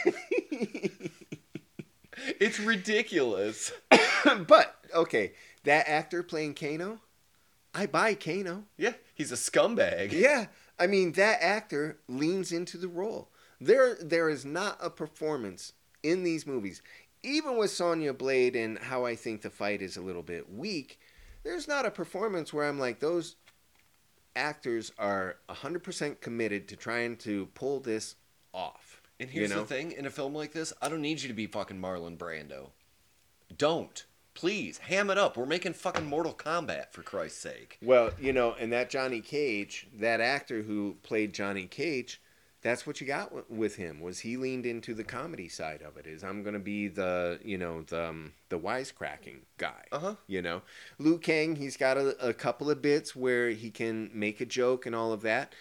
It's 2.40 2.60
ridiculous. 2.60 3.72
but, 4.48 4.76
okay, 4.94 5.34
that 5.64 5.88
actor 5.88 6.24
playing 6.24 6.56
Kano, 6.56 7.00
I 7.74 7.86
buy 7.86 8.16
Kano. 8.16 8.64
Yeah, 8.78 8.94
he's 9.14 9.32
a 9.32 9.36
scumbag. 9.36 10.12
Yeah, 10.12 10.48
I 10.80 10.88
mean 10.88 11.14
that 11.14 11.42
actor 11.42 12.00
leans 12.08 12.52
into 12.52 12.78
the 12.78 12.88
role. 12.88 13.30
There, 13.60 13.96
there 13.96 14.30
is 14.30 14.46
not 14.46 14.78
a 14.82 14.90
performance 14.90 15.74
in 16.04 16.24
these 16.24 16.46
movies, 16.46 16.82
even 17.24 17.58
with 17.58 17.72
Sonya 17.72 18.14
Blade 18.14 18.56
and 18.56 18.78
how 18.78 19.06
I 19.06 19.16
think 19.16 19.42
the 19.42 19.50
fight 19.50 19.82
is 19.82 19.98
a 19.98 20.02
little 20.02 20.22
bit 20.22 20.52
weak. 20.52 21.00
There's 21.44 21.68
not 21.68 21.86
a 21.86 21.92
performance 21.92 22.54
where 22.54 22.68
I'm 22.68 22.80
like 22.80 23.00
those 23.00 23.36
actors 24.36 24.92
are 24.98 25.38
100% 25.50 26.20
committed 26.20 26.68
to 26.68 26.76
trying 26.76 27.16
to 27.18 27.48
pull 27.54 27.80
this 27.80 28.16
off. 28.54 29.02
And 29.20 29.30
here's 29.30 29.50
you 29.50 29.56
know? 29.56 29.62
the 29.62 29.68
thing: 29.68 29.92
in 29.94 30.06
a 30.06 30.10
film 30.10 30.36
like 30.36 30.52
this, 30.52 30.74
I 30.82 30.90
don't 30.90 31.02
need 31.02 31.22
you 31.22 31.30
to 31.30 31.34
be 31.34 31.48
fucking 31.48 31.80
Marlon 31.80 32.18
Brando. 32.18 32.72
Don't, 33.58 34.06
please, 34.36 34.78
ham 34.78 35.10
it 35.10 35.18
up. 35.18 35.36
We're 35.38 35.46
making 35.48 35.74
fucking 35.74 36.06
Mortal 36.06 36.34
Kombat 36.34 36.92
for 36.92 37.02
Christ's 37.02 37.40
sake. 37.42 37.78
Well, 37.82 38.12
you 38.20 38.32
know, 38.34 38.54
and 38.60 38.72
that 38.72 38.90
Johnny 38.92 39.22
Cage, 39.22 39.88
that 39.98 40.22
actor 40.22 40.62
who 40.62 40.98
played 41.02 41.34
Johnny 41.34 41.66
Cage, 41.66 42.22
that's 42.62 42.86
what 42.88 43.00
you 43.00 43.06
got 43.08 43.50
with 43.52 43.76
him 43.76 44.00
was 44.00 44.20
he 44.20 44.38
leaned 44.38 44.66
into 44.66 44.94
the 44.96 45.04
comedy 45.04 45.48
side 45.48 45.84
of 45.84 45.98
it 45.98 46.08
is 46.08 46.24
i'm 46.24 46.42
gonna 46.42 46.58
be 46.58 46.88
the 46.88 47.40
you 47.46 47.60
know 47.60 47.84
the 47.84 48.06
um, 48.10 48.34
the 48.50 48.58
wisecracking 48.58 49.42
guy 49.60 49.84
Uh-huh. 49.92 50.16
you 50.26 50.42
know 50.42 50.64
Liu 50.98 51.20
Kang 51.20 51.58
he's 51.58 51.78
got 51.78 51.96
a, 51.96 52.18
a 52.30 52.34
couple 52.34 52.72
of 52.72 52.82
bits 52.82 53.16
where 53.16 53.50
he 53.52 53.70
can 53.70 54.10
make 54.16 54.42
a 54.42 54.48
joke 54.48 54.88
and 54.88 54.96
all 54.96 55.14
of 55.14 55.22
that 55.22 55.54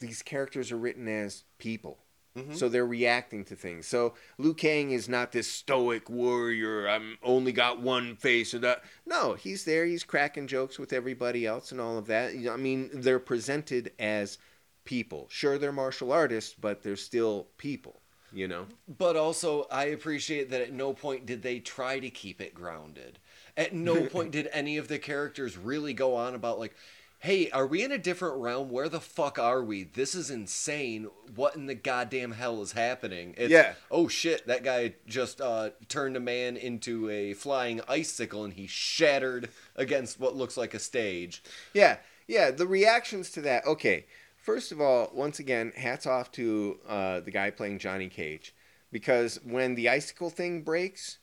these 0.00 0.20
characters 0.20 0.72
are 0.72 0.76
written 0.76 1.06
as 1.06 1.44
people 1.58 1.98
Mhm. 2.44 2.56
so 2.56 2.68
they're 2.68 2.86
reacting 2.86 3.44
to 3.46 3.56
things. 3.56 3.86
So 3.86 4.14
Liu 4.38 4.54
Kang 4.54 4.90
is 4.90 5.08
not 5.08 5.32
this 5.32 5.50
stoic 5.50 6.08
warrior 6.08 6.88
i'm 6.88 7.18
only 7.22 7.52
got 7.52 7.80
one 7.80 8.16
face 8.16 8.54
or 8.54 8.58
that. 8.60 8.82
No 9.06 9.34
he's 9.34 9.64
there 9.64 9.86
he's 9.86 10.04
cracking 10.04 10.46
jokes 10.46 10.78
with 10.78 10.92
everybody 10.92 11.46
else 11.46 11.72
and 11.72 11.80
all 11.80 11.98
of 11.98 12.06
that. 12.06 12.32
I 12.50 12.56
mean 12.56 12.90
they're 12.92 13.18
presented 13.18 13.92
as 13.98 14.38
people. 14.84 15.28
Sure 15.30 15.58
they're 15.58 15.72
martial 15.72 16.12
artists 16.12 16.54
but 16.58 16.82
they're 16.82 16.96
still 16.96 17.48
people 17.56 18.00
you 18.32 18.46
know? 18.46 18.66
But 18.86 19.16
also, 19.16 19.66
I 19.70 19.86
appreciate 19.86 20.50
that 20.50 20.60
at 20.60 20.72
no 20.72 20.92
point 20.92 21.26
did 21.26 21.42
they 21.42 21.58
try 21.58 21.98
to 21.98 22.10
keep 22.10 22.40
it 22.40 22.54
grounded. 22.54 23.18
At 23.56 23.74
no 23.74 24.06
point 24.06 24.30
did 24.30 24.48
any 24.52 24.76
of 24.76 24.88
the 24.88 24.98
characters 24.98 25.56
really 25.56 25.92
go 25.94 26.14
on 26.14 26.34
about, 26.34 26.58
like, 26.58 26.74
hey, 27.20 27.50
are 27.50 27.66
we 27.66 27.84
in 27.84 27.92
a 27.92 27.98
different 27.98 28.36
realm? 28.38 28.70
Where 28.70 28.88
the 28.88 29.00
fuck 29.00 29.38
are 29.38 29.62
we? 29.62 29.84
This 29.84 30.14
is 30.14 30.30
insane. 30.30 31.08
What 31.34 31.54
in 31.54 31.66
the 31.66 31.74
goddamn 31.74 32.32
hell 32.32 32.62
is 32.62 32.72
happening? 32.72 33.34
It's, 33.36 33.50
Yeah. 33.50 33.74
Oh 33.90 34.08
shit, 34.08 34.46
that 34.46 34.64
guy 34.64 34.94
just 35.06 35.40
uh, 35.40 35.70
turned 35.88 36.16
a 36.16 36.20
man 36.20 36.56
into 36.56 37.10
a 37.10 37.34
flying 37.34 37.82
icicle 37.86 38.44
and 38.44 38.54
he 38.54 38.66
shattered 38.66 39.50
against 39.76 40.18
what 40.18 40.34
looks 40.34 40.56
like 40.56 40.72
a 40.72 40.78
stage. 40.78 41.42
Yeah, 41.74 41.98
yeah. 42.26 42.50
The 42.50 42.66
reactions 42.66 43.30
to 43.32 43.42
that. 43.42 43.66
Okay, 43.66 44.06
first 44.38 44.72
of 44.72 44.80
all, 44.80 45.10
once 45.14 45.38
again, 45.38 45.72
hats 45.76 46.06
off 46.06 46.32
to 46.32 46.78
uh, 46.88 47.20
the 47.20 47.30
guy 47.30 47.50
playing 47.50 47.80
Johnny 47.80 48.08
Cage, 48.08 48.54
because 48.90 49.38
when 49.44 49.74
the 49.74 49.90
icicle 49.90 50.30
thing 50.30 50.62
breaks, 50.62 51.18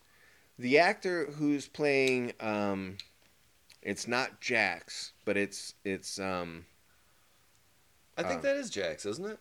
the 0.60 0.78
actor 0.78 1.26
who's 1.26 1.68
playing, 1.68 2.34
um, 2.40 2.98
it's 3.88 4.08
not 4.08 4.42
Jax, 4.42 5.14
but 5.26 5.38
it's 5.38 5.74
it's 5.86 6.20
um, 6.20 6.66
I 8.18 8.24
think 8.24 8.40
Uh, 8.40 8.44
that 8.44 8.56
is 8.58 8.70
Jax, 8.70 9.06
isn't 9.06 9.26
it? 9.26 9.40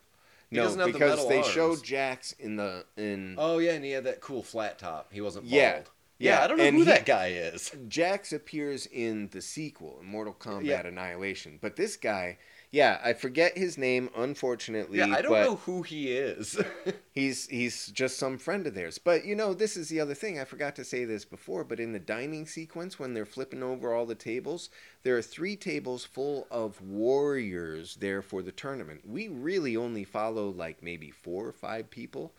He 0.49 0.55
no 0.55 0.63
doesn't 0.63 0.79
have 0.79 0.87
the 0.87 0.93
because 0.93 1.17
metal 1.17 1.29
they 1.29 1.37
arms. 1.41 1.47
showed 1.49 1.83
Jax 1.83 2.31
in 2.33 2.55
the 2.55 2.85
in 2.95 3.35
Oh 3.37 3.57
yeah, 3.59 3.73
and 3.73 3.83
he 3.83 3.91
had 3.91 4.05
that 4.05 4.21
cool 4.21 4.41
flat 4.43 4.79
top. 4.79 5.11
He 5.11 5.19
wasn't 5.21 5.43
bald. 5.45 5.51
Yeah, 5.53 5.75
Yeah, 6.19 6.37
yeah, 6.39 6.43
I 6.43 6.47
don't 6.47 6.57
know 6.57 6.63
and 6.63 6.75
who 6.75 6.83
he- 6.83 6.89
that 6.89 7.05
guy 7.05 7.27
is. 7.27 7.71
Jax 7.89 8.31
appears 8.31 8.85
in 8.85 9.27
the 9.31 9.41
sequel, 9.41 9.99
Mortal 10.03 10.33
Kombat 10.33 10.63
Yeah. 10.65 10.87
Annihilation, 10.87 11.59
but 11.61 11.75
this 11.75 11.97
guy, 11.97 12.37
yeah, 12.69 12.99
I 13.01 13.13
forget 13.13 13.57
his 13.57 13.77
name, 13.77 14.09
unfortunately. 14.15 14.97
Yeah, 14.97 15.07
I 15.07 15.21
don't 15.21 15.31
know 15.31 15.55
who 15.55 15.83
he 15.83 16.11
is. 16.11 16.59
He's 17.13 17.47
he's 17.47 17.87
just 17.87 18.19
some 18.19 18.37
friend 18.37 18.67
of 18.67 18.75
theirs. 18.75 18.99
But 18.99 19.25
you 19.25 19.35
know, 19.35 19.55
this 19.55 19.75
is 19.75 19.89
the 19.89 19.99
other 19.99 20.13
thing. 20.13 20.39
I 20.39 20.43
forgot 20.43 20.75
to 20.75 20.83
say 20.83 21.03
this 21.03 21.25
before, 21.25 21.63
but 21.63 21.79
in 21.79 21.91
the 21.91 21.99
dining 21.99 22.45
sequence 22.45 22.99
when 22.99 23.15
they're 23.15 23.25
flipping 23.25 23.63
over 23.63 23.91
all 23.91 24.05
the 24.05 24.13
tables, 24.13 24.69
there 25.01 25.17
are 25.17 25.21
three 25.23 25.55
tables 25.55 26.05
full 26.05 26.45
of 26.51 26.79
warriors 26.79 27.95
there 27.95 28.21
for 28.21 28.43
the 28.43 28.51
tournament. 28.51 29.01
We 29.03 29.29
really 29.29 29.75
only 29.75 30.03
follow 30.03 30.49
like 30.49 30.83
maybe 30.83 31.09
four 31.09 31.47
or 31.47 31.53
five 31.53 31.89
people. 31.89 32.33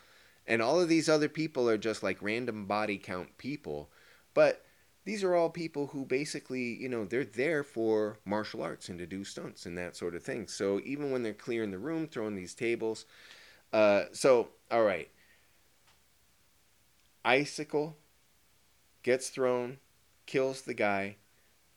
And 0.46 0.62
all 0.62 0.80
of 0.80 0.88
these 0.88 1.08
other 1.08 1.28
people 1.28 1.68
are 1.68 1.76
just 1.78 2.02
like 2.04 2.22
random 2.22 2.66
body 2.66 2.98
count 2.98 3.36
people. 3.36 3.90
But 4.32 4.64
these 5.08 5.24
are 5.24 5.34
all 5.34 5.48
people 5.48 5.86
who 5.86 6.04
basically, 6.04 6.74
you 6.74 6.86
know, 6.86 7.06
they're 7.06 7.24
there 7.24 7.64
for 7.64 8.18
martial 8.26 8.62
arts 8.62 8.90
and 8.90 8.98
to 8.98 9.06
do 9.06 9.24
stunts 9.24 9.64
and 9.64 9.78
that 9.78 9.96
sort 9.96 10.14
of 10.14 10.22
thing. 10.22 10.46
So 10.46 10.82
even 10.84 11.10
when 11.10 11.22
they're 11.22 11.32
clearing 11.32 11.70
the 11.70 11.78
room, 11.78 12.06
throwing 12.06 12.34
these 12.34 12.54
tables, 12.54 13.06
uh, 13.72 14.02
so, 14.12 14.48
all 14.70 14.82
right. 14.82 15.08
Icicle 17.24 17.96
gets 19.02 19.30
thrown, 19.30 19.78
kills 20.26 20.60
the 20.60 20.74
guy. 20.74 21.16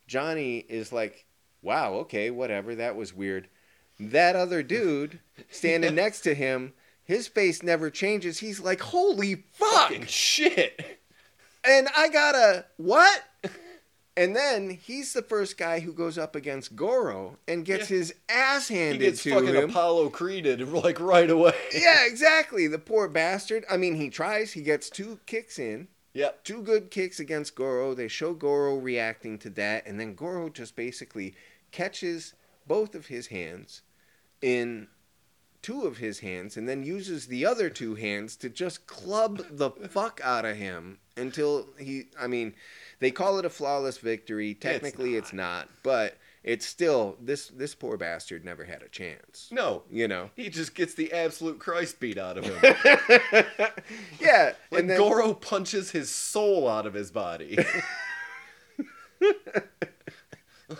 Johnny 0.08 0.58
is 0.68 0.92
like, 0.92 1.26
wow, 1.62 1.94
okay, 1.94 2.32
whatever, 2.32 2.76
that 2.76 2.98
was 2.98 3.14
weird. 3.14 3.48
That 3.98 4.36
other 4.36 4.62
dude 4.76 5.22
standing 5.50 5.96
next 5.96 6.20
to 6.24 6.34
him, 6.34 6.74
his 7.02 7.30
face 7.30 7.64
never 7.64 7.90
changes. 7.90 8.40
He's 8.40 8.60
like, 8.60 8.82
holy 8.82 9.36
fuck! 9.54 9.88
Fucking 9.88 10.08
shit. 10.08 11.01
And 11.64 11.88
I 11.96 12.10
gotta, 12.10 12.66
what? 12.78 13.24
And 14.18 14.36
then 14.36 14.70
he's 14.72 15.14
the 15.14 15.22
first 15.22 15.58
guy 15.58 15.80
who 15.80 15.94
goes 15.94 16.18
up 16.18 16.36
against 16.36 16.76
Goro 16.76 17.38
and 17.48 17.64
gets 17.64 17.90
Yeah. 17.90 17.98
his 17.98 18.14
ass 18.28 18.68
handed 18.68 19.02
He 19.02 19.08
gets 19.08 19.24
to 19.24 19.30
fucking 19.36 19.48
him. 19.56 19.70
Apollo 19.70 20.10
creeded 20.10 20.68
like 20.68 21.00
right 21.00 21.30
away. 21.30 21.54
yeah, 21.74 22.06
exactly. 22.06 22.68
The 22.68 22.78
poor 22.80 23.08
bastard. 23.08 23.64
I 23.70 23.78
mean, 23.78 23.96
he 23.96 24.10
tries. 24.10 24.52
He 24.54 24.62
gets 24.64 24.90
two 24.90 25.20
kicks 25.28 25.58
in, 25.60 25.88
Yep. 26.14 26.44
two 26.44 26.62
good 26.62 26.92
kicks 26.92 27.20
against 27.22 27.56
Goro. 27.56 27.94
They 27.94 28.10
show 28.10 28.34
Goro 28.34 28.76
reacting 28.76 29.38
to 29.40 29.50
that, 29.52 29.86
and 29.88 29.98
then 30.00 30.14
Goro 30.14 30.50
just 30.50 30.76
basically 30.76 31.34
catches 31.72 32.34
both 32.68 32.96
of 32.96 33.08
his 33.08 33.28
hands 33.28 33.82
in 34.42 34.88
two 35.62 35.84
of 35.84 35.98
his 36.00 36.20
hands, 36.20 36.58
and 36.58 36.68
then 36.68 36.84
uses 36.84 37.28
the 37.28 37.46
other 37.46 37.70
two 37.70 37.96
hands 37.96 38.36
to 38.36 38.50
just 38.50 38.88
club 38.88 39.42
the 39.52 39.70
fuck 39.72 40.20
out 40.24 40.44
of 40.44 40.58
him 40.58 40.98
until 41.22 41.68
he. 41.80 42.08
I 42.20 42.28
mean, 42.28 42.54
they 43.00 43.12
call 43.12 43.40
it 43.40 43.46
a 43.46 43.50
flawless 43.50 43.98
victory. 43.98 44.54
Technically, 44.54 45.16
it's 45.16 45.32
not, 45.32 45.70
but 45.84 46.18
it's 46.44 46.66
still 46.66 47.16
this. 47.22 47.48
This 47.48 47.76
poor 47.76 47.98
bastard 47.98 48.44
never 48.44 48.66
had 48.66 48.82
a 48.82 48.90
chance. 48.90 49.48
No. 49.52 49.84
You 49.92 50.08
know. 50.08 50.32
He 50.36 50.50
just 50.50 50.76
gets 50.76 50.94
the 50.96 51.14
absolute 51.14 51.60
Christ 51.60 52.00
beat 52.00 52.18
out 52.18 52.38
of 52.38 52.46
him. 52.46 52.60
yeah, 54.20 54.54
Like 54.72 54.82
and 54.82 54.90
then 54.90 54.98
Goro 54.98 55.34
punches 55.34 55.92
his 55.92 56.10
soul 56.10 56.68
out 56.68 56.86
of 56.86 56.94
his 56.94 57.12
body. 57.12 57.58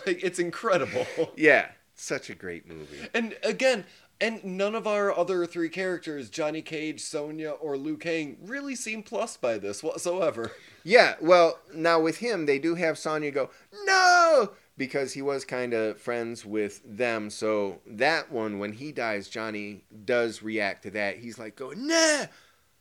like 0.06 0.22
it's 0.24 0.38
incredible. 0.38 1.06
yeah, 1.36 1.68
such 1.94 2.30
a 2.30 2.34
great 2.34 2.68
movie. 2.68 3.08
And 3.14 3.36
again, 3.44 3.84
and 4.22 4.44
none 4.44 4.76
of 4.76 4.86
our 4.86 5.12
other 5.18 5.44
three 5.46 5.68
characters, 5.68 6.30
Johnny 6.30 6.62
Cage, 6.62 7.00
Sonya, 7.00 7.50
or 7.50 7.76
Liu 7.76 7.96
Kang, 7.96 8.36
really 8.40 8.76
seem 8.76 9.02
plussed 9.02 9.40
by 9.40 9.58
this 9.58 9.82
whatsoever. 9.82 10.52
Yeah, 10.84 11.16
well, 11.20 11.58
now 11.74 12.00
with 12.00 12.18
him, 12.18 12.46
they 12.46 12.60
do 12.60 12.76
have 12.76 12.96
Sonya 12.96 13.32
go 13.32 13.50
no 13.84 14.52
because 14.76 15.12
he 15.12 15.22
was 15.22 15.44
kind 15.44 15.74
of 15.74 15.98
friends 15.98 16.46
with 16.46 16.80
them. 16.84 17.30
So 17.30 17.80
that 17.84 18.30
one, 18.30 18.60
when 18.60 18.72
he 18.72 18.92
dies, 18.92 19.28
Johnny 19.28 19.82
does 20.04 20.40
react 20.40 20.84
to 20.84 20.90
that. 20.92 21.18
He's 21.18 21.38
like, 21.38 21.56
going, 21.56 21.86
nah, 21.86 22.26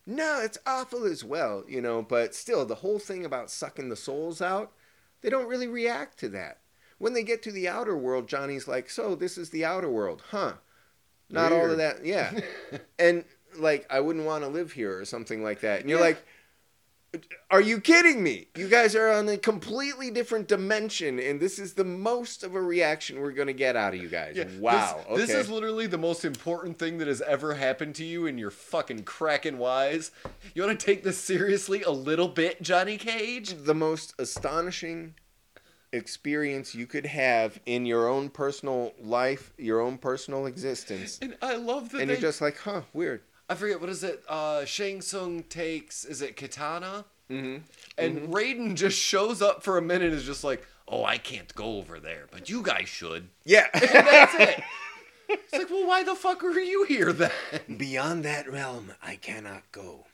no, 0.05 0.41
it's 0.41 0.59
awful 0.67 1.05
as 1.05 1.23
well, 1.23 1.63
you 1.67 1.81
know. 1.81 2.03
But 2.03 2.35
still, 2.35 2.65
the 2.65 2.75
whole 2.75 2.99
thing 2.99 3.25
about 3.25 3.49
sucking 3.49 3.89
the 3.89 3.95
souls 3.95 4.43
out, 4.43 4.73
they 5.21 5.29
don't 5.29 5.49
really 5.49 5.67
react 5.67 6.19
to 6.19 6.29
that. 6.29 6.59
When 6.99 7.13
they 7.13 7.23
get 7.23 7.41
to 7.43 7.51
the 7.51 7.67
outer 7.67 7.97
world, 7.97 8.27
Johnny's 8.27 8.67
like, 8.67 8.91
so 8.91 9.15
this 9.15 9.39
is 9.39 9.49
the 9.49 9.65
outer 9.65 9.89
world, 9.89 10.21
huh? 10.29 10.53
Not 11.31 11.51
all 11.51 11.69
of 11.69 11.77
that, 11.77 12.05
yeah. 12.05 12.31
and 12.99 13.23
like, 13.57 13.85
I 13.89 13.99
wouldn't 13.99 14.25
want 14.25 14.43
to 14.43 14.49
live 14.49 14.71
here 14.71 14.97
or 14.99 15.05
something 15.05 15.43
like 15.43 15.61
that. 15.61 15.81
And 15.81 15.89
you're 15.89 15.99
Yeah. 15.99 16.05
like, 16.05 16.23
are 17.49 17.59
you 17.59 17.81
kidding 17.81 18.23
me? 18.23 18.47
You 18.55 18.69
guys 18.69 18.95
are 18.95 19.09
on 19.09 19.27
a 19.27 19.35
completely 19.35 20.09
different 20.11 20.47
dimension, 20.47 21.19
and 21.19 21.41
this 21.41 21.59
is 21.59 21.73
the 21.73 21.83
most 21.83 22.41
of 22.41 22.55
a 22.55 22.61
reaction 22.61 23.19
we're 23.19 23.33
going 23.33 23.47
to 23.47 23.53
get 23.53 23.75
out 23.75 23.93
of 23.93 24.01
you 24.01 24.07
guys. 24.07 24.37
Yeah, 24.37 24.45
wow. 24.59 25.03
This, 25.09 25.27
this 25.27 25.35
is 25.35 25.49
literally 25.49 25.87
the 25.87 25.97
most 25.97 26.23
important 26.23 26.79
thing 26.79 26.99
that 26.99 27.09
has 27.09 27.21
ever 27.21 27.53
happened 27.55 27.95
to 27.95 28.05
you 28.05 28.27
in 28.27 28.37
your 28.37 28.49
fucking 28.51 29.03
cracking 29.03 29.57
wise. 29.57 30.11
You 30.55 30.63
want 30.65 30.79
to 30.79 30.85
take 30.85 31.03
this 31.03 31.17
seriously 31.17 31.83
a 31.83 31.91
little 31.91 32.29
bit, 32.29 32.61
Johnny 32.61 32.97
Cage? 32.97 33.55
the 33.65 33.75
most 33.75 34.13
astonishing 34.17 35.15
experience 35.93 36.73
you 36.75 36.85
could 36.87 37.05
have 37.05 37.59
in 37.65 37.85
your 37.85 38.07
own 38.07 38.29
personal 38.29 38.93
life, 39.01 39.53
your 39.57 39.81
own 39.81 39.97
personal 39.97 40.45
existence. 40.45 41.19
And 41.21 41.35
I 41.41 41.55
love 41.55 41.91
that 41.91 42.01
And 42.01 42.09
they. 42.09 42.13
you're 42.15 42.21
just 42.21 42.41
like, 42.41 42.57
huh, 42.57 42.81
weird. 42.93 43.21
I 43.49 43.55
forget 43.55 43.81
what 43.81 43.89
is 43.89 44.03
it. 44.03 44.23
Uh, 44.29 44.63
Shang 44.65 45.01
Tsung 45.01 45.43
takes 45.43 46.05
is 46.05 46.21
it 46.21 46.35
Kitana, 46.37 47.05
Mm-hmm. 47.29 47.59
and 47.97 48.33
Raiden 48.33 48.75
just 48.75 48.97
shows 48.97 49.41
up 49.41 49.63
for 49.63 49.77
a 49.77 49.81
minute. 49.81 50.09
and 50.09 50.15
Is 50.15 50.25
just 50.25 50.43
like, 50.43 50.67
oh, 50.85 51.05
I 51.05 51.17
can't 51.17 51.53
go 51.55 51.77
over 51.77 51.97
there, 51.97 52.25
but 52.29 52.49
you 52.49 52.61
guys 52.61 52.89
should. 52.89 53.29
Yeah. 53.45 53.67
And 53.73 53.83
that's 53.83 54.35
it. 54.35 54.63
It's 55.33 55.53
like, 55.53 55.69
well, 55.69 55.87
why 55.87 56.03
the 56.03 56.13
fuck 56.13 56.43
are 56.43 56.59
you 56.59 56.83
here 56.83 57.13
then? 57.13 57.31
Beyond 57.77 58.25
that 58.25 58.51
realm, 58.51 58.91
I 59.01 59.15
cannot 59.15 59.63
go. 59.71 60.05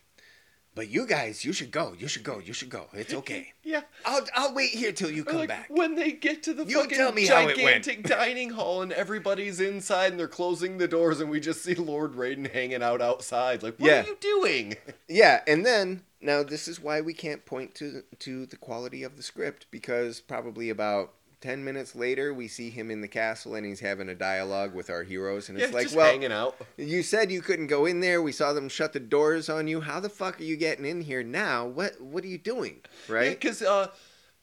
But 0.77 0.89
you 0.89 1.05
guys, 1.07 1.43
you 1.43 1.51
should 1.51 1.71
go. 1.71 1.93
You 1.99 2.07
should 2.07 2.23
go. 2.23 2.39
You 2.39 2.53
should 2.53 2.69
go. 2.69 2.85
It's 2.93 3.13
okay. 3.21 3.51
Yeah. 3.63 3.81
I'll 4.05 4.21
I'll 4.35 4.53
wait 4.53 4.69
here 4.69 4.93
till 4.93 5.09
you 5.11 5.25
come 5.25 5.39
like 5.39 5.49
back. 5.49 5.67
when 5.69 5.95
they 5.95 6.11
get 6.13 6.43
to 6.43 6.53
the 6.53 6.63
You 6.65 6.81
fucking 6.83 6.97
tell 6.97 7.11
me 7.11 7.25
how 7.25 7.41
it 7.41 7.57
went. 7.57 7.83
gigantic 7.83 8.03
dining 8.07 8.51
hall 8.51 8.83
and 8.83 8.93
everybody's 8.93 9.59
inside 9.59 10.11
and 10.11 10.19
they're 10.19 10.27
closing 10.27 10.77
the 10.77 10.87
doors 10.87 11.19
and 11.19 11.29
we 11.29 11.39
just 11.41 11.63
see 11.63 11.75
Lord 11.75 12.13
Raiden 12.13 12.49
hanging 12.53 12.81
out 12.83 13.01
outside. 13.01 13.63
Like, 13.63 13.77
what 13.79 13.89
Yeah. 13.89 14.03
are 14.03 14.05
you 14.05 14.17
doing? 14.21 14.75
Yeah, 15.09 15.41
and 15.47 15.65
then 15.65 16.03
now 16.21 16.43
this 16.43 16.67
is 16.67 16.79
why 16.81 17.01
we 17.01 17.13
can't 17.13 17.43
point 17.45 17.73
to 17.75 18.03
to 18.19 18.45
the 18.45 18.57
quality 18.57 19.03
of 19.03 19.17
the 19.17 19.23
script 19.23 19.65
because 19.71 20.21
probably 20.21 20.69
about 20.69 21.13
ten 21.47 21.63
minutes 21.63 21.95
later, 21.95 22.33
we 22.33 22.47
see 22.47 22.69
him 22.69 22.91
in 22.91 22.99
the 22.99 23.07
castle 23.07 23.55
and 23.55 23.65
he's 23.65 23.79
having 23.79 24.09
a 24.09 24.15
dialogue 24.15 24.73
with 24.75 24.89
our 24.89 25.03
heroes, 25.03 25.47
and 25.49 25.57
Yeah, 25.57 25.65
it's 25.65 25.73
like, 25.73 25.83
just 25.85 25.95
well, 25.95 26.05
hanging 26.11 26.31
out. 26.33 26.55
you 26.75 27.03
said 27.03 27.31
you 27.31 27.41
couldn't 27.41 27.67
go 27.67 27.85
in 27.85 28.01
there. 28.01 28.21
We 28.21 28.31
saw 28.33 28.51
them 28.53 28.67
shut 28.69 28.91
the 28.93 28.99
doors 28.99 29.47
on 29.49 29.67
you. 29.67 29.81
How 29.81 29.99
the 30.01 30.09
fuck 30.09 30.39
are 30.41 30.43
you 30.43 30.57
getting 30.57 30.85
in 30.85 31.01
here 31.01 31.23
now? 31.23 31.65
What 31.65 32.01
What 32.01 32.23
are 32.25 32.27
you 32.27 32.37
doing? 32.37 32.81
Right? 33.07 33.29
Because 33.39 33.61
uh, 33.61 33.87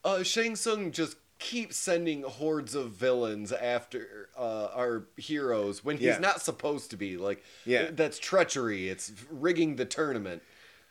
uh, 0.04 0.22
Shang 0.22 0.56
Tsung 0.56 0.92
just 0.92 1.16
keeps 1.38 1.76
sending 1.76 2.22
hordes 2.22 2.74
of 2.74 2.92
villains 2.92 3.52
after 3.52 4.30
uh, 4.38 4.68
our 4.74 5.04
heroes 5.18 5.84
when 5.84 5.96
he's 5.96 6.06
Yeah. 6.06 6.18
not 6.18 6.40
supposed 6.40 6.90
to 6.92 6.96
be. 6.96 7.18
Like, 7.18 7.42
Yeah. 7.66 7.90
that's 7.90 8.18
treachery. 8.18 8.88
It's 8.88 9.12
rigging 9.30 9.76
the 9.76 9.84
tournament. 9.84 10.42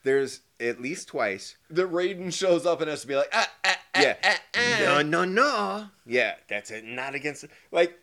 There's 0.04 0.42
at 0.60 0.82
least 0.82 1.08
twice. 1.08 1.56
The 1.70 1.84
Raiden 1.88 2.34
shows 2.34 2.66
up 2.66 2.82
and 2.82 2.90
has 2.90 3.02
to 3.02 3.08
be 3.08 3.16
like, 3.16 3.30
ah, 3.34 3.50
ah, 3.66 3.78
ah, 3.96 4.02
Yeah. 4.02 4.16
ah, 4.24 4.40
ah. 4.56 4.78
No, 4.80 5.02
no, 5.02 5.26
no. 5.26 5.86
Yeah, 6.06 6.36
that's 6.48 6.72
it. 6.72 6.84
Not 6.86 7.16
against. 7.16 7.46
Like, 7.72 7.98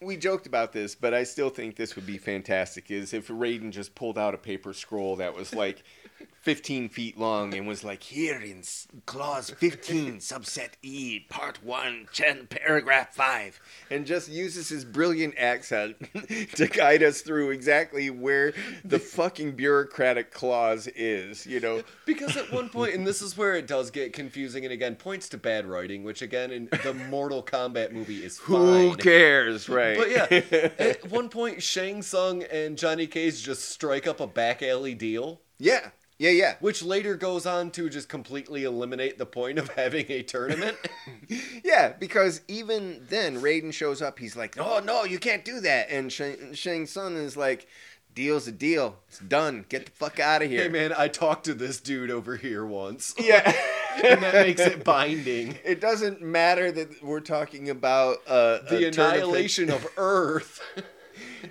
we 0.00 0.16
joked 0.16 0.46
about 0.46 0.72
this, 0.72 0.94
but 0.94 1.12
I 1.12 1.24
still 1.24 1.50
think 1.50 1.76
this 1.76 1.94
would 1.96 2.06
be 2.06 2.18
fantastic. 2.18 2.90
Is 2.90 3.12
if 3.12 3.28
Raiden 3.28 3.70
just 3.70 3.94
pulled 3.94 4.16
out 4.16 4.32
a 4.34 4.38
paper 4.38 4.72
scroll 4.72 5.16
that 5.16 5.34
was 5.36 5.54
like 5.54 5.82
15 6.40 6.88
feet 6.88 7.18
long 7.18 7.54
and 7.54 7.68
was 7.68 7.84
like, 7.84 8.02
here 8.02 8.40
in 8.40 8.62
clause 9.04 9.50
15, 9.50 10.16
subset 10.16 10.70
E, 10.82 11.20
part 11.28 11.62
1, 11.62 12.08
chen, 12.12 12.46
paragraph 12.46 13.14
5, 13.14 13.60
and 13.90 14.06
just 14.06 14.28
uses 14.28 14.70
his 14.70 14.84
brilliant 14.84 15.34
accent 15.36 15.96
to 16.54 16.66
guide 16.66 17.02
us 17.02 17.20
through 17.20 17.50
exactly 17.50 18.08
where 18.08 18.54
the 18.84 18.98
fucking 18.98 19.52
bureaucratic 19.52 20.32
clause 20.32 20.86
is, 20.88 21.44
you 21.44 21.60
know? 21.60 21.82
Because 22.06 22.36
at 22.38 22.50
one 22.50 22.70
point, 22.70 22.94
and 22.94 23.06
this 23.06 23.20
is 23.20 23.36
where 23.36 23.54
it 23.54 23.66
does 23.66 23.90
get 23.90 24.14
confusing, 24.14 24.64
and 24.64 24.72
again 24.72 24.96
points 24.96 25.28
to 25.30 25.38
bad 25.38 25.66
writing, 25.66 26.04
which 26.04 26.22
again 26.22 26.50
in 26.50 26.68
the 26.82 26.94
Mortal 27.10 27.42
Kombat 27.42 27.92
movie 27.92 28.24
is 28.24 28.38
Who 28.38 28.96
cares, 28.96 29.68
right? 29.68 29.98
But 29.98 30.10
yeah, 30.10 30.70
at 30.78 31.10
one 31.10 31.28
point, 31.28 31.62
Shang 31.62 32.00
Tsung 32.00 32.42
and 32.44 32.78
Johnny 32.78 33.06
Cage 33.06 33.42
just 33.42 33.68
strike 33.68 34.06
up 34.06 34.20
a 34.20 34.26
back 34.26 34.62
alley 34.62 34.94
deal, 34.94 35.42
yeah, 35.58 35.90
yeah, 36.20 36.30
yeah. 36.30 36.54
which 36.60 36.82
later 36.84 37.16
goes 37.16 37.46
on 37.46 37.70
to 37.72 37.88
just 37.90 38.08
completely 38.08 38.62
eliminate 38.64 39.18
the 39.18 39.26
point 39.26 39.58
of 39.58 39.68
having 39.74 40.06
a 40.08 40.22
tournament. 40.22 40.76
Yeah, 41.64 41.92
because 41.98 42.40
even 42.48 43.06
then, 43.08 43.40
Raiden 43.40 43.72
shows 43.72 44.02
up. 44.02 44.18
He's 44.18 44.34
like, 44.36 44.56
"Oh 44.58 44.80
no, 44.84 45.04
you 45.04 45.18
can't 45.20 45.44
do 45.44 45.60
that." 45.60 45.88
And 45.90 46.12
Shang, 46.12 46.54
Shang 46.54 46.86
Tsung 46.86 47.14
is 47.16 47.36
like, 47.36 47.68
"Deal's 48.14 48.48
a 48.48 48.52
deal. 48.52 48.96
It's 49.08 49.20
done. 49.20 49.64
Get 49.68 49.86
the 49.86 49.92
fuck 49.92 50.18
out 50.18 50.42
of 50.42 50.50
here." 50.50 50.62
hey 50.62 50.68
man, 50.68 50.92
I 50.96 51.06
talked 51.06 51.44
to 51.44 51.54
this 51.54 51.80
dude 51.80 52.10
over 52.10 52.36
here 52.36 52.66
once, 52.66 53.14
Yeah, 53.20 53.44
and 54.02 54.20
that 54.22 54.34
makes 54.34 54.60
it 54.60 54.82
binding. 54.82 55.56
It 55.64 55.80
doesn't 55.80 56.20
matter 56.20 56.72
that 56.72 57.00
we're 57.02 57.20
talking 57.20 57.70
about 57.70 58.16
uh, 58.26 58.58
The 58.68 58.88
a 58.88 58.90
tournament. 58.90 58.98
annihilation 58.98 59.70
of 59.70 59.86
Earth. 59.96 60.60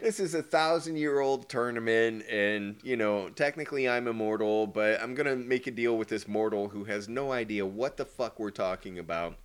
This 0.02 0.20
is 0.20 0.34
a 0.36 0.44
thousand-year-old 0.44 1.50
tournament, 1.50 2.24
and 2.30 2.78
you 2.84 2.96
know, 2.98 3.30
technically, 3.30 3.88
I'm 3.90 4.08
immortal, 4.08 4.68
but 4.68 5.02
I'm 5.02 5.16
gonna 5.16 5.36
make 5.36 5.68
a 5.68 5.72
deal 5.72 5.98
with 5.98 6.08
this 6.10 6.28
mortal 6.28 6.70
who 6.70 6.84
has 6.86 7.08
no 7.10 7.32
idea 7.32 7.66
what 7.66 7.98
the 7.98 8.06
fuck 8.06 8.40
we're 8.40 8.52
talking 8.52 9.00
about. 9.00 9.38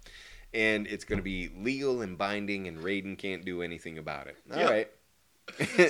And 0.53 0.87
it's 0.87 1.05
to 1.19 1.23
be 1.23 1.51
legal 1.57 2.01
and 2.03 2.17
binding, 2.17 2.69
and 2.69 2.79
Raiden 2.79 3.19
can't 3.19 3.45
do 3.45 3.63
anything 3.63 3.99
about 3.99 4.29
it. 4.29 4.37
All 4.53 4.59
Yeah. 4.59 4.71
right. 4.71 4.91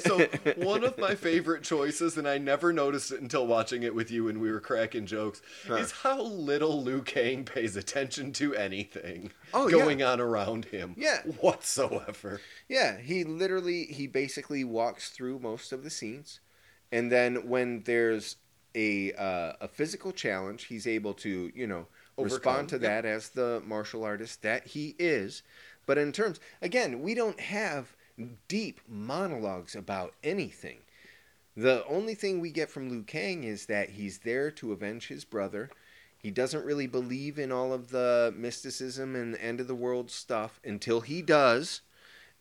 so 0.00 0.18
one 0.56 0.82
of 0.84 0.98
my 0.98 1.14
favorite 1.14 1.62
choices, 1.62 2.16
and 2.16 2.26
I 2.26 2.38
never 2.38 2.72
noticed 2.72 3.12
it 3.12 3.20
until 3.20 3.46
watching 3.46 3.82
it 3.82 3.94
with 3.94 4.10
you 4.10 4.24
when 4.24 4.40
we 4.40 4.50
were 4.50 4.60
cracking 4.60 5.06
jokes, 5.06 5.42
Huh. 5.68 5.74
is 5.76 5.90
how 5.92 6.20
little 6.22 6.82
Liu 6.82 7.02
Kang 7.02 7.44
pays 7.44 7.76
attention 7.76 8.32
to 8.32 8.54
anything 8.54 9.30
Oh, 9.52 9.68
yeah. 9.68 9.72
going 9.78 10.02
on 10.02 10.18
around 10.20 10.64
him. 10.66 10.94
Yeah. 10.96 11.20
Whatsoever. 11.40 12.40
Yeah, 12.68 12.98
he 12.98 13.24
literally 13.24 13.84
he 13.84 14.06
basically 14.06 14.64
walks 14.64 15.10
through 15.10 15.38
most 15.38 15.72
of 15.72 15.84
the 15.84 15.90
scenes, 15.90 16.40
and 16.90 17.12
then 17.12 17.48
when 17.48 17.82
there's 17.82 18.36
a 18.74 19.12
uh, 19.12 19.52
a 19.60 19.68
physical 19.68 20.12
challenge, 20.12 20.64
he's 20.64 20.86
able 20.86 21.14
to 21.14 21.52
you 21.54 21.66
know 21.66 21.86
Overcome, 22.16 22.36
respond 22.36 22.68
to 22.70 22.74
yep. 22.76 22.82
that 22.82 23.04
as 23.04 23.30
the 23.30 23.62
martial 23.66 24.04
artist 24.04 24.42
that 24.42 24.66
he 24.68 24.94
is. 24.98 25.42
But 25.86 25.98
in 25.98 26.12
terms 26.12 26.40
again, 26.62 27.02
we 27.02 27.14
don't 27.14 27.40
have 27.40 27.94
deep 28.48 28.80
monologues 28.88 29.74
about 29.74 30.14
anything. 30.22 30.78
The 31.56 31.84
only 31.86 32.14
thing 32.14 32.40
we 32.40 32.50
get 32.50 32.70
from 32.70 32.90
Liu 32.90 33.02
Kang 33.02 33.44
is 33.44 33.66
that 33.66 33.90
he's 33.90 34.18
there 34.18 34.50
to 34.52 34.72
avenge 34.72 35.08
his 35.08 35.24
brother. 35.24 35.70
He 36.18 36.30
doesn't 36.30 36.64
really 36.64 36.86
believe 36.86 37.38
in 37.38 37.52
all 37.52 37.72
of 37.72 37.90
the 37.90 38.32
mysticism 38.36 39.14
and 39.14 39.36
end 39.36 39.60
of 39.60 39.68
the 39.68 39.74
world 39.74 40.10
stuff 40.10 40.58
until 40.64 41.02
he 41.02 41.22
does. 41.22 41.82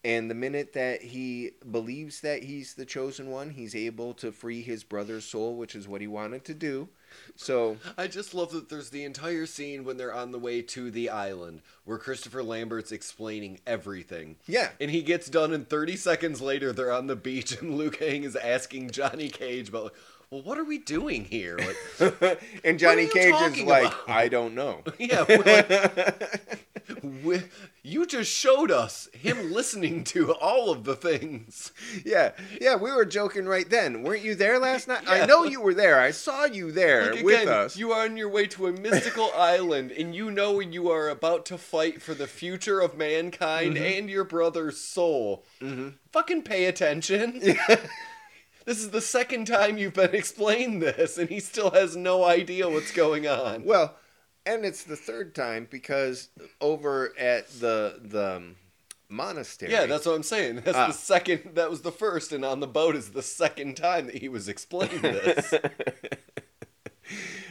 And 0.06 0.30
the 0.30 0.36
minute 0.36 0.74
that 0.74 1.02
he 1.02 1.52
believes 1.72 2.22
that 2.22 2.44
he's 2.44 2.74
the 2.74 2.86
chosen 2.86 3.32
one, 3.32 3.52
he's 3.52 3.74
able 3.74 4.14
to 4.16 4.34
free 4.34 4.62
his 4.62 4.84
brother's 4.84 5.24
soul, 5.24 5.56
which 5.56 5.76
is 5.76 5.88
what 5.88 6.02
he 6.02 6.08
wanted 6.08 6.44
to 6.46 6.54
do. 6.54 6.90
So, 7.36 7.78
I 7.98 8.08
just 8.08 8.34
love 8.34 8.52
that 8.52 8.70
there's 8.70 8.90
the 8.90 9.04
entire 9.04 9.46
scene 9.46 9.86
when 9.86 9.98
they're 9.98 10.14
on 10.14 10.32
the 10.32 10.40
way 10.40 10.62
to 10.64 10.90
the 10.92 11.10
island 11.10 11.62
where 11.86 11.98
Christopher 12.00 12.44
Lambert's 12.44 12.92
explaining 12.92 13.60
everything. 13.68 14.38
yeah. 14.48 14.70
And 14.82 14.90
he 14.90 15.04
gets 15.04 15.30
done, 15.30 15.54
and 15.54 15.70
30 15.70 15.96
seconds 15.96 16.42
later, 16.42 16.74
they're 16.74 16.92
on 16.92 17.08
the 17.08 17.16
beach, 17.16 17.60
and 17.62 17.78
Liu 17.78 17.92
Kang 17.92 18.24
is 18.24 18.36
asking 18.36 18.92
Johnny 18.92 19.30
Cage 19.30 19.70
about, 19.70 19.84
like, 19.84 19.94
well, 20.34 20.42
what 20.42 20.58
are 20.58 20.64
we 20.64 20.80
doing 20.80 21.26
here? 21.26 21.60
Like, 22.00 22.42
and 22.64 22.80
Johnny 22.80 23.08
Cage 23.08 23.36
is 23.36 23.62
like, 23.62 23.86
about? 23.86 24.10
I 24.10 24.28
don't 24.30 24.56
know. 24.56 24.82
yeah, 24.98 25.22
like, 25.30 26.60
we, 27.24 27.42
you 27.84 28.06
just 28.08 28.32
showed 28.32 28.72
us 28.72 29.08
him 29.14 29.52
listening 29.54 30.04
to 30.06 30.34
all 30.34 30.72
of 30.72 30.86
the 30.86 30.96
things. 30.96 31.72
yeah. 32.04 32.32
Yeah, 32.60 32.76
we 32.78 32.92
were 32.92 33.06
joking 33.06 33.46
right 33.46 33.70
then. 33.70 34.02
Weren't 34.02 34.24
you 34.24 34.34
there 34.34 34.58
last 34.58 34.88
night? 34.88 35.04
I 35.08 35.26
know 35.28 35.44
you 35.44 35.62
were 35.62 35.74
there. 35.76 36.00
I 36.00 36.10
saw 36.12 36.46
you 36.46 36.72
there 36.72 37.14
Like, 37.14 37.24
with 37.24 37.42
again, 37.44 37.54
us. 37.54 37.78
you 37.78 37.92
are 37.92 38.04
on 38.06 38.18
your 38.18 38.30
way 38.30 38.48
to 38.48 38.68
a 38.68 38.72
mystical 38.74 39.30
island, 39.38 39.92
and 39.92 40.16
you 40.16 40.32
know 40.32 40.60
you 40.60 40.90
are 40.90 41.10
about 41.10 41.46
to 41.48 41.58
fight 41.60 42.02
for 42.02 42.14
the 42.16 42.28
future 42.28 42.80
of 42.80 42.98
mankind 42.98 43.76
Mm-hmm. 43.76 43.84
and 44.00 44.10
your 44.10 44.24
brother's 44.24 44.78
soul. 44.80 45.46
Fucking 46.12 46.42
pay 46.42 46.66
attention. 46.66 47.40
This 48.66 48.80
is 48.80 48.90
the 48.92 49.02
second 49.02 49.46
time 49.46 49.78
you've 49.78 49.94
been 49.94 50.10
explained 50.16 50.82
this, 50.82 51.18
and 51.18 51.30
he 51.30 51.40
still 51.40 51.72
has 51.72 51.96
no 51.96 52.24
idea 52.24 52.70
what's 52.70 52.92
going 52.92 53.28
on. 53.28 53.64
Well, 53.64 53.96
and 54.46 54.66
it's 54.66 54.84
the 54.84 54.96
third 54.96 55.36
time 55.36 55.68
because 55.70 56.30
over 56.60 57.14
at 57.18 57.50
the 57.60 58.00
the 58.02 58.36
um, 58.38 58.56
monastery. 59.10 59.72
Yeah, 59.72 59.86
that's 59.86 60.06
what 60.06 60.16
I'm 60.16 60.24
saying. 60.24 60.62
That's 60.66 60.78
Ah. 60.78 60.88
the 60.88 60.94
second. 60.94 61.52
That 61.56 61.70
was 61.70 61.82
the 61.82 61.92
first, 61.92 62.32
and 62.32 62.44
on 62.44 62.60
the 62.60 62.68
boat 62.68 62.96
is 62.96 63.10
the 63.12 63.22
second 63.22 63.78
time 63.78 64.08
that 64.08 64.16
he 64.16 64.28
was 64.30 64.48
explained 64.50 65.02
this. 65.02 65.54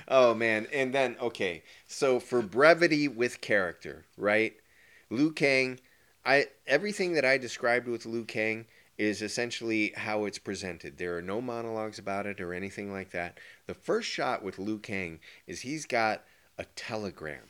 oh 0.08 0.34
man, 0.34 0.66
and 0.72 0.94
then 0.94 1.16
okay, 1.20 1.62
so 1.86 2.20
for 2.20 2.42
brevity 2.42 3.08
with 3.08 3.40
character, 3.40 4.04
right? 4.16 4.54
Liu 5.10 5.32
Kang, 5.32 5.78
I 6.24 6.46
everything 6.66 7.12
that 7.14 7.24
I 7.24 7.38
described 7.38 7.86
with 7.86 8.06
Liu 8.06 8.24
Kang 8.24 8.66
is 8.98 9.22
essentially 9.22 9.92
how 9.96 10.24
it's 10.26 10.38
presented. 10.38 10.98
There 10.98 11.16
are 11.16 11.22
no 11.22 11.40
monologues 11.40 11.98
about 11.98 12.26
it 12.26 12.40
or 12.40 12.52
anything 12.54 12.92
like 12.92 13.10
that. 13.10 13.38
The 13.66 13.74
first 13.74 14.08
shot 14.08 14.42
with 14.42 14.58
Liu 14.58 14.78
Kang 14.78 15.18
is 15.46 15.60
he's 15.62 15.86
got 15.86 16.22
a 16.58 16.64
telegram. 16.76 17.40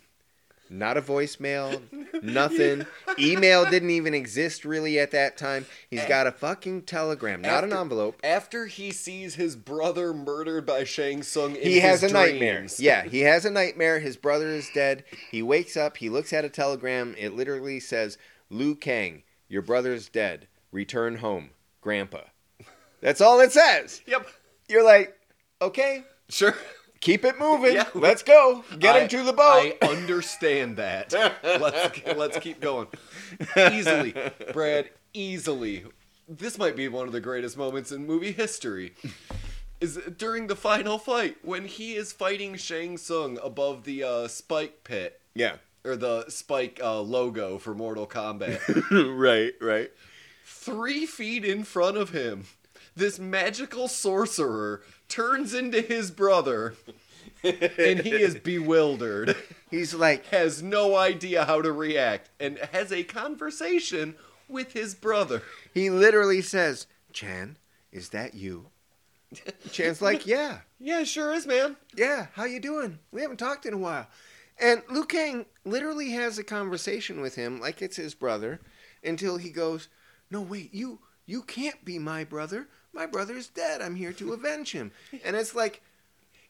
Not 0.71 0.97
a 0.97 1.03
voicemail, 1.03 1.83
nothing. 2.23 2.87
Email 3.19 3.69
didn't 3.69 3.91
even 3.91 4.15
exist 4.15 4.65
really 4.65 4.99
at 4.99 5.11
that 5.11 5.37
time. 5.37 5.67
He's 5.91 6.05
got 6.07 6.27
a 6.27 6.33
fucking 6.33 6.83
telegram, 6.83 7.43
not 7.43 7.63
an 7.65 7.73
After- 7.73 7.83
envelope. 7.83 8.21
After 8.25 8.65
he 8.67 8.91
sees 8.91 9.35
his 9.35 9.55
brother 9.55 10.15
murdered 10.15 10.65
by 10.65 10.85
Shang 10.85 11.23
Tsung, 11.25 11.57
in 11.57 11.63
he 11.63 11.81
has 11.81 12.01
his 12.01 12.11
a 12.13 12.15
nightmare. 12.15 12.59
dreams. 12.59 12.81
Yeah, 12.81 13.05
he 13.05 13.21
has 13.21 13.45
a 13.45 13.51
nightmare. 13.51 14.01
His 14.01 14.17
brother 14.17 14.49
is 14.49 14.71
dead. 14.73 15.05
He 15.31 15.43
wakes 15.43 15.77
up. 15.77 15.99
He 15.99 16.09
looks 16.09 16.33
at 16.33 16.45
a 16.47 16.49
telegram. 16.49 17.15
It 17.19 17.35
literally 17.35 17.79
says, 17.79 18.17
"Liu 18.49 18.75
Kang, 18.75 19.25
your 19.49 19.61
brother's 19.63 20.09
dead. 20.09 20.47
Return 20.73 21.17
home, 21.17 21.51
Grandpa." 21.81 22.23
That's 23.01 23.21
all 23.21 23.41
it 23.41 23.53
says. 23.53 24.01
Yep. 24.07 24.27
You're 24.69 24.85
like, 24.85 25.17
okay, 25.61 26.05
Sure. 26.29 26.55
keep 27.01 27.25
it 27.25 27.39
moving. 27.39 27.75
Yeah. 27.75 27.89
Let's 27.95 28.23
go. 28.23 28.65
Get 28.79 29.03
him 29.03 29.09
to 29.09 29.25
the 29.25 29.33
boat. 29.33 29.75
I 29.83 29.87
understand 29.87 30.77
that. 30.79 31.13
let's 31.43 32.07
let's 32.17 32.39
keep 32.39 32.61
going. 32.61 32.87
Easily, 33.57 34.15
Brad. 34.53 34.91
Easily. 35.13 35.85
This 36.29 36.57
might 36.57 36.77
be 36.77 36.89
one 36.89 37.07
of 37.07 37.13
the 37.13 37.21
greatest 37.21 37.59
moments 37.59 37.93
in 37.93 38.07
movie 38.07 38.33
history. 38.33 38.95
Is 39.81 39.99
during 40.17 40.47
the 40.47 40.55
final 40.57 40.97
fight 40.97 41.39
when 41.43 41.67
he 41.67 41.97
is 41.97 42.13
fighting 42.13 42.55
Shang 42.55 42.97
Tsung 42.97 43.37
above 43.43 43.83
the 43.83 44.05
uh, 44.05 44.29
spike 44.29 44.85
pit 44.85 45.21
yeah. 45.35 45.57
or 45.85 45.97
the 45.97 46.27
spike 46.29 46.79
uh, 46.81 47.01
logo 47.01 47.59
for 47.59 47.75
Mortal 47.75 48.07
Kombat. 48.07 48.61
right. 49.19 49.53
Right. 49.61 49.91
Three 50.55 51.07
feet 51.07 51.45
in 51.45 51.65
front 51.65 51.97
of 51.97 52.11
him, 52.11 52.45
this 52.95 53.19
magical 53.19 53.89
sorcerer 53.89 54.83
turns 55.09 55.55
into 55.55 55.81
his 55.81 56.11
brother 56.13 56.75
and 57.43 58.01
he 58.01 58.13
is 58.13 58.37
bewildered. 58.37 59.35
He's 59.71 59.93
like, 59.95 60.27
has 60.27 60.63
no 60.63 60.95
idea 60.97 61.45
how 61.47 61.63
to 61.63 61.73
react 61.73 62.31
and 62.39 62.59
has 62.71 62.93
a 62.93 63.03
conversation 63.03 64.15
with 64.49 64.73
his 64.73 64.95
brother. 64.95 65.43
he 65.75 65.91
literally 65.91 66.43
says, 66.43 66.87
Chan, 67.13 67.57
is 67.91 68.11
that 68.11 68.35
you? 68.35 68.67
Chan's 69.73 70.01
like, 70.01 70.27
yeah, 70.27 70.59
Yeah, 70.79 71.03
sure 71.03 71.33
is, 71.33 71.47
man. 71.47 71.77
yeah, 71.97 72.27
how 72.35 72.45
you 72.45 72.61
doing? 72.61 72.99
We 73.11 73.23
haven't 73.23 73.39
talked 73.39 73.67
in 73.67 73.75
a 73.75 73.79
while. 73.79 74.07
And 74.61 74.83
Liu 74.91 75.05
Kang 75.07 75.47
literally 75.65 76.11
has 76.11 76.39
a 76.39 76.45
conversation 76.45 77.21
with 77.21 77.35
him 77.35 77.59
like 77.59 77.83
it's 77.83 77.97
his 77.97 78.15
brother 78.15 78.61
until 79.03 79.39
he 79.39 79.51
goes, 79.51 79.89
no, 80.33 80.41
wait, 80.43 80.73
you, 80.75 80.99
you 81.27 81.43
can't 81.43 81.85
be 81.85 81.99
my 81.99 82.25
brother. 82.25 82.67
My 82.93 83.07
brother's 83.07 83.49
dead. 83.49 83.81
I'm 83.81 83.95
here 83.95 84.13
to 84.15 84.33
avenge 84.33 84.73
him. 84.73 84.91
And 85.25 85.37
it's 85.37 85.55
like, 85.55 85.83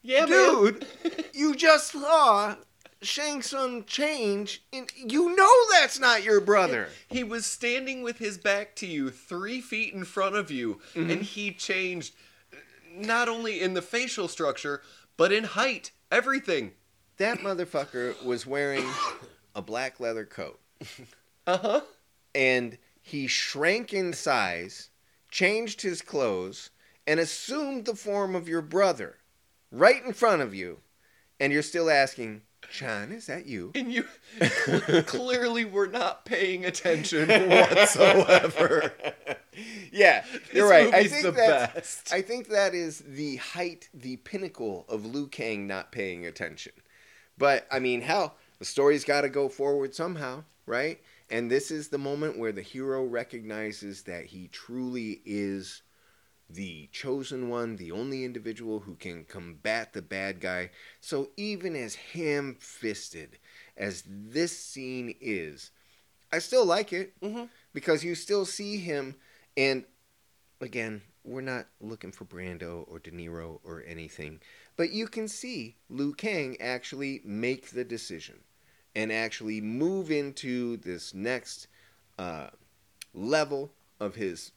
Yeah, 0.01 0.25
dude, 0.25 0.85
you 1.33 1.53
just 1.55 1.91
saw 1.91 2.55
Shang 3.01 3.41
Tsung 3.41 3.83
change, 3.83 4.63
and 4.71 4.89
you 4.95 5.35
know 5.35 5.51
that's 5.71 5.99
not 5.99 6.23
your 6.23 6.39
brother. 6.39 6.87
He 7.09 7.23
was 7.23 7.45
standing 7.45 8.01
with 8.01 8.17
his 8.17 8.37
back 8.37 8.75
to 8.77 8.87
you, 8.87 9.09
three 9.09 9.59
feet 9.61 9.93
in 9.93 10.05
front 10.05 10.35
of 10.35 10.49
you, 10.49 10.79
Mm-hmm. 10.95 11.09
and 11.09 11.21
he 11.21 11.51
changed 11.51 12.15
not 12.95 13.27
only 13.27 13.59
in 13.61 13.73
the 13.73 13.81
facial 13.81 14.27
structure, 14.29 14.81
but 15.17 15.31
in 15.33 15.43
height. 15.43 15.91
Everything. 16.11 16.71
That 17.17 17.39
motherfucker 17.39 18.23
was 18.23 18.45
wearing 18.47 18.85
a 19.55 19.61
black 19.61 19.99
leather 19.99 20.25
coat, 20.25 20.59
Uh 21.47 21.57
huh. 21.57 21.81
and 22.33 22.77
he 23.03 23.27
shrank 23.27 23.93
in 23.93 24.13
size, 24.13 24.89
changed 25.29 25.81
his 25.81 26.01
clothes, 26.01 26.69
and 27.05 27.19
assumed 27.19 27.85
the 27.85 27.95
form 27.95 28.33
of 28.33 28.47
your 28.47 28.61
brother 28.61 29.17
right 29.71 30.03
in 30.03 30.13
front 30.13 30.41
of 30.41 30.55
you. 30.55 30.79
And 31.37 31.51
you're 31.51 31.63
still 31.63 31.89
asking, 31.89 32.43
Chan, 32.71 33.11
is 33.11 33.27
that 33.27 33.45
you? 33.45 33.71
And 33.75 33.91
you 33.91 34.05
clearly 35.05 35.65
were 35.65 35.87
not 35.87 36.23
paying 36.23 36.63
attention 36.63 37.27
whatsoever. 37.27 38.93
yeah, 39.91 40.23
you're 40.53 40.69
This 40.69 40.71
right. 40.71 40.93
I 40.93 41.07
think 41.07 41.23
the 41.23 41.33
best. 41.33 42.13
I 42.13 42.21
think 42.21 42.47
that 42.47 42.73
is 42.73 42.99
the 43.05 43.35
height, 43.35 43.89
the 43.93 44.15
pinnacle 44.17 44.85
of 44.87 45.05
Liu 45.05 45.27
Kang 45.27 45.67
not 45.67 45.91
paying 45.91 46.25
attention. 46.25 46.71
But 47.37 47.67
I 47.69 47.79
mean, 47.79 47.99
hell, 47.99 48.37
the 48.59 48.65
story's 48.65 49.03
got 49.03 49.21
to 49.21 49.29
go 49.29 49.49
forward 49.49 49.93
somehow, 49.93 50.45
right? 50.65 51.01
And 51.29 51.49
this 51.49 51.71
is 51.71 51.87
the 51.87 51.97
moment 51.97 52.37
where 52.37 52.51
the 52.51 52.61
hero 52.61 53.03
recognizes 53.05 54.03
that 54.03 54.25
he 54.25 54.47
truly 54.49 55.21
is 55.25 55.81
the 56.49 56.87
chosen 56.91 57.49
one, 57.49 57.77
the 57.77 57.91
only 57.91 58.23
individual 58.23 58.79
who 58.81 58.95
can 58.95 59.25
combat 59.25 59.93
the 59.93 60.01
bad 60.01 60.39
guy. 60.39 60.69
So 60.99 61.31
even 61.37 61.75
as 61.75 61.95
ham-fisted 61.95 63.39
as 63.77 64.03
this 64.05 64.57
scene 64.57 65.15
is, 65.19 65.71
I 66.31 66.39
still 66.39 66.65
like 66.65 66.93
it 66.93 67.19
Mhm. 67.21 67.49
because 67.73 68.03
you 68.03 68.15
still 68.15 68.45
see 68.45 68.77
him 68.77 69.15
and 69.55 69.85
again, 70.61 71.01
we're 71.23 71.41
not 71.41 71.67
looking 71.79 72.11
for 72.11 72.25
Brando 72.25 72.85
or 72.87 72.99
De 72.99 73.11
Niro 73.11 73.59
or 73.63 73.83
anything, 73.85 74.41
but 74.75 74.91
you 74.91 75.07
can 75.07 75.27
see 75.27 75.77
Liu 75.89 76.13
Kang 76.13 76.59
actually 76.59 77.21
make 77.23 77.67
the 77.69 77.83
decision 77.83 78.43
and 78.95 79.11
actually 79.11 79.61
move 79.61 80.11
into 80.11 80.77
this 80.77 81.13
next 81.13 81.67
uh, 82.17 82.47
level 83.13 83.71
of 83.99 84.15
his 84.15 84.51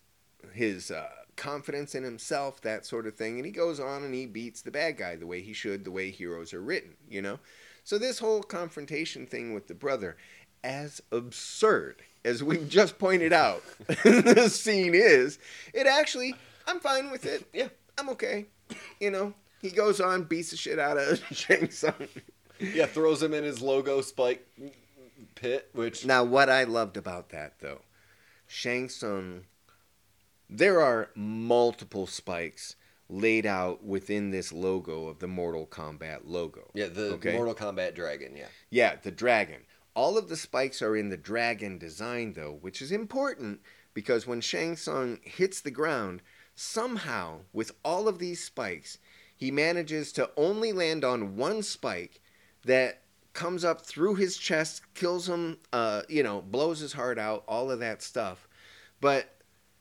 his 0.53 0.91
uh, 0.91 1.09
confidence 1.37 1.95
in 1.95 2.05
himself, 2.05 2.61
that 2.63 2.87
sort 2.87 3.07
of 3.07 3.15
thing. 3.15 3.37
And 3.37 3.45
he 3.45 3.53
goes 3.53 3.81
on 3.81 4.05
and 4.05 4.15
he 4.15 4.27
beats 4.27 4.63
the 4.63 4.71
bad 4.71 4.97
guy 4.97 5.17
the 5.17 5.27
way 5.27 5.41
he 5.41 5.53
should, 5.53 5.85
the 5.85 5.91
way 5.91 6.11
heroes 6.11 6.55
are 6.55 6.63
written, 6.63 6.95
you 7.09 7.21
know. 7.21 7.39
So 7.85 7.99
this 7.99 8.19
whole 8.19 8.43
confrontation 8.43 9.27
thing 9.27 9.53
with 9.53 9.67
the 9.67 9.75
brother, 9.75 10.17
as 10.63 11.03
absurd 11.11 12.03
as 12.25 12.43
we've 12.43 12.69
just 12.69 12.99
pointed 12.99 13.33
out, 13.33 13.63
the 13.87 14.49
scene 14.49 14.95
is, 14.95 15.39
it 15.75 15.87
actually, 15.87 16.35
I'm 16.67 16.81
fine 16.81 17.11
with 17.11 17.27
it. 17.27 17.45
Yeah. 17.53 17.69
I'm 17.99 18.11
okay. 18.11 18.47
You 19.01 19.11
know, 19.11 19.35
he 19.61 19.71
goes 19.71 20.01
on, 20.01 20.25
beats 20.25 20.51
the 20.51 20.57
shit 20.57 20.79
out 20.79 20.99
of 20.99 21.23
Shang 21.33 21.71
Tsung. 21.71 21.95
Yeah, 22.61 22.87
throws 22.87 23.23
him 23.23 23.35
in 23.35 23.45
his 23.45 23.61
logo 23.61 24.01
spike 24.01 24.47
pit, 25.35 25.69
which 25.73 26.05
Now, 26.07 26.25
what 26.25 26.49
I 26.49 26.65
loved 26.65 26.97
about 26.97 27.31
that, 27.31 27.59
though, 27.61 27.81
Shang 28.47 28.89
Tsung, 28.89 29.45
there 30.49 30.81
are 30.81 31.11
multiple 31.15 32.07
spikes 32.07 32.77
laid 33.09 33.47
out 33.47 33.85
within 33.85 34.31
this 34.31 34.53
logo 34.53 35.07
of 35.09 35.19
the 35.21 35.27
Mortal 35.29 35.67
Kombat 35.67 36.21
logo. 36.25 36.71
yeah, 36.75 36.87
the 36.89 37.13
Okay. 37.15 37.35
Mortal 37.37 37.55
Kombat 37.55 37.95
dragon. 37.95 38.37
Yeah, 38.37 38.49
Yeah, 38.71 38.97
the 39.03 39.11
dragon. 39.13 39.63
All 39.95 40.19
of 40.19 40.29
the 40.29 40.37
spikes 40.37 40.83
are 40.83 40.97
in 40.97 41.09
the 41.09 41.17
dragon 41.17 41.79
design, 41.79 42.35
though, 42.35 42.59
which 42.61 42.83
is 42.83 42.93
important 42.93 43.61
because 43.95 44.27
when 44.27 44.41
Shang 44.41 44.77
Tsung 44.77 45.19
hits 45.23 45.61
the 45.61 45.71
ground, 45.71 46.21
somehow, 46.55 47.41
with 47.53 47.73
all 47.85 48.09
of 48.09 48.19
these 48.19 48.43
spikes, 48.45 48.99
he 49.35 49.51
manages 49.51 50.13
to 50.13 50.31
only 50.37 50.73
land 50.73 51.05
on 51.05 51.37
one 51.37 51.63
spike 51.63 52.21
that 52.67 53.03
comes 53.33 53.65
up 53.65 53.85
through 53.85 54.15
his 54.15 54.37
chest, 54.37 54.83
kills 54.95 55.29
him, 55.29 55.59
uh, 55.73 56.03
you 56.09 56.23
know, 56.23 56.43
blows 56.43 56.81
his 56.81 56.93
heart 56.93 57.19
out, 57.19 57.43
all 57.49 57.71
of 57.71 57.81
that 57.81 58.03
stuff. 58.03 58.49
But 59.01 59.35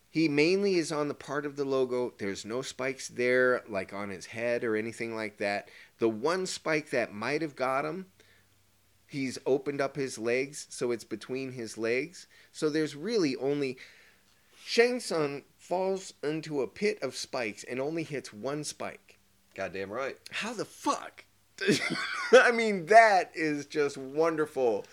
he 0.10 0.28
mainly 0.28 0.76
is 0.76 0.92
on 0.92 1.08
the 1.08 1.14
part 1.14 1.46
of 1.46 1.56
the 1.56 1.66
logo. 1.66 2.14
There's 2.18 2.46
no 2.46 2.62
spikes 2.62 3.08
there, 3.08 3.64
like 3.68 3.94
on 3.94 4.10
his 4.10 4.26
head 4.28 4.64
or 4.64 4.76
anything 4.76 5.16
like 5.16 5.38
that. 5.38 5.70
The 6.00 6.10
one 6.10 6.46
spike 6.46 6.90
that 6.90 7.14
might 7.14 7.42
have 7.42 7.56
got 7.56 7.86
him 7.86 8.08
he's 9.08 9.38
opened 9.46 9.82
up 9.82 9.96
his 9.96 10.18
legs 10.18 10.68
so 10.70 10.92
it's 10.92 11.04
between 11.04 11.52
his 11.52 11.78
legs 11.78 12.28
so 12.52 12.70
there's 12.70 12.96
really 12.96 13.36
only 13.38 13.78
Shang 14.64 15.00
Tsung 15.00 15.44
falls 15.58 16.14
into 16.24 16.62
a 16.62 16.68
pit 16.68 16.98
of 17.02 17.16
spikes 17.16 17.64
and 17.64 17.80
only 17.80 18.04
hits 18.04 18.34
one 18.34 18.64
spike 18.64 19.18
goddamn 19.56 19.92
right. 19.92 20.18
how 20.32 20.54
the 20.54 20.66
fuck 20.66 21.25
i 22.34 22.52
mean 22.52 22.86
that 22.88 23.32
is 23.34 23.66
just 23.66 23.98
wonderful 23.98 24.86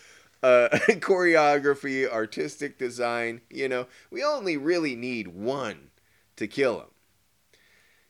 uh, 0.42 0.68
choreography 0.72 2.08
artistic 2.10 2.78
design 2.78 3.40
you 3.50 3.68
know 3.68 3.86
we 4.10 4.24
only 4.24 4.56
really 4.56 4.96
need 4.96 5.28
one 5.28 5.90
to 6.36 6.46
kill 6.46 6.80
him 6.80 6.88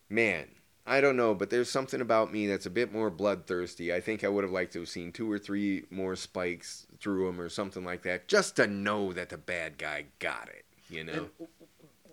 man 0.08 0.48
I 0.84 1.00
don't 1.00 1.16
know, 1.16 1.34
but 1.34 1.50
there's 1.50 1.70
something 1.70 2.00
about 2.00 2.32
me 2.32 2.46
that's 2.48 2.66
a 2.66 2.70
bit 2.70 2.92
more 2.92 3.08
bloodthirsty. 3.08 3.94
I 3.94 4.00
think 4.00 4.24
I 4.24 4.28
would 4.28 4.42
have 4.42 4.52
liked 4.52 4.72
to 4.72 4.80
have 4.80 4.88
seen 4.88 5.12
two 5.12 5.30
or 5.30 5.38
three 5.38 5.84
more 5.90 6.16
spikes 6.16 6.86
through 6.98 7.28
him 7.28 7.40
or 7.40 7.48
something 7.48 7.84
like 7.84 8.02
that, 8.02 8.26
just 8.26 8.56
to 8.56 8.66
know 8.66 9.12
that 9.12 9.28
the 9.28 9.38
bad 9.38 9.78
guy 9.78 10.06
got 10.18 10.48
it. 10.48 10.64
You 10.90 11.04
know? 11.04 11.28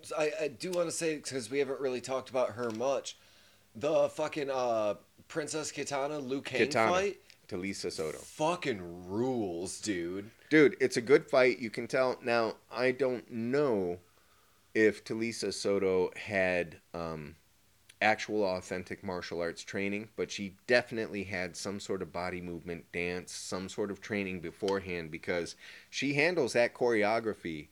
So 0.02 0.16
I, 0.16 0.32
I 0.42 0.48
do 0.48 0.70
want 0.70 0.88
to 0.88 0.92
say 0.92 1.16
because 1.16 1.50
we 1.50 1.58
haven't 1.58 1.80
really 1.80 2.00
talked 2.00 2.30
about 2.30 2.50
her 2.50 2.70
much. 2.70 3.16
The 3.74 4.08
fucking 4.08 4.50
uh, 4.50 4.94
Princess 5.30 5.70
Kitana 5.70 6.20
Liu 6.28 6.42
Kang 6.42 6.60
Kitana 6.60 6.88
fight 6.88 7.16
Talisa 7.48 7.90
Soto, 7.90 8.18
fucking 8.18 9.08
rules, 9.08 9.80
dude. 9.80 10.30
dude, 10.50 10.76
it's 10.80 10.96
a 10.96 11.00
good 11.00 11.28
fight. 11.28 11.58
You 11.58 11.70
can 11.70 11.86
tell. 11.86 12.18
Now, 12.22 12.54
I 12.70 12.90
don't 12.90 13.28
know 13.30 13.98
if 14.74 15.04
Talisa 15.04 15.52
Soto 15.52 16.10
had 16.16 16.76
um, 16.94 17.36
actual 18.02 18.44
authentic 18.44 19.02
martial 19.02 19.40
arts 19.40 19.62
training, 19.62 20.08
but 20.16 20.30
she 20.30 20.54
definitely 20.66 21.24
had 21.24 21.56
some 21.56 21.80
sort 21.80 22.02
of 22.02 22.12
body 22.12 22.40
movement, 22.40 22.84
dance, 22.92 23.32
some 23.32 23.68
sort 23.68 23.90
of 23.90 24.00
training 24.00 24.40
beforehand 24.40 25.10
because 25.10 25.56
she 25.90 26.14
handles 26.14 26.52
that 26.52 26.74
choreography 26.74 27.68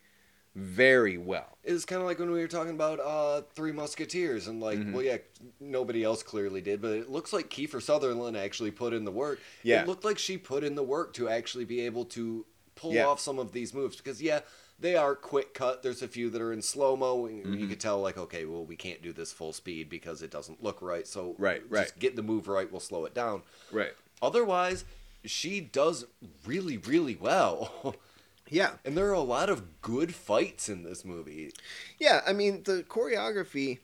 very 0.55 1.19
well. 1.19 1.59
It 1.63 1.73
was 1.73 1.85
kind 1.85 2.01
of 2.01 2.07
like 2.07 2.19
when 2.19 2.31
we 2.31 2.41
were 2.41 2.49
talking 2.49 2.75
about 2.75 2.99
uh, 3.01 3.43
Three 3.55 3.73
Musketeers, 3.73 4.49
and 4.49 4.61
like, 4.61 4.79
Mhm. 4.79 4.93
well, 4.93 5.03
yeah, 5.03 5.19
nobody 5.61 6.03
else 6.03 6.23
clearly 6.23 6.61
did, 6.61 6.81
but 6.81 6.93
it 6.93 7.11
looks 7.11 7.33
like 7.33 7.49
Kiefer 7.51 7.81
Sutherland 7.83 8.37
actually 8.37 8.71
put 8.71 8.93
in 8.93 9.05
the 9.05 9.13
work. 9.13 9.39
Yeah. 9.63 9.83
It 9.83 9.89
looked 9.89 10.05
like 10.05 10.19
she 10.19 10.37
put 10.39 10.65
in 10.65 10.75
the 10.75 10.83
work 10.83 11.13
to 11.15 11.29
actually 11.29 11.65
be 11.65 11.81
able 11.83 12.05
to 12.07 12.45
pull 12.75 12.93
Yeah. 12.95 13.07
off 13.07 13.21
some 13.21 13.39
of 13.39 13.53
these 13.53 13.75
moves 13.75 13.97
because, 13.97 14.21
yeah, 14.23 14.41
they 14.81 14.95
are 14.97 15.15
quick 15.17 15.55
cut. 15.55 15.83
There's 15.83 16.03
a 16.03 16.09
few 16.09 16.31
that 16.31 16.41
are 16.41 16.53
in 16.53 16.63
slow 16.63 16.97
mo, 16.97 17.27
and 17.27 17.39
you 17.59 17.67
Mhm. 17.67 17.71
could 17.71 17.81
tell, 17.81 18.01
like, 18.01 18.17
okay, 18.17 18.45
well, 18.45 18.65
we 18.65 18.77
can't 18.77 19.03
do 19.03 19.13
this 19.13 19.33
full 19.33 19.53
speed 19.53 19.89
because 19.89 20.23
it 20.23 20.31
doesn't 20.31 20.63
look 20.63 20.81
right. 20.81 21.07
So, 21.07 21.35
Right, 21.39 21.61
just 21.63 21.71
right. 21.73 21.99
get 21.99 22.15
the 22.17 22.23
move 22.23 22.47
right, 22.49 22.71
we'll 22.71 22.81
slow 22.81 23.05
it 23.05 23.15
down. 23.15 23.43
Right. 23.73 23.93
Otherwise, 24.23 24.85
she 25.25 25.61
does 25.61 26.07
really, 26.47 26.77
really 26.79 27.17
well. 27.17 27.97
Yeah. 28.51 28.73
and 28.85 28.97
there 28.97 29.09
are 29.09 29.13
a 29.13 29.21
lot 29.21 29.51
of 29.51 29.83
good 29.83 30.15
fights 30.15 30.69
in 30.69 30.83
this 30.83 31.05
movie. 31.05 31.53
Yeah, 31.99 32.23
I 32.27 32.33
mean 32.33 32.63
the 32.65 32.85
choreography 32.89 33.79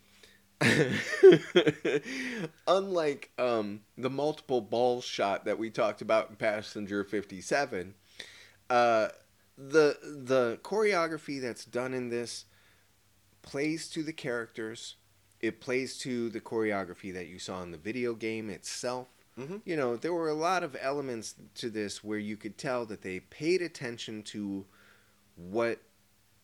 unlike 2.67 3.31
um, 3.39 3.81
the 3.99 4.11
multiple 4.11 4.61
balls 4.61 5.05
shot 5.05 5.45
that 5.45 5.59
we 5.59 5.71
talked 5.71 6.03
about 6.03 6.31
in 6.31 6.37
Passenger 6.37 7.05
57, 7.05 7.95
uh, 8.71 9.09
the 9.57 9.97
the 10.03 10.59
choreography 10.63 11.41
that's 11.41 11.65
done 11.65 11.95
in 11.95 12.09
this 12.09 12.45
plays 13.43 13.89
to 13.91 14.03
the 14.03 14.13
characters. 14.13 14.97
It 15.41 15.61
plays 15.61 15.99
to 15.99 16.31
the 16.31 16.41
choreography 16.41 17.13
that 17.13 17.27
you 17.27 17.39
saw 17.39 17.63
in 17.63 17.71
the 17.71 17.79
video 17.79 18.15
game 18.15 18.49
itself. 18.49 19.09
Mhm. 19.39 19.63
You 19.65 19.77
know, 19.77 19.97
there 19.97 20.13
were 20.13 20.29
a 20.29 20.35
lot 20.35 20.63
of 20.63 20.77
elements 20.81 21.35
to 21.57 21.69
this 21.71 22.05
where 22.05 22.19
you 22.19 22.37
could 22.37 22.57
tell 22.57 22.87
that 22.87 23.03
they 23.03 23.21
paid 23.21 23.63
attention 23.63 24.23
to 24.25 24.65
what 25.37 25.81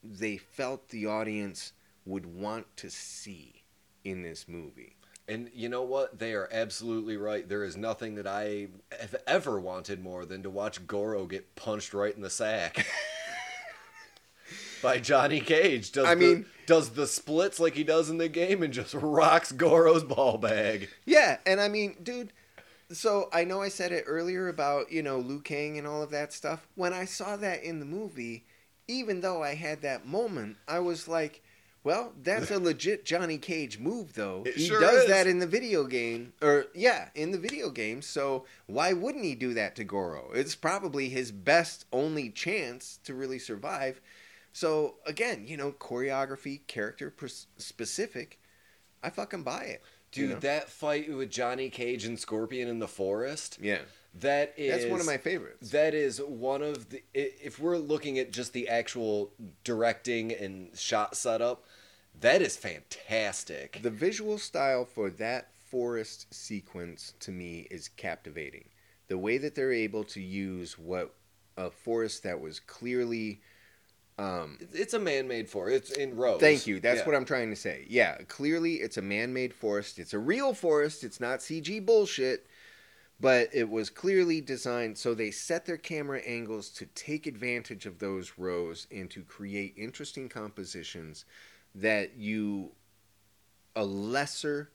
they 0.02 0.36
felt 0.38 0.88
the 0.88 1.06
audience 1.06 1.72
would 2.04 2.26
want 2.26 2.66
to 2.78 2.90
see 2.90 3.62
in 4.02 4.22
this 4.22 4.48
movie. 4.48 4.96
And 5.28 5.48
you 5.54 5.68
know 5.68 5.82
what? 5.82 6.18
They 6.18 6.32
are 6.34 6.48
absolutely 6.50 7.16
right. 7.16 7.48
There 7.48 7.62
is 7.62 7.76
nothing 7.76 8.16
that 8.16 8.26
I 8.26 8.68
have 8.98 9.14
ever 9.28 9.60
wanted 9.60 10.02
more 10.02 10.24
than 10.24 10.42
to 10.42 10.50
watch 10.50 10.84
Goro 10.88 11.26
get 11.26 11.54
punched 11.54 11.94
right 11.94 12.14
in 12.16 12.22
the 12.22 12.30
sack. 12.30 12.84
By 14.82 14.98
Johnny 14.98 15.40
Cage. 15.40 15.92
Does 15.92 16.06
I 16.06 16.14
the- 16.14 16.20
mean- 16.20 16.46
does 16.66 16.90
the 16.90 17.06
splits 17.06 17.60
like 17.60 17.74
he 17.74 17.84
does 17.84 18.10
in 18.10 18.18
the 18.18 18.28
game 18.28 18.62
and 18.62 18.72
just 18.72 18.94
rocks 19.00 19.52
Goro's 19.52 20.02
ball 20.04 20.38
bag. 20.38 20.88
Yeah, 21.04 21.38
and 21.44 21.60
I 21.60 21.68
mean, 21.68 21.96
dude, 22.02 22.32
so 22.92 23.28
I 23.32 23.44
know 23.44 23.62
I 23.62 23.68
said 23.68 23.92
it 23.92 24.04
earlier 24.06 24.48
about, 24.48 24.90
you 24.90 25.02
know, 25.02 25.18
Liu 25.18 25.40
Kang 25.40 25.78
and 25.78 25.86
all 25.86 26.02
of 26.02 26.10
that 26.10 26.32
stuff. 26.32 26.66
When 26.74 26.92
I 26.92 27.04
saw 27.04 27.36
that 27.36 27.62
in 27.62 27.78
the 27.78 27.86
movie, 27.86 28.44
even 28.88 29.20
though 29.20 29.42
I 29.42 29.54
had 29.54 29.82
that 29.82 30.06
moment, 30.06 30.56
I 30.66 30.80
was 30.80 31.06
like, 31.06 31.42
well, 31.82 32.12
that's 32.22 32.50
a 32.50 32.58
legit 32.60 33.04
Johnny 33.04 33.38
Cage 33.38 33.78
move, 33.78 34.14
though. 34.14 34.42
It 34.44 34.56
he 34.56 34.66
sure 34.66 34.80
does 34.80 35.04
is. 35.04 35.08
that 35.08 35.26
in 35.26 35.38
the 35.38 35.46
video 35.46 35.84
game, 35.84 36.32
or 36.42 36.66
yeah, 36.74 37.08
in 37.14 37.30
the 37.30 37.38
video 37.38 37.70
game. 37.70 38.02
So 38.02 38.44
why 38.66 38.92
wouldn't 38.92 39.24
he 39.24 39.34
do 39.34 39.54
that 39.54 39.76
to 39.76 39.84
Goro? 39.84 40.30
It's 40.34 40.54
probably 40.54 41.08
his 41.08 41.32
best, 41.32 41.86
only 41.92 42.28
chance 42.30 42.98
to 43.04 43.14
really 43.14 43.38
survive. 43.38 44.00
So 44.52 44.96
again, 45.06 45.46
you 45.46 45.56
know, 45.56 45.72
choreography, 45.72 46.66
character 46.66 47.14
specific. 47.56 48.40
I 49.02 49.08
fucking 49.08 49.44
buy 49.44 49.62
it. 49.62 49.82
You 50.14 50.26
Dude, 50.26 50.34
know? 50.36 50.40
that 50.40 50.70
fight 50.70 51.12
with 51.12 51.30
Johnny 51.30 51.70
Cage 51.70 52.04
and 52.04 52.18
Scorpion 52.18 52.68
in 52.68 52.78
the 52.78 52.88
forest, 52.88 53.58
yeah, 53.60 53.78
that 54.20 54.54
is 54.56 54.72
that's 54.72 54.90
one 54.90 55.00
of 55.00 55.06
my 55.06 55.18
favorites. 55.18 55.70
That 55.70 55.94
is 55.94 56.20
one 56.20 56.62
of 56.62 56.88
the. 56.90 57.02
If 57.14 57.58
we're 57.58 57.78
looking 57.78 58.18
at 58.18 58.32
just 58.32 58.52
the 58.52 58.68
actual 58.68 59.32
directing 59.62 60.32
and 60.32 60.76
shot 60.76 61.16
setup, 61.16 61.64
that 62.20 62.42
is 62.42 62.56
fantastic. 62.56 63.80
The 63.82 63.90
visual 63.90 64.38
style 64.38 64.84
for 64.84 65.10
that 65.10 65.48
forest 65.70 66.32
sequence 66.34 67.14
to 67.20 67.30
me 67.30 67.68
is 67.70 67.88
captivating. 67.88 68.64
The 69.08 69.18
way 69.18 69.38
that 69.38 69.54
they're 69.54 69.72
able 69.72 70.04
to 70.04 70.20
use 70.20 70.78
what 70.78 71.14
a 71.56 71.70
forest 71.70 72.22
that 72.24 72.40
was 72.40 72.58
clearly 72.58 73.40
um, 74.20 74.58
It's 74.72 74.94
a 74.94 74.98
man-made 74.98 75.48
forest. 75.48 75.90
It's 75.90 75.98
in 75.98 76.16
rows. 76.16 76.40
Thank 76.40 76.66
you. 76.66 76.80
That's 76.80 77.00
Yeah. 77.00 77.06
what 77.06 77.14
I'm 77.14 77.24
trying 77.24 77.50
to 77.50 77.56
say. 77.56 77.86
Yeah, 77.88 78.16
clearly 78.28 78.74
it's 78.76 78.96
a 78.96 79.02
man-made 79.02 79.54
forest. 79.54 79.98
It's 79.98 80.12
a 80.14 80.18
real 80.18 80.52
forest. 80.54 81.02
It's 81.04 81.20
not 81.20 81.40
CG 81.40 81.80
bullshit, 81.80 82.46
but 83.18 83.48
it 83.54 83.68
was 83.68 83.90
clearly 83.90 84.40
designed 84.40 84.98
so 84.98 85.14
they 85.14 85.30
set 85.30 85.66
their 85.66 85.76
camera 85.76 86.20
angles 86.20 86.68
to 86.70 86.86
take 86.86 87.26
advantage 87.26 87.86
of 87.86 87.98
those 87.98 88.34
rows 88.36 88.86
and 88.90 89.10
to 89.10 89.22
create 89.22 89.74
interesting 89.76 90.28
compositions 90.28 91.24
that 91.74 92.16
you 92.16 92.72
a 93.76 93.84
lesser 93.84 94.70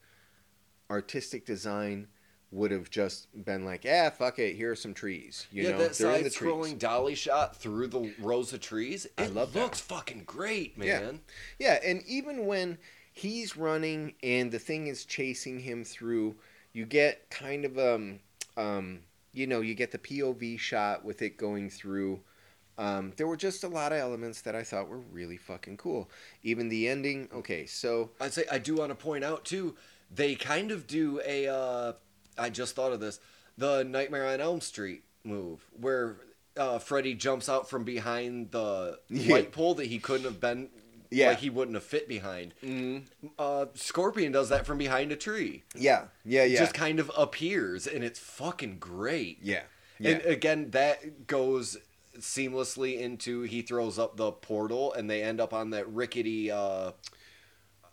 artistic 0.90 1.46
design 1.46 2.08
would 2.56 2.72
have 2.72 2.90
just 2.90 3.28
been 3.46 3.66
like, 3.66 3.86
"Ah, 3.88 4.10
fuck 4.10 4.40
it, 4.40 4.56
here 4.56 4.72
are 4.72 4.76
some 4.76 4.94
trees." 4.94 5.48
You 5.52 5.64
yeah, 5.64 5.72
know, 5.72 5.78
that 5.80 5.94
they're 5.94 6.16
in 6.16 6.24
the 6.24 6.30
side-scrolling 6.30 6.62
trees. 6.70 6.74
dolly 6.80 7.16
shot 7.16 7.56
through 7.58 7.88
the 7.88 8.14
rows 8.20 8.54
of 8.54 8.62
trees. 8.62 9.06
It 9.06 9.12
I 9.18 9.28
love 9.28 9.54
that. 9.54 9.60
looks 9.62 9.80
fucking 9.82 10.24
great, 10.26 10.76
Yeah. 10.78 11.00
man. 11.02 11.22
Yeah, 11.60 11.80
and 11.84 12.02
even 12.08 12.46
when 12.46 12.78
he's 13.12 13.56
running 13.58 14.14
and 14.24 14.52
the 14.52 14.60
thing 14.60 14.88
is 14.88 15.06
chasing 15.06 15.60
him 15.60 15.84
through, 15.84 16.36
you 16.74 16.86
get 16.86 17.30
kind 17.30 17.66
of 17.66 17.78
um 17.78 18.20
um 18.58 19.02
you 19.34 19.48
know, 19.48 19.60
you 19.60 19.76
get 19.76 19.92
the 19.92 19.98
POV 19.98 20.58
shot 20.58 21.04
with 21.04 21.22
it 21.22 21.36
going 21.38 21.70
through. 21.70 22.22
Um, 22.78 23.12
there 23.18 23.28
were 23.28 23.36
just 23.38 23.66
a 23.66 23.68
lot 23.68 23.92
of 23.92 23.98
elements 24.00 24.42
that 24.44 24.56
I 24.56 24.64
thought 24.64 24.88
were 24.88 25.00
really 25.00 25.36
fucking 25.38 25.76
cool. 25.78 26.10
Even 26.44 26.70
the 26.70 26.88
ending. 26.88 27.28
Okay, 27.34 27.66
so 27.66 28.12
I'd 28.22 28.32
say 28.34 28.46
I 28.52 28.60
do 28.60 28.76
want 28.76 28.92
to 28.92 28.96
point 28.96 29.24
out 29.26 29.44
too. 29.46 29.76
They 30.14 30.36
kind 30.36 30.72
of 30.72 30.88
do 30.88 31.20
a. 31.26 31.48
Uh, 31.48 31.94
I 32.38 32.50
just 32.50 32.76
thought 32.76 32.92
of 32.94 33.00
this. 33.00 33.20
The 33.58 33.84
Nightmare 33.84 34.28
on 34.28 34.42
Elm 34.42 34.62
Street 34.62 35.04
move 35.24 35.66
where 35.80 36.18
uh, 36.58 36.80
Freddy 36.80 37.14
jumps 37.14 37.50
out 37.50 37.70
from 37.70 37.84
behind 37.84 38.52
the 38.52 39.00
Yeah. 39.10 39.34
light 39.34 39.52
pole 39.52 39.76
that 39.76 39.86
he 39.88 40.00
couldn't 40.00 40.26
have 40.26 40.40
been. 40.40 40.70
Yeah. 41.12 41.30
Like 41.30 41.38
he 41.40 41.50
wouldn't 41.50 41.76
have 41.76 41.84
fit 41.84 42.10
behind. 42.10 42.54
Uh, 43.40 43.68
Scorpion 43.76 44.32
does 44.32 44.50
that 44.50 44.66
from 44.66 44.78
behind 44.78 45.12
a 45.12 45.16
tree. 45.16 45.64
yeah, 45.76 46.06
yeah, 46.26 46.44
yeah, 46.44 46.60
Just 46.60 46.74
kind 46.74 47.00
of 47.00 47.10
appears, 47.16 47.88
and 47.88 48.04
it's 48.04 48.20
fucking 48.20 48.78
great. 48.80 49.38
yeah, 49.42 49.62
yeah. 50.00 50.10
And 50.12 50.26
again, 50.26 50.72
that 50.72 51.28
goes 51.28 51.78
seamlessly 52.20 53.00
into 53.00 53.44
he 53.44 53.62
throws 53.62 54.00
up 54.00 54.18
the 54.18 54.32
portal, 54.32 54.92
and 54.94 55.10
they 55.10 55.22
end 55.22 55.40
up 55.40 55.54
on 55.54 55.70
that 55.70 55.88
rickety. 55.94 56.52
Uh, 56.52 56.92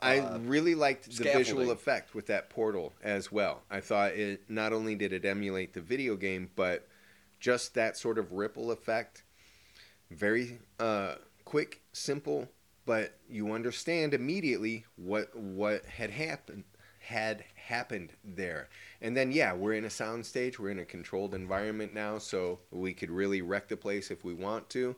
I 0.03 0.19
uh, 0.19 0.39
really 0.39 0.75
liked 0.75 1.17
the 1.17 1.25
visual 1.25 1.71
effect 1.71 2.15
with 2.15 2.27
that 2.27 2.51
portal 2.51 2.93
as 3.03 3.31
well. 3.31 3.63
I 3.71 3.81
thought 3.81 4.13
it 4.13 4.43
not 4.49 4.73
only 4.73 4.95
did 4.95 5.13
it 5.13 5.25
emulate 5.25 5.73
the 5.73 5.81
video 5.81 6.17
game, 6.17 6.51
but 6.57 6.89
just 7.41 7.75
that 7.75 7.97
sort 7.97 8.19
of 8.19 8.33
ripple 8.33 8.71
effect. 8.71 9.23
Very 10.11 10.59
uh, 10.79 11.15
quick, 11.45 11.81
simple, 11.93 12.49
but 12.85 13.19
you 13.29 13.53
understand 13.53 14.13
immediately 14.13 14.85
what 14.97 15.35
what 15.37 15.85
had 15.87 16.11
happened 16.11 16.65
had 16.99 17.45
happened 17.57 18.13
there. 18.25 18.69
And 19.01 19.17
then 19.17 19.33
yeah, 19.33 19.53
we're 19.53 19.75
in 19.75 19.85
a 19.85 19.91
sound 19.91 20.25
stage, 20.25 20.59
we're 20.59 20.71
in 20.71 20.79
a 20.79 20.85
controlled 20.85 21.35
environment 21.35 21.93
now, 21.95 22.19
so 22.19 22.61
we 22.71 22.95
could 22.95 23.11
really 23.11 23.43
wreck 23.43 23.69
the 23.69 23.77
place 23.77 24.11
if 24.11 24.25
we 24.25 24.35
want 24.35 24.69
to. 24.71 24.95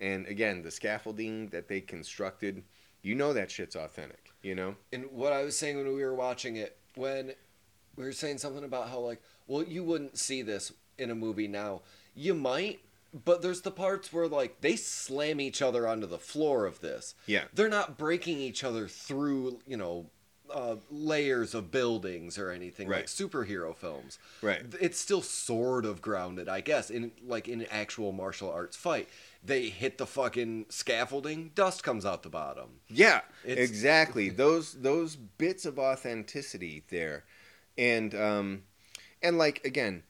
And 0.00 0.26
again, 0.26 0.62
the 0.62 0.70
scaffolding 0.70 1.48
that 1.48 1.68
they 1.68 1.80
constructed, 1.80 2.62
you 3.02 3.14
know 3.14 3.32
that 3.32 3.50
shit's 3.50 3.76
authentic, 3.76 4.32
you 4.42 4.54
know? 4.54 4.76
And 4.92 5.06
what 5.10 5.32
I 5.32 5.42
was 5.42 5.58
saying 5.58 5.76
when 5.76 5.94
we 5.94 6.04
were 6.04 6.14
watching 6.14 6.56
it, 6.56 6.76
when 6.94 7.32
we 7.96 8.04
were 8.04 8.12
saying 8.12 8.38
something 8.38 8.64
about 8.64 8.88
how 8.88 9.00
like, 9.00 9.20
well, 9.46 9.62
you 9.62 9.84
wouldn't 9.84 10.18
see 10.18 10.42
this 10.42 10.72
in 10.98 11.10
a 11.10 11.14
movie 11.14 11.48
now. 11.48 11.82
You 12.14 12.34
might, 12.34 12.80
but 13.24 13.42
there's 13.42 13.62
the 13.62 13.70
parts 13.70 14.12
where 14.12 14.28
like 14.28 14.60
they 14.60 14.76
slam 14.76 15.40
each 15.40 15.60
other 15.60 15.86
onto 15.86 16.06
the 16.06 16.18
floor 16.18 16.64
of 16.64 16.80
this. 16.80 17.14
Yeah. 17.26 17.44
They're 17.52 17.68
not 17.68 17.98
breaking 17.98 18.38
each 18.38 18.64
other 18.64 18.88
through, 18.88 19.60
you 19.66 19.76
know, 19.76 20.06
uh, 20.52 20.76
layers 20.90 21.54
of 21.54 21.70
buildings 21.70 22.38
or 22.38 22.50
anything 22.50 22.88
like 22.88 23.06
superhero 23.06 23.74
films. 23.74 24.18
Right. 24.42 24.62
It's 24.80 24.98
still 24.98 25.22
sort 25.22 25.84
of 25.86 26.02
grounded, 26.02 26.48
I 26.48 26.60
guess, 26.60 26.90
in 26.90 27.12
like 27.24 27.48
in 27.48 27.62
an 27.62 27.66
actual 27.70 28.12
martial 28.12 28.50
arts 28.50 28.76
fight. 28.76 29.08
They 29.44 29.68
hit 29.70 29.98
the 29.98 30.06
fucking 30.06 30.66
scaffolding, 30.68 31.50
dust 31.56 31.82
comes 31.82 32.06
out 32.06 32.22
the 32.22 32.28
bottom. 32.28 32.80
Yeah, 32.88 33.22
It's- 33.44 33.68
exactly. 33.68 34.28
those 34.28 34.74
those 34.74 35.16
bits 35.16 35.64
of 35.64 35.78
authenticity 35.80 36.84
there, 36.90 37.24
and 37.76 38.14
um, 38.14 38.62
and 39.22 39.38
like 39.38 39.64
again, 39.64 40.04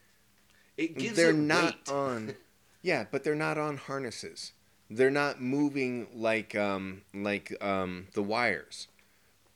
It 0.77 0.99
gives 0.99 1.17
they're 1.17 1.33
not 1.33 1.75
weight. 1.77 1.89
on. 1.91 2.35
Yeah, 2.83 3.07
but 3.11 3.25
they're 3.25 3.35
not 3.35 3.57
on 3.59 3.77
harnesses. 3.79 4.53
They're 4.91 5.11
not 5.11 5.41
moving 5.41 6.09
like 6.13 6.55
um 6.55 7.03
like 7.15 7.57
um 7.65 8.09
the 8.13 8.23
wires, 8.23 8.89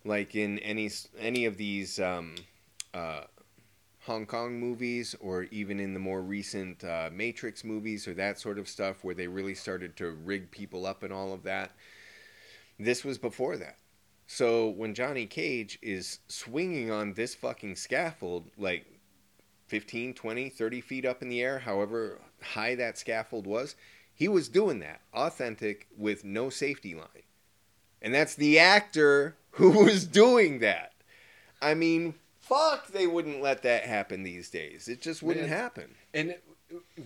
like 0.04 0.34
in 0.34 0.58
any 0.60 0.90
any 1.18 1.44
of 1.44 1.58
these 1.58 1.98
um 2.00 2.36
uh. 2.94 3.24
Hong 4.07 4.26
Kong 4.26 4.59
movies, 4.59 5.14
or 5.20 5.44
even 5.44 5.78
in 5.78 5.94
the 5.94 6.00
more 6.00 6.22
recent 6.22 6.82
uh, 6.82 7.11
Matrix 7.12 7.64
movies, 7.64 8.09
or 8.09 8.14
that 8.14 8.38
sort 8.38 8.59
of 8.59 8.68
stuff, 8.68 9.04
where 9.04 9.14
they 9.14 9.28
really 9.28 9.54
started 9.54 9.96
to 9.96 10.11
rig 10.11 10.50
people 10.50 10.86
up 10.86 11.02
and 11.02 11.12
all 11.12 11.32
of 11.32 11.42
that. 11.42 11.72
This 12.78 13.04
was 13.04 13.18
before 13.18 13.57
that. 13.57 13.76
So 14.26 14.68
when 14.68 14.94
Johnny 14.94 15.26
Cage 15.26 15.78
is 15.82 16.20
swinging 16.28 16.90
on 16.90 17.14
this 17.14 17.34
fucking 17.34 17.76
scaffold, 17.76 18.50
like 18.59 18.86
15, 19.66 20.14
20, 20.14 20.48
30 20.50 20.80
feet 20.80 21.04
up 21.04 21.22
in 21.22 21.28
the 21.28 21.42
air, 21.42 21.59
however 21.61 22.20
high 22.42 22.74
that 22.74 22.98
scaffold 22.98 23.46
was, 23.46 23.76
he 24.14 24.28
was 24.28 24.48
doing 24.48 24.80
that 24.80 25.00
authentic 25.12 25.88
with 25.96 26.24
no 26.24 26.48
safety 26.50 26.94
line. 26.94 27.24
And 28.02 28.14
that's 28.14 28.34
the 28.34 28.59
actor 28.59 29.36
who 29.52 29.70
was 29.84 30.07
doing 30.07 30.61
that. 30.61 30.92
I 31.61 31.74
mean, 31.74 32.14
fuck, 32.49 32.88
they 32.88 33.07
wouldn't 33.07 33.42
let 33.42 33.62
that 33.62 33.84
happen 33.84 34.22
these 34.22 34.51
days. 34.51 34.88
It 34.88 35.01
just 35.01 35.22
wouldn't 35.22 35.49
Man. 35.49 35.59
happen. 35.59 35.94
And 36.14 36.36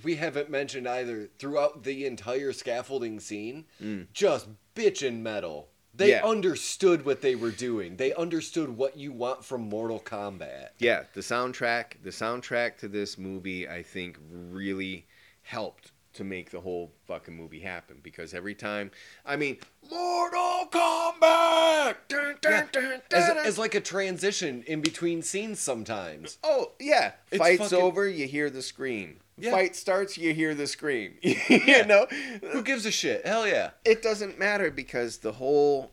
we 0.03 0.17
haven't 0.17 0.51
mentioned 0.51 0.89
either 0.89 1.29
throughout 1.39 1.83
the 1.85 2.07
entire 2.07 2.53
scaffolding 2.53 3.21
scene, 3.21 3.67
Mm. 3.81 4.07
just 4.13 4.49
bitchin' 4.75 5.21
metal. 5.21 5.69
They 5.93 6.11
Yeah. 6.11 6.25
understood 6.25 7.05
what 7.05 7.21
they 7.21 7.35
were 7.35 7.51
doing. 7.51 7.97
They 7.97 8.15
understood 8.15 8.71
what 8.71 8.97
you 8.97 9.13
want 9.13 9.45
from 9.45 9.63
Mortal 9.63 10.01
Kombat. 10.01 10.71
Yeah, 10.79 11.05
the 11.13 11.21
soundtrack, 11.21 12.03
the 12.03 12.11
soundtrack 12.11 12.79
to 12.79 12.89
this 12.89 13.19
movie, 13.19 13.69
I 13.69 13.83
think, 13.83 14.17
really 14.31 15.07
helped 15.43 15.90
to 16.13 16.25
make 16.25 16.51
the 16.51 16.61
whole 16.61 16.93
fucking 17.07 17.37
movie 17.37 17.61
happen 17.61 17.99
because 18.03 18.35
every 18.35 18.55
time, 18.55 18.91
I 19.25 19.37
mean, 19.37 19.59
Mortal 19.89 20.69
Kombat. 20.71 21.95
Dun, 22.09 22.37
dun, 22.41 22.53
Yeah. 22.53 22.67
dun, 22.73 23.03
As, 23.13 23.29
as 23.47 23.59
like 23.59 23.75
a 23.75 23.81
transition 23.81 24.65
in 24.67 24.81
between 24.81 25.23
scenes 25.23 25.61
sometimes. 25.61 26.39
Oh 26.43 26.73
yeah, 26.81 27.13
It's 27.31 27.39
fight's 27.39 27.63
fucking- 27.71 27.79
over, 27.79 28.09
you 28.09 28.27
hear 28.27 28.51
the 28.51 28.63
scream. 28.63 29.21
Yeah. 29.39 29.53
Fight 29.53 29.75
starts, 29.75 30.19
you 30.19 30.35
hear 30.35 30.55
the 30.55 30.67
scream. 30.67 31.15
you 31.23 31.85
know, 31.87 32.07
Who 32.53 32.63
gives 32.63 32.85
a 32.85 32.91
shit? 32.91 33.25
Hell 33.27 33.47
yeah. 33.47 33.71
it 33.85 34.03
doesn't 34.03 34.39
matter 34.39 34.71
because 34.71 35.19
the 35.19 35.33
whole 35.33 35.93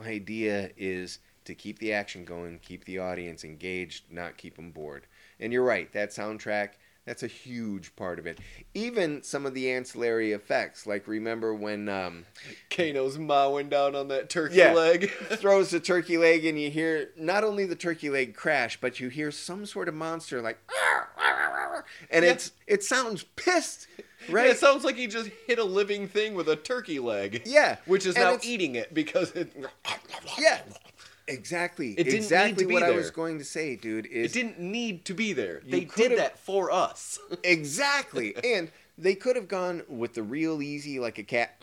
idea 0.00 0.70
is 0.76 1.18
to 1.44 1.54
keep 1.54 1.78
the 1.80 1.92
action 1.92 2.24
going, 2.24 2.58
keep 2.62 2.84
the 2.84 2.98
audience 2.98 3.44
engaged, 3.44 4.04
not 4.10 4.36
keep 4.36 4.56
them 4.56 4.70
bored. 4.70 5.06
And 5.40 5.52
you're 5.52 5.64
right, 5.64 5.92
that 5.92 6.10
soundtrack, 6.10 6.70
that's 7.08 7.22
a 7.22 7.26
huge 7.26 7.96
part 7.96 8.18
of 8.18 8.26
it. 8.26 8.38
Even 8.74 9.22
some 9.22 9.46
of 9.46 9.54
the 9.54 9.70
ancillary 9.72 10.32
effects, 10.32 10.86
like 10.86 11.08
remember 11.08 11.54
when 11.54 11.88
um, 11.88 12.26
Kano's 12.68 13.16
mowing 13.16 13.70
down 13.70 13.94
on 13.96 14.08
that 14.08 14.28
turkey 14.28 14.56
Yeah. 14.56 14.74
leg. 14.74 15.10
throws 15.36 15.70
the 15.70 15.80
turkey 15.80 16.18
leg 16.18 16.44
and 16.44 16.60
you 16.60 16.70
hear 16.70 17.08
not 17.16 17.44
only 17.44 17.64
the 17.64 17.74
turkey 17.76 18.10
leg 18.10 18.34
crash, 18.34 18.78
but 18.78 19.00
you 19.00 19.08
hear 19.08 19.30
some 19.30 19.64
sort 19.64 19.88
of 19.88 19.94
monster 19.94 20.42
like, 20.42 20.58
and 22.10 22.24
Yeah. 22.26 22.32
it's 22.32 22.52
it 22.66 22.84
sounds 22.84 23.24
pissed, 23.36 23.86
Right. 24.28 24.42
right? 24.42 24.50
it 24.50 24.58
sounds 24.58 24.84
like 24.84 24.96
he 24.96 25.06
just 25.06 25.30
hit 25.46 25.58
a 25.58 25.64
living 25.64 26.08
thing 26.08 26.34
with 26.34 26.48
a 26.50 26.56
turkey 26.56 26.98
leg. 26.98 27.42
Yeah, 27.46 27.76
Which 27.86 28.04
is 28.04 28.16
and 28.16 28.24
now 28.24 28.38
eating 28.42 28.74
it 28.74 28.92
because 28.92 29.32
it. 29.32 29.50
Yeah, 30.38 30.60
exactly. 31.28 31.92
It 31.92 32.04
didn't 32.04 32.12
need 32.12 32.16
exactly 32.18 32.64
to 32.64 32.68
be 32.68 32.74
what 32.74 32.82
I 32.82 32.90
was 32.90 33.10
going 33.10 33.38
to 33.38 33.44
say, 33.44 33.76
dude. 33.76 34.06
Is 34.06 34.34
It 34.34 34.40
didn't 34.40 34.58
need 34.60 35.04
to 35.06 35.14
be 35.14 35.32
there. 35.32 35.62
They 35.66 35.84
did 35.84 36.18
that 36.18 36.38
for 36.38 36.70
us. 36.70 37.18
exactly, 37.44 38.34
and 38.44 38.70
they 38.96 39.14
could 39.14 39.36
have 39.36 39.48
gone 39.48 39.82
with 39.88 40.14
the 40.14 40.22
real 40.22 40.60
easy, 40.62 40.98
like 40.98 41.18
a 41.18 41.22
cat, 41.22 41.60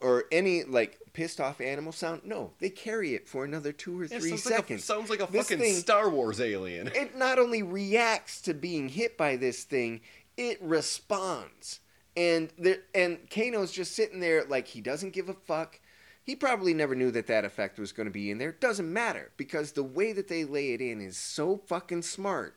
or 0.00 0.24
any 0.30 0.64
like 0.64 0.98
pissed 1.12 1.40
off 1.40 1.60
animal 1.60 1.92
sound. 1.92 2.22
No, 2.24 2.52
they 2.60 2.70
carry 2.70 3.14
it 3.14 3.28
for 3.28 3.44
another 3.44 3.72
two 3.72 4.00
or 4.00 4.06
three 4.06 4.30
sounds, 4.30 4.46
like 4.46 4.54
a, 4.54 4.56
seconds. 4.58 4.84
sounds 4.84 5.10
like 5.10 5.20
a 5.20 5.30
This 5.30 5.48
fucking 5.48 5.62
thing- 5.62 5.74
Star 5.76 6.08
Wars 6.08 6.40
alien. 6.40 6.88
it 6.88 7.16
not 7.18 7.38
only 7.38 7.62
reacts 7.62 8.40
to 8.42 8.54
being 8.54 8.88
hit 8.88 9.16
by 9.18 9.36
this 9.36 9.64
thing, 9.64 10.00
it 10.36 10.58
responds. 10.62 11.80
And 12.16 12.50
there, 12.58 12.78
and 12.94 13.18
Kano's 13.30 13.72
just 13.72 13.94
sitting 13.96 14.20
there 14.20 14.44
like 14.44 14.68
he 14.68 14.80
doesn't 14.80 15.12
give 15.14 15.28
a 15.28 15.34
fuck. 15.34 15.80
He 16.24 16.36
probably 16.36 16.72
never 16.72 16.94
knew 16.94 17.10
that 17.10 17.26
that 17.26 17.44
effect 17.44 17.78
was 17.78 17.90
going 17.92 18.06
to 18.06 18.12
be 18.12 18.30
in 18.30 18.38
there. 18.38 18.52
Doesn't 18.52 18.92
matter 18.92 19.32
because 19.36 19.72
the 19.72 19.82
way 19.82 20.12
that 20.12 20.28
they 20.28 20.44
lay 20.44 20.72
it 20.72 20.80
in 20.80 21.00
is 21.00 21.16
so 21.16 21.56
fucking 21.56 22.02
smart. 22.02 22.56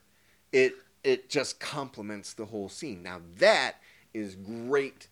It 0.52 0.74
it 1.04 1.30
just 1.30 1.60
complements 1.60 2.34
the 2.34 2.46
whole 2.46 2.70
scene. 2.70 3.02
Now 3.04 3.22
that 3.38 3.76
is 4.14 4.36
great, 4.36 5.08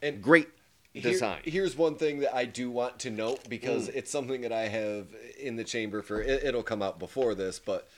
And 0.00 0.22
great 0.22 0.48
Here- 0.92 1.02
design. 1.02 1.40
here's 1.44 1.76
one 1.76 1.96
thing 1.96 2.20
that 2.20 2.34
I 2.34 2.44
do 2.44 2.70
want 2.70 2.98
to 3.00 3.10
note 3.10 3.48
because 3.48 3.88
Mm. 3.88 3.94
it's 3.96 4.10
something 4.10 4.40
that 4.42 4.52
I 4.52 4.68
have 4.68 5.08
in 5.38 5.56
the 5.56 5.64
chamber 5.64 6.02
for. 6.02 6.22
It, 6.22 6.44
it'll 6.44 6.62
come 6.62 6.82
out 6.82 6.98
before 6.98 7.34
this, 7.34 7.58
but 7.58 7.88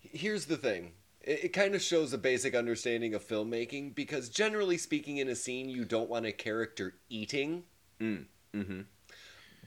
here's 0.00 0.46
the 0.46 0.56
thing. 0.56 0.92
It, 1.22 1.44
it 1.44 1.48
kind 1.48 1.74
of 1.74 1.82
shows 1.82 2.12
a 2.12 2.18
basic 2.18 2.54
understanding 2.54 3.14
of 3.14 3.26
filmmaking 3.26 3.94
because 3.94 4.28
generally 4.28 4.78
speaking, 4.78 5.18
in 5.18 5.28
a 5.28 5.36
scene, 5.36 5.68
you 5.68 5.84
don't 5.84 6.08
want 6.10 6.26
a 6.26 6.32
character 6.32 6.94
eating, 7.08 7.64
Mm, 8.00 8.24
mm-hmm. 8.54 8.80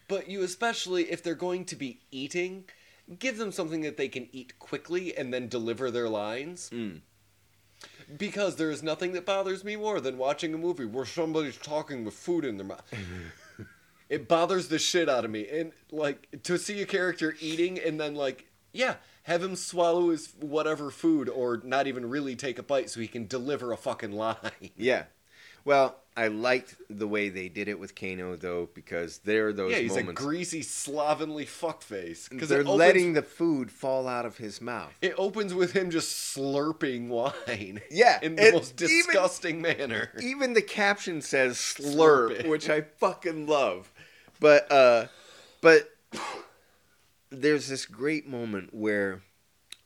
but 0.07 0.29
you 0.29 0.41
especially 0.41 1.11
if 1.11 1.23
they're 1.23 1.35
going 1.35 1.65
to 1.65 1.75
be 1.75 2.01
eating, 2.11 2.65
give 3.19 3.37
them 3.37 3.51
something 3.51 3.81
that 3.81 3.97
they 3.97 4.07
can 4.07 4.27
eat 4.31 4.57
quickly 4.59 5.15
and 5.15 5.33
then 5.33 5.47
deliver 5.47 5.91
their 5.91 6.09
lines. 6.09 6.69
Mm. 6.73 7.01
Because 8.17 8.55
there 8.55 8.71
is 8.71 8.83
nothing 8.83 9.13
that 9.13 9.25
bothers 9.25 9.63
me 9.63 9.75
more 9.75 9.99
than 9.99 10.17
watching 10.17 10.53
a 10.53 10.57
movie 10.57 10.85
where 10.85 11.05
somebody's 11.05 11.57
talking 11.57 12.05
with 12.05 12.13
food 12.13 12.45
in 12.45 12.57
their 12.57 12.65
mouth. 12.65 12.93
it 14.09 14.27
bothers 14.27 14.67
the 14.67 14.79
shit 14.79 15.09
out 15.09 15.25
of 15.25 15.31
me. 15.31 15.47
And 15.47 15.71
like 15.91 16.43
to 16.43 16.57
see 16.57 16.81
a 16.81 16.85
character 16.85 17.35
eating 17.39 17.79
and 17.79 17.99
then 17.99 18.15
like, 18.15 18.45
yeah, 18.71 18.95
have 19.23 19.43
him 19.43 19.55
swallow 19.55 20.09
his 20.09 20.33
whatever 20.39 20.91
food 20.91 21.29
or 21.29 21.61
not 21.63 21.87
even 21.87 22.09
really 22.09 22.35
take 22.35 22.59
a 22.59 22.63
bite 22.63 22.89
so 22.89 22.99
he 22.99 23.07
can 23.07 23.27
deliver 23.27 23.71
a 23.71 23.77
fucking 23.77 24.11
line. 24.11 24.37
Yeah. 24.75 25.03
Well, 25.65 25.95
I 26.15 26.27
liked 26.27 26.75
the 26.89 27.07
way 27.07 27.29
they 27.29 27.49
did 27.49 27.67
it 27.67 27.79
with 27.79 27.95
Kano 27.95 28.35
though 28.35 28.69
because 28.75 29.19
there 29.19 29.47
are 29.47 29.53
those 29.53 29.71
yeah, 29.71 29.77
he's 29.79 29.91
moments. 29.95 30.21
a 30.21 30.23
greasy, 30.23 30.61
slovenly 30.61 31.45
fuckface. 31.45 32.29
Because 32.29 32.49
They're 32.49 32.61
opens, 32.61 32.77
letting 32.77 33.13
the 33.13 33.21
food 33.23 33.71
fall 33.71 34.07
out 34.07 34.25
of 34.25 34.37
his 34.37 34.61
mouth. 34.61 34.93
it 35.01 35.15
opens 35.17 35.53
with 35.55 35.71
him 35.73 35.89
just 35.89 36.35
slurping 36.37 37.07
wine. 37.07 37.81
Yeah, 37.89 38.19
in 38.21 38.35
the 38.35 38.51
most 38.51 38.79
even- 38.81 38.87
disgusting 39.05 39.61
manner. 39.61 40.11
Even 40.21 40.53
the 40.53 40.61
caption 40.61 41.21
says 41.21 41.55
slurp, 41.57 41.95
Slurp 41.95 42.39
it. 42.41 42.47
which 42.49 42.69
I 42.69 42.81
fucking 42.81 43.47
love. 43.47 43.91
But 44.39 44.71
uh 44.71 45.05
but 45.61 45.89
there's 47.29 47.67
this 47.67 47.85
great 47.85 48.27
moment 48.27 48.73
where 48.73 49.21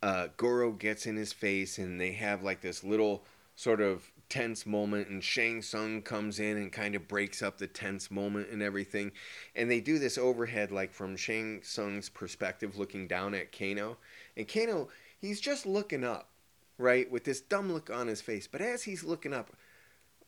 uh 0.04 0.28
Goro 0.38 0.72
gets 0.72 1.06
in 1.06 1.16
his 1.16 1.34
face 1.34 1.78
and 1.78 2.00
they 2.02 2.12
have 2.14 2.44
like 2.44 2.62
this 2.62 2.84
little 2.84 3.24
sort 3.56 3.82
of 3.82 4.12
tense 4.30 4.66
moment 4.66 5.08
and 5.10 5.24
Shang 5.24 5.62
Tsung 5.62 6.02
comes 6.02 6.40
in 6.40 6.58
and 6.58 6.72
kind 6.72 6.96
of 6.96 7.08
breaks 7.08 7.42
up 7.42 7.58
the 7.58 7.68
tense 7.68 8.12
moment 8.12 8.50
and 8.50 8.62
everything. 8.62 9.12
And 9.56 9.70
they 9.70 9.80
do 9.80 10.00
this 10.00 10.18
overhead 10.18 10.72
like 10.72 10.94
from 10.94 11.16
Shang 11.16 11.62
Tsung's 11.64 12.10
perspective 12.10 12.78
looking 12.78 13.08
down 13.08 13.34
at 13.34 13.52
Kano. 13.58 13.98
And 14.36 14.48
Kano, 14.48 14.90
he's 15.20 15.40
just 15.40 15.66
looking 15.66 16.04
up, 16.04 16.30
right, 16.78 17.10
with 17.10 17.24
this 17.24 17.42
dumb 17.42 17.72
look 17.72 17.90
on 17.90 18.08
his 18.08 18.22
face. 18.22 18.48
But 18.48 18.62
as 18.62 18.84
he's 18.84 19.04
looking 19.04 19.34
up, 19.34 19.52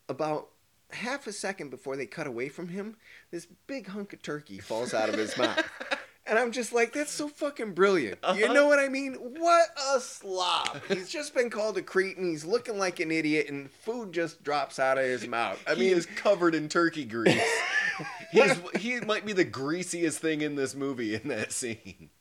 about 0.07 0.49
half 0.91 1.27
a 1.27 1.33
second 1.33 1.69
before 1.69 1.95
they 1.95 2.05
cut 2.05 2.27
away 2.27 2.49
from 2.49 2.69
him, 2.69 2.97
this 3.31 3.47
big 3.67 3.87
hunk 3.87 4.13
of 4.13 4.21
turkey 4.21 4.59
falls 4.59 4.93
out 4.93 5.09
of 5.09 5.15
his 5.15 5.37
mouth. 5.37 5.63
And 6.29 6.37
I'm 6.37 6.51
just 6.51 6.71
like, 6.73 6.93
that's 6.93 7.11
so 7.11 7.27
fucking 7.27 7.73
brilliant. 7.73 8.19
You 8.35 8.45
Uh-huh. 8.45 8.53
know 8.53 8.67
what 8.67 8.77
I 8.79 8.87
mean? 8.87 9.13
What 9.15 9.69
a 9.95 9.99
slob. 9.99 10.79
He's 10.87 11.09
just 11.09 11.33
been 11.33 11.49
called 11.49 11.77
a 11.77 11.81
cretin. 11.81 12.29
He's 12.29 12.45
looking 12.45 12.77
like 12.77 12.99
an 12.99 13.11
idiot, 13.11 13.49
and 13.49 13.71
food 13.71 14.13
just 14.13 14.43
drops 14.43 14.77
out 14.77 14.97
of 14.97 15.03
his 15.05 15.27
mouth. 15.27 15.59
I 15.67 15.73
he 15.73 15.87
mean, 15.87 15.97
is 15.97 16.05
covered 16.05 16.53
in 16.53 16.69
turkey 16.69 17.05
grease. 17.05 17.41
He's, 18.31 18.53
he 18.77 18.99
might 19.01 19.25
be 19.25 19.33
the 19.33 19.43
greasiest 19.43 20.19
thing 20.19 20.41
in 20.41 20.55
this 20.55 20.75
movie 20.75 21.15
in 21.15 21.27
that 21.29 21.51
scene. 21.51 22.11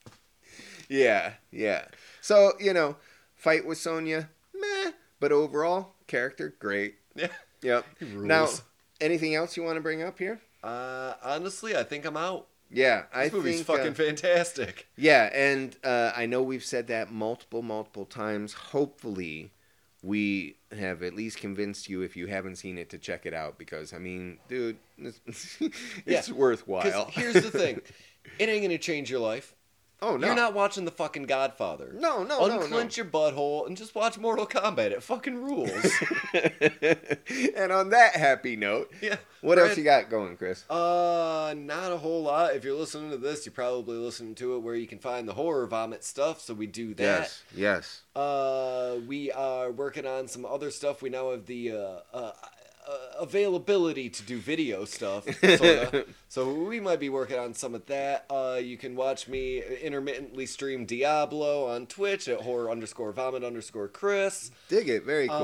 yeah, 0.89 1.35
yeah. 1.53 1.85
So, 2.23 2.53
you 2.59 2.73
know, 2.73 2.97
fight 3.35 3.67
with 3.67 3.79
Sonya, 3.79 4.29
meh. 4.55 4.93
But 5.21 5.33
overall, 5.33 5.93
character, 6.07 6.55
great. 6.59 6.95
Yeah. 7.15 7.29
Yep. 7.63 7.85
He 7.99 8.07
Now, 8.07 8.49
anything 9.01 9.35
else 9.35 9.57
you 9.57 9.63
want 9.65 9.77
to 9.77 9.81
bring 9.83 10.03
up 10.03 10.19
here? 10.19 10.41
Uh, 10.65 11.15
honestly, 11.23 11.77
I 11.77 11.83
think 11.83 12.05
I'm 12.07 12.17
out. 12.17 12.47
Yeah, 12.71 13.05
I 13.15 13.25
This 13.25 13.33
movie's 13.33 13.55
think. 13.57 13.67
fucking 13.67 13.93
uh, 13.93 13.95
fantastic. 13.95 14.87
Yeah, 14.97 15.31
and 15.33 15.77
uh, 15.83 16.13
I 16.15 16.27
know 16.27 16.43
we've 16.43 16.65
said 16.65 16.87
that 16.89 17.11
multiple, 17.11 17.63
multiple 17.63 18.05
times. 18.05 18.53
Hopefully, 18.53 19.53
we 20.03 20.57
have 20.77 21.03
at 21.03 21.15
least 21.15 21.39
convinced 21.39 21.89
you, 21.89 22.03
if 22.03 22.17
you 22.17 22.27
haven't 22.27 22.57
seen 22.57 22.77
it, 22.79 22.91
to 22.91 22.99
check 22.99 23.25
it 23.27 23.33
out 23.35 23.59
because 23.59 23.93
I 23.93 23.99
mean, 23.99 24.39
dude, 24.49 24.77
it's, 24.99 25.21
it's 26.07 26.29
Yeah, 26.29 26.35
worthwhile. 26.35 27.07
Here's 27.11 27.41
the 27.41 27.51
thing, 27.51 27.81
it 28.39 28.49
ain't 28.49 28.63
gonna 28.63 28.79
change 28.79 29.11
your 29.11 29.21
life. 29.21 29.55
Oh 30.03 30.17
no, 30.17 30.27
You're 30.27 30.37
not 30.37 30.55
watching 30.55 30.85
the 30.85 30.91
fucking 30.91 31.25
Godfather. 31.25 31.93
no, 31.95 32.23
no, 32.23 32.47
no, 32.47 32.61
Unclench 32.61 32.97
your 32.97 33.07
butthole 33.07 33.67
and 33.67 33.77
just 33.77 33.95
watch 33.95 34.19
Mortal 34.19 34.47
Kombat. 34.47 34.93
It 34.93 35.03
fucking 35.03 35.43
rules. 35.43 35.71
and 37.57 37.73
on 37.73 37.91
that 37.91 38.15
happy 38.15 38.57
note, 38.57 38.93
yeah. 39.01 39.17
what 39.41 39.57
Brad, 39.57 39.71
else 39.71 39.79
you 39.79 39.85
got 39.85 40.11
going, 40.11 40.37
Chris? 40.37 40.69
Uh, 40.71 41.55
not 41.57 41.93
a 41.93 41.97
whole 41.97 42.23
lot. 42.23 42.55
If 42.55 42.65
you're 42.65 42.77
listening 42.77 43.11
to 43.11 43.17
this, 43.17 43.47
you're 43.47 43.53
probably 43.53 43.97
listening 43.97 44.35
to 44.37 44.57
it 44.57 44.61
where 44.61 44.75
you 44.75 44.87
can 44.87 44.99
find 44.99 45.29
the 45.29 45.35
horror 45.35 45.67
vomit 45.67 46.05
stuff. 46.05 46.41
So 46.41 46.55
we 46.55 46.67
do 46.67 46.95
that. 46.95 47.03
Yes, 47.03 47.43
yes. 47.55 48.03
Uh, 48.15 48.97
we 49.07 49.33
are 49.33 49.71
working 49.71 50.07
on 50.07 50.29
some 50.29 50.45
other 50.45 50.71
stuff. 50.71 51.03
We 51.03 51.11
now 51.11 51.31
have 51.31 51.47
the 51.47 51.73
uh, 51.73 51.99
uh, 52.13 52.33
availability 53.19 54.09
to 54.09 54.23
do 54.23 54.39
video 54.39 54.85
stuff, 54.85 55.25
sorta. 55.41 56.07
so 56.29 56.53
we 56.53 56.81
might 56.81 57.01
be 57.01 57.09
working 57.09 57.39
on 57.39 57.55
some 57.55 57.75
of 57.75 57.87
that. 57.87 58.27
Uh, 58.31 58.61
you 58.63 58.77
can 58.77 58.97
watch 58.97 59.29
me 59.29 59.63
intermittently 59.83 60.47
stream 60.47 60.85
Diablo 60.87 61.67
on 61.69 61.87
Twitch 61.87 62.29
at 62.29 62.41
horror 62.43 62.71
underscore 62.71 63.13
vomit 63.13 63.45
underscore 63.45 63.89
Chris. 63.89 64.51
Dig 64.69 64.89
it, 64.89 65.05
very 65.05 65.29
cool. 65.29 65.37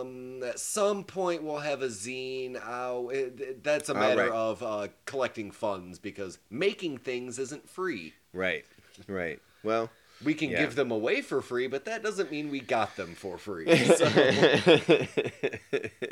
Um, 0.00 0.42
at 0.42 0.58
some 0.58 1.04
point 1.04 1.42
we'll 1.42 1.58
have 1.58 1.82
a 1.82 1.88
zine 1.88 2.56
it- 3.12 3.62
that's 3.62 3.88
a 3.88 3.94
matter 3.94 4.22
right. 4.22 4.32
of 4.32 4.62
uh, 4.62 4.88
collecting 5.06 5.50
funds 5.50 5.98
because 5.98 6.38
making 6.50 6.98
things 6.98 7.38
isn't 7.38 7.68
free. 7.68 8.14
right, 8.32 8.64
right. 9.06 9.40
Well, 9.62 9.90
We 10.24 10.34
can 10.34 10.50
Yeah. 10.50 10.60
give 10.60 10.74
them 10.74 10.90
away 10.90 11.20
for 11.22 11.40
free, 11.42 11.66
but 11.66 11.84
that 11.86 12.02
doesn't 12.02 12.30
mean 12.30 12.50
we 12.50 12.60
got 12.60 12.96
them 12.96 13.14
for 13.14 13.38
free. 13.38 13.66
So, 13.92 14.06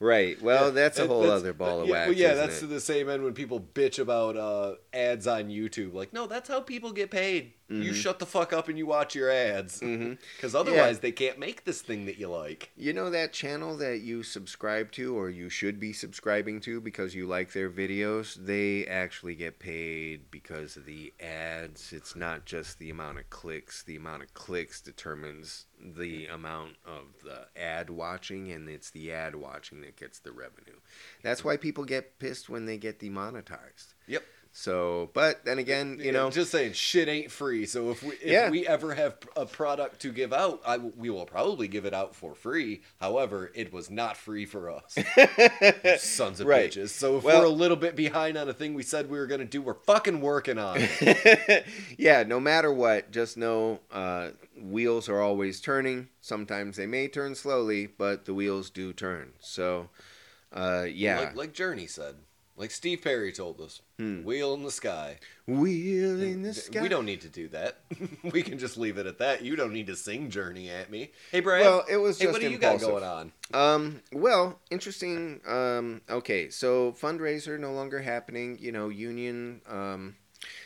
right. 0.00 0.40
Well, 0.42 0.72
that's 0.72 0.98
a 0.98 1.06
whole 1.06 1.22
that's- 1.22 1.40
other 1.40 1.52
ball 1.52 1.82
of 1.82 1.88
yeah, 1.88 1.92
wax. 1.92 2.08
well, 2.08 2.16
yeah, 2.18 2.34
that's 2.34 2.56
it? 2.58 2.60
to 2.60 2.66
the 2.66 2.80
same 2.80 3.08
end 3.08 3.22
when 3.24 3.32
people 3.34 3.60
bitch 3.60 3.98
about 3.98 4.36
uh, 4.36 4.74
ads 4.92 5.26
on 5.26 5.44
YouTube. 5.48 5.94
Like, 5.94 6.12
no, 6.12 6.26
that's 6.26 6.48
how 6.48 6.60
people 6.60 6.92
get 6.92 7.10
paid. 7.10 7.52
Mm-hmm. 7.70 7.82
You 7.82 7.94
shut 7.94 8.18
the 8.18 8.26
fuck 8.26 8.52
up 8.52 8.68
and 8.68 8.76
you 8.76 8.84
watch 8.86 9.14
your 9.14 9.30
ads, 9.30 9.80
because 10.36 10.54
otherwise 10.54 10.98
they 10.98 11.12
can't 11.12 11.38
make 11.38 11.64
this 11.64 11.80
thing 11.80 12.04
that 12.04 12.18
you 12.18 12.28
like. 12.28 12.70
You 12.76 12.92
know 12.92 13.08
that 13.10 13.32
channel 13.32 13.76
that 13.78 14.00
you 14.00 14.22
subscribe 14.22 14.92
to, 14.92 15.16
or 15.16 15.30
you 15.30 15.48
should 15.48 15.80
be 15.80 15.94
subscribing 15.94 16.60
to 16.62 16.80
because 16.82 17.14
you 17.14 17.26
like 17.26 17.52
their 17.52 17.70
videos? 17.70 18.34
They 18.34 18.86
actually 18.86 19.36
get 19.36 19.58
paid 19.58 20.30
because 20.30 20.76
of 20.76 20.84
the 20.84 21.14
ads. 21.20 21.94
It's 21.94 22.14
not 22.14 22.44
just 22.44 22.78
the 22.78 22.90
amount 22.90 23.18
of 23.20 23.21
clicks. 23.30 23.82
The 23.82 23.96
amount 23.96 24.22
of 24.22 24.34
clicks 24.34 24.80
determines 24.80 25.66
the 25.80 26.26
amount 26.26 26.76
of 26.84 27.06
the 27.24 27.46
ad 27.60 27.90
watching, 27.90 28.50
and 28.52 28.68
it's 28.68 28.90
the 28.90 29.12
ad 29.12 29.34
watching 29.34 29.80
that 29.82 29.96
gets 29.96 30.18
the 30.18 30.32
revenue. 30.32 30.78
That's 31.22 31.44
why 31.44 31.56
people 31.56 31.84
get 31.84 32.18
pissed 32.18 32.48
when 32.48 32.66
they 32.66 32.78
get 32.78 32.98
demonetized. 32.98 33.94
Yep. 34.06 34.22
So, 34.54 35.08
but 35.14 35.46
then 35.46 35.58
again, 35.58 35.98
you 35.98 36.12
know, 36.12 36.28
just 36.30 36.50
saying, 36.50 36.74
shit 36.74 37.08
ain't 37.08 37.30
free. 37.30 37.64
So 37.64 37.90
if 37.90 38.02
we 38.02 38.10
if 38.16 38.22
Yeah. 38.24 38.50
we 38.50 38.66
ever 38.66 38.94
have 38.94 39.16
a 39.34 39.46
product 39.46 40.00
to 40.02 40.12
give 40.12 40.30
out, 40.32 40.60
I, 40.66 40.76
we 40.76 41.08
will 41.08 41.24
probably 41.24 41.68
give 41.68 41.86
it 41.86 41.94
out 41.94 42.14
for 42.14 42.34
free. 42.34 42.82
However, 43.00 43.50
it 43.54 43.72
was 43.72 43.90
not 43.90 44.14
free 44.16 44.44
for 44.44 44.70
us, 44.70 44.94
sons 46.02 46.40
of 46.40 46.46
Right. 46.46 46.70
bitches. 46.70 46.90
So 46.90 47.16
if 47.16 47.24
Well- 47.24 47.40
we're 47.40 47.46
a 47.46 47.48
little 47.48 47.78
bit 47.78 47.96
behind 47.96 48.36
on 48.36 48.46
a 48.48 48.52
thing 48.52 48.74
we 48.74 48.82
said 48.82 49.08
we 49.08 49.18
were 49.18 49.26
gonna 49.26 49.46
do, 49.46 49.62
we're 49.62 49.72
fucking 49.74 50.20
working 50.20 50.58
on 50.58 50.76
it. 50.80 51.64
yeah, 51.98 52.22
no 52.22 52.38
matter 52.38 52.70
what, 52.70 53.10
just 53.10 53.38
know 53.38 53.80
uh, 53.90 54.30
wheels 54.60 55.08
are 55.08 55.20
always 55.20 55.60
turning. 55.62 56.08
Sometimes 56.20 56.76
they 56.76 56.86
may 56.86 57.08
turn 57.08 57.34
slowly, 57.34 57.86
but 57.86 58.26
the 58.26 58.34
wheels 58.34 58.68
do 58.68 58.92
turn. 58.92 59.32
So, 59.40 59.88
uh, 60.52 60.84
yeah. 60.92 61.20
like, 61.20 61.36
like 61.36 61.52
Journey 61.54 61.86
said, 61.86 62.16
like 62.56 62.70
Steve 62.70 63.02
Perry 63.02 63.32
told 63.32 63.60
us, 63.60 63.80
Hmm. 63.98 64.24
wheel 64.24 64.54
in 64.54 64.62
the 64.62 64.70
sky. 64.70 65.18
Wheel 65.46 66.20
in 66.22 66.42
the 66.42 66.54
sky. 66.54 66.82
We 66.82 66.88
don't 66.88 67.06
need 67.06 67.20
to 67.22 67.28
do 67.28 67.48
that. 67.48 67.78
we 68.32 68.42
can 68.42 68.58
just 68.58 68.76
leave 68.76 68.98
it 68.98 69.06
at 69.06 69.18
that. 69.18 69.42
You 69.42 69.56
don't 69.56 69.72
need 69.72 69.86
to 69.88 69.96
sing 69.96 70.30
Journey 70.30 70.70
at 70.70 70.90
me. 70.90 71.10
Hey, 71.30 71.40
Brad. 71.40 71.62
Well, 71.62 71.84
it 71.88 71.96
was 71.96 72.18
hey, 72.18 72.24
just 72.26 72.32
what 72.32 72.42
do 72.42 72.50
you 72.50 72.58
got 72.58 72.80
going 72.80 73.04
on? 73.04 73.32
Um, 73.54 74.02
well, 74.12 74.58
interesting. 74.70 75.40
Um, 75.46 76.00
okay, 76.08 76.50
so 76.50 76.92
fundraiser 76.92 77.58
no 77.58 77.72
longer 77.72 78.00
happening. 78.00 78.58
You 78.60 78.72
know, 78.72 78.88
union 78.88 79.60
um, 79.68 80.16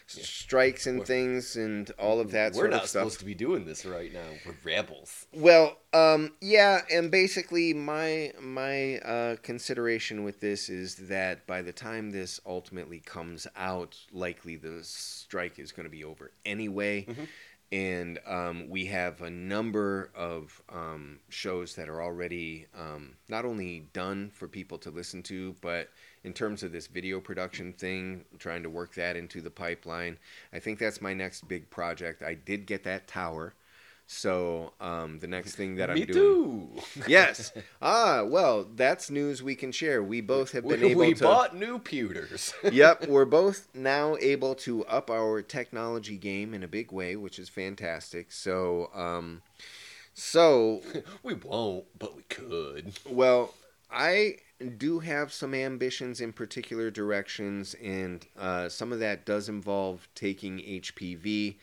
s- 0.09 0.27
strikes 0.29 0.87
and 0.87 0.99
We're- 0.99 1.07
things 1.07 1.57
and 1.57 1.91
all 1.99 2.21
of 2.21 2.31
that 2.33 2.53
We're 2.53 2.61
sort 2.61 2.71
not 2.71 2.83
of 2.85 2.89
stuff. 2.89 3.01
supposed 3.03 3.19
to 3.21 3.25
be 3.25 3.35
doing 3.35 3.65
this 3.65 3.85
right 3.85 4.13
now. 4.13 4.29
We're 4.45 4.55
rebels. 4.65 5.27
Well, 5.33 5.79
um, 5.93 6.33
yeah, 6.41 6.83
and 6.93 7.11
basically 7.11 7.75
my 7.75 8.33
my 8.41 8.99
uh, 8.99 9.37
consideration 9.43 10.25
with 10.25 10.41
this 10.41 10.69
is 10.69 10.95
that 11.09 11.47
by 11.47 11.63
the 11.63 11.73
time 11.73 12.11
this 12.11 12.41
ultimately 12.47 13.01
comes 13.01 13.47
out, 13.57 13.97
likely 14.13 14.57
the 14.57 14.81
strike 14.83 15.59
is 15.59 15.73
going 15.73 15.85
to 15.87 15.91
be 15.91 16.05
over 16.05 16.31
anyway. 16.45 17.05
Mhm. 17.09 17.29
And 17.73 18.21
um, 18.27 18.69
we 18.71 18.87
have 18.87 19.23
a 19.23 19.29
number 19.31 20.13
of 20.15 20.63
um, 20.69 21.19
shows 21.29 21.75
that 21.75 21.89
are 21.89 22.01
already 22.01 22.67
um, 22.79 23.17
not 23.29 23.45
only 23.45 23.89
done 23.93 24.31
for 24.31 24.47
people 24.47 24.79
to 24.79 24.91
listen 24.93 25.21
to, 25.25 25.57
but 25.61 25.91
in 26.27 26.33
terms 26.33 26.65
of 26.65 26.73
this 26.73 26.89
video 26.89 27.21
production 27.21 27.73
thing, 27.73 28.25
trying 28.41 28.65
to 28.65 28.69
work 28.69 28.97
that 28.97 29.17
into 29.17 29.41
the 29.41 29.49
pipeline. 29.49 30.19
I 30.53 30.59
think 30.59 30.81
that's 30.81 31.01
my 31.01 31.15
next 31.15 31.47
big 31.47 31.71
project. 31.71 32.21
I 32.21 32.35
did 32.35 32.67
get 32.67 32.83
that 32.83 33.07
tower. 33.07 33.55
So 34.09 34.73
um, 34.81 35.21
the 35.21 35.29
next 35.29 35.55
thing 35.55 35.77
that 35.77 35.89
I'm 35.89 35.97
doing, 35.97 36.13
too. 36.13 36.71
yes, 37.09 37.53
ah, 37.81 38.25
well, 38.25 38.67
that's 38.75 39.09
news 39.09 39.41
we 39.41 39.55
can 39.55 39.71
share. 39.71 40.03
We 40.03 40.21
both 40.21 40.51
have 40.51 40.67
been 40.67 40.81
we, 40.81 40.89
able 40.89 41.01
we 41.01 41.15
to. 41.15 41.25
We 41.25 41.31
bought 41.31 41.57
new 41.57 41.79
pewters. 41.79 42.53
yep, 42.73 43.07
we're 43.07 43.25
both 43.25 43.69
now 43.73 44.17
able 44.21 44.57
to 44.57 44.85
up 44.87 45.11
our 45.11 45.43
technology 45.43 46.17
game 46.17 46.55
in 46.55 46.65
a 46.65 46.69
big 46.69 46.91
way, 46.91 47.15
which 47.15 47.39
is 47.39 47.49
fantastic. 47.49 48.33
So, 48.33 48.91
um, 48.95 49.43
so 50.13 50.83
we 51.23 51.35
won't, 51.35 51.85
but 51.97 52.17
we 52.17 52.23
could. 52.23 52.99
well, 53.09 53.55
I 53.91 54.37
do 54.79 55.01
have 55.01 55.33
some 55.33 55.55
ambitions 55.55 56.21
in 56.21 56.33
particular 56.33 56.91
directions, 56.91 57.75
and 57.83 58.27
uh, 58.39 58.69
some 58.69 58.93
of 58.93 58.99
that 59.01 59.27
does 59.27 59.49
involve 59.49 60.09
taking 60.15 60.59
HPV 60.59 61.57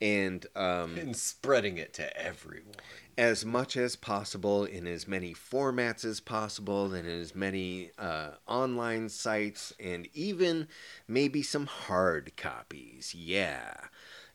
and 0.00 0.44
um, 0.56 0.96
And 0.98 1.16
spreading 1.16 1.78
it 1.78 1.94
to 1.94 2.16
everyone. 2.20 2.74
as 3.16 3.44
much 3.44 3.76
as 3.76 3.94
possible 3.96 4.64
in 4.64 4.86
as 4.88 5.06
many 5.06 5.32
formats 5.32 6.04
as 6.04 6.18
possible 6.20 6.92
and 6.92 7.06
in 7.06 7.20
as 7.20 7.34
many 7.34 7.92
uh, 7.98 8.30
online 8.46 9.08
sites 9.08 9.72
and 9.78 10.08
even 10.12 10.66
maybe 11.06 11.42
some 11.42 11.66
hard 11.66 12.36
copies 12.36 13.14
yeah 13.14 13.72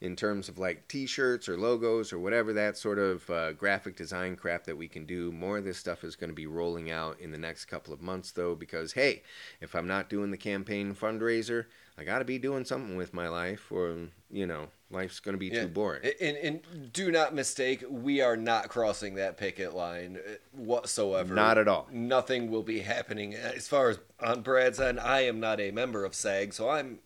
in 0.02 0.16
terms 0.16 0.48
of 0.48 0.58
like 0.58 0.88
t-shirts 0.88 1.50
or 1.50 1.58
logos 1.58 2.14
or 2.14 2.20
whatever 2.20 2.54
that 2.54 2.78
sort 2.78 2.98
of 2.98 3.30
uh, 3.30 3.52
graphic 3.54 3.96
design 3.98 4.36
crap 4.36 4.64
that 4.64 4.78
we 4.78 4.88
can 4.88 5.06
do 5.06 5.32
more 5.32 5.58
of 5.58 5.66
this 5.66 5.78
stuff 5.78 6.04
is 6.04 6.16
going 6.16 6.30
to 6.30 6.36
be 6.36 6.48
rolling 6.48 6.90
out 6.90 7.20
in 7.20 7.32
the 7.32 7.38
next 7.38 7.66
couple 7.66 7.94
of 7.94 8.02
months 8.02 8.32
though 8.32 8.56
because 8.56 8.94
hey 8.94 9.22
if 9.60 9.76
i'm 9.76 9.88
not 9.88 10.10
doing 10.10 10.32
the 10.32 10.38
campaign 10.38 10.96
fundraiser 10.96 11.66
i 11.98 12.04
got 12.06 12.20
to 12.20 12.26
be 12.26 12.40
doing 12.40 12.64
something 12.64 12.96
with 12.96 13.14
my 13.14 13.28
life 13.28 13.72
or 13.72 13.98
you 14.32 14.48
know 14.48 14.68
life's 14.90 15.20
going 15.20 15.34
to 15.34 15.40
be 15.40 15.48
Yeah. 15.48 15.64
too 15.64 15.68
boring 15.68 16.02
And, 16.22 16.38
and 16.38 16.94
do 16.94 17.12
not 17.12 17.36
mistake, 17.36 17.84
we 17.90 18.22
are 18.22 18.36
not 18.38 18.70
crossing 18.70 19.16
that 19.16 19.38
picket 19.38 19.76
line 19.76 20.18
uh, 20.18 20.32
whatsoever. 20.52 21.36
Not 21.36 21.60
at 21.60 21.68
all. 21.68 21.88
Nothing 21.92 22.50
will 22.50 22.64
be 22.64 22.80
happening. 22.80 23.36
As 23.36 23.68
far 23.68 23.90
as 23.90 24.00
on 24.20 24.42
Brad's 24.42 24.80
end, 24.80 25.00
I 25.00 25.22
am 25.26 25.40
not 25.40 25.60
a 25.60 25.70
member 25.70 26.06
of 26.06 26.16
SAG, 26.16 26.54
so 26.54 26.70
I'm 26.70 27.00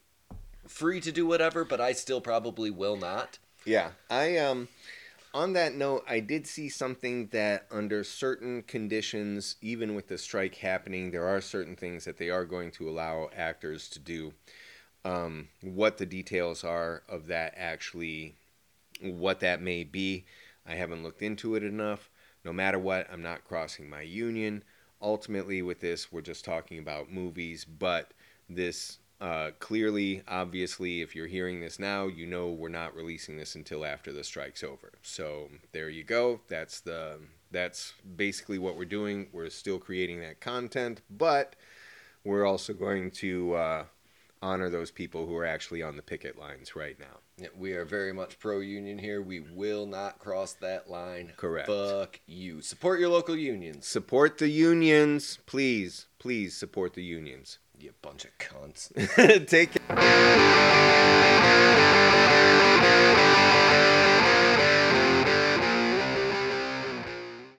free 0.68 1.02
to 1.02 1.12
do 1.12 1.26
whatever, 1.26 1.64
but 1.66 1.82
I 1.82 1.94
still 1.94 2.22
probably 2.22 2.72
will 2.72 2.98
not. 2.98 3.40
Yeah, 3.66 3.92
I 4.10 4.38
um 4.38 4.68
on 5.34 5.54
that 5.54 5.74
note, 5.74 6.04
I 6.08 6.20
did 6.20 6.46
see 6.46 6.70
something 6.70 7.28
that 7.28 7.66
under 7.72 8.04
certain 8.04 8.62
conditions, 8.62 9.56
even 9.62 9.96
with 9.96 10.08
the 10.08 10.18
strike 10.18 10.56
happening, 10.56 11.10
there 11.10 11.28
are 11.28 11.42
certain 11.42 11.76
things 11.76 12.06
that 12.06 12.18
they 12.18 12.30
are 12.30 12.46
going 12.46 12.70
to 12.72 12.88
allow 12.88 13.30
actors 13.36 13.90
to 13.90 14.00
do. 14.00 14.34
Um, 15.04 15.50
what 15.62 15.98
the 15.98 16.06
details 16.06 16.64
are 16.64 17.02
of 17.10 17.28
that 17.28 17.56
actually, 17.58 18.36
what 19.02 19.40
that 19.40 19.60
may 19.60 19.84
be, 19.84 20.26
I 20.68 20.76
haven't 20.76 21.04
looked 21.04 21.24
into 21.24 21.56
it 21.56 21.64
enough. 21.64 22.10
No 22.46 22.54
matter 22.54 22.78
what, 22.78 23.08
I'm 23.12 23.24
not 23.24 23.44
crossing 23.44 23.90
my 23.90 24.02
union. 24.02 24.64
Ultimately, 25.02 25.62
with 25.62 25.80
this, 25.80 26.12
we're 26.12 26.22
just 26.22 26.46
talking 26.46 26.78
about 26.78 27.12
movies, 27.12 27.66
but 27.66 28.12
this 28.48 29.00
uh, 29.24 29.52
clearly, 29.60 30.22
obviously, 30.28 31.02
if 31.02 31.16
you're 31.16 31.28
hearing 31.28 31.62
this 31.62 31.80
now, 31.80 32.08
you 32.08 32.28
know 32.28 32.50
we're 32.50 32.68
not 32.68 32.94
releasing 32.94 33.38
this 33.38 33.56
until 33.56 33.86
after 33.86 34.12
the 34.12 34.22
strike's 34.22 34.66
over. 34.66 34.92
So 35.02 35.48
there 35.72 35.88
you 35.88 36.04
go. 36.04 36.42
That's 36.50 36.82
the 36.82 37.20
that's 37.50 37.94
basically 38.18 38.60
what 38.60 38.76
we're 38.76 38.84
doing. 38.84 39.28
We're 39.32 39.50
still 39.50 39.80
creating 39.80 40.20
that 40.20 40.42
content, 40.42 41.04
but 41.10 41.56
we're 42.26 42.46
also 42.46 42.74
going 42.74 43.12
to 43.12 43.54
uh, 43.54 43.84
honor 44.42 44.70
those 44.70 44.92
people 44.92 45.26
who 45.26 45.38
are 45.38 45.46
actually 45.46 45.82
on 45.82 45.96
the 45.96 46.02
picket 46.02 46.38
lines 46.38 46.76
right 46.76 47.00
now. 47.00 47.20
Yeah, 47.38 47.48
we 47.58 47.72
are 47.74 47.86
very 47.86 48.12
much 48.12 48.40
pro 48.40 48.60
union 48.60 48.98
here. 48.98 49.22
We 49.22 49.40
will 49.40 49.86
not 49.86 50.20
cross 50.20 50.52
that 50.56 50.90
line. 50.90 51.32
Correct. 51.38 51.68
Fuck 51.68 52.20
you. 52.28 52.62
Support 52.62 53.00
your 53.00 53.10
local 53.10 53.38
unions. 53.38 53.88
Support 53.88 54.38
the 54.38 54.50
unions, 54.50 55.40
please. 55.46 56.08
Please 56.20 56.58
support 56.58 56.94
the 56.94 57.04
unions 57.04 57.60
you 57.84 57.92
bunch 58.02 58.26
of 58.26 58.32
cunts. 58.38 59.48
Take 59.48 59.72
care. 59.88 59.98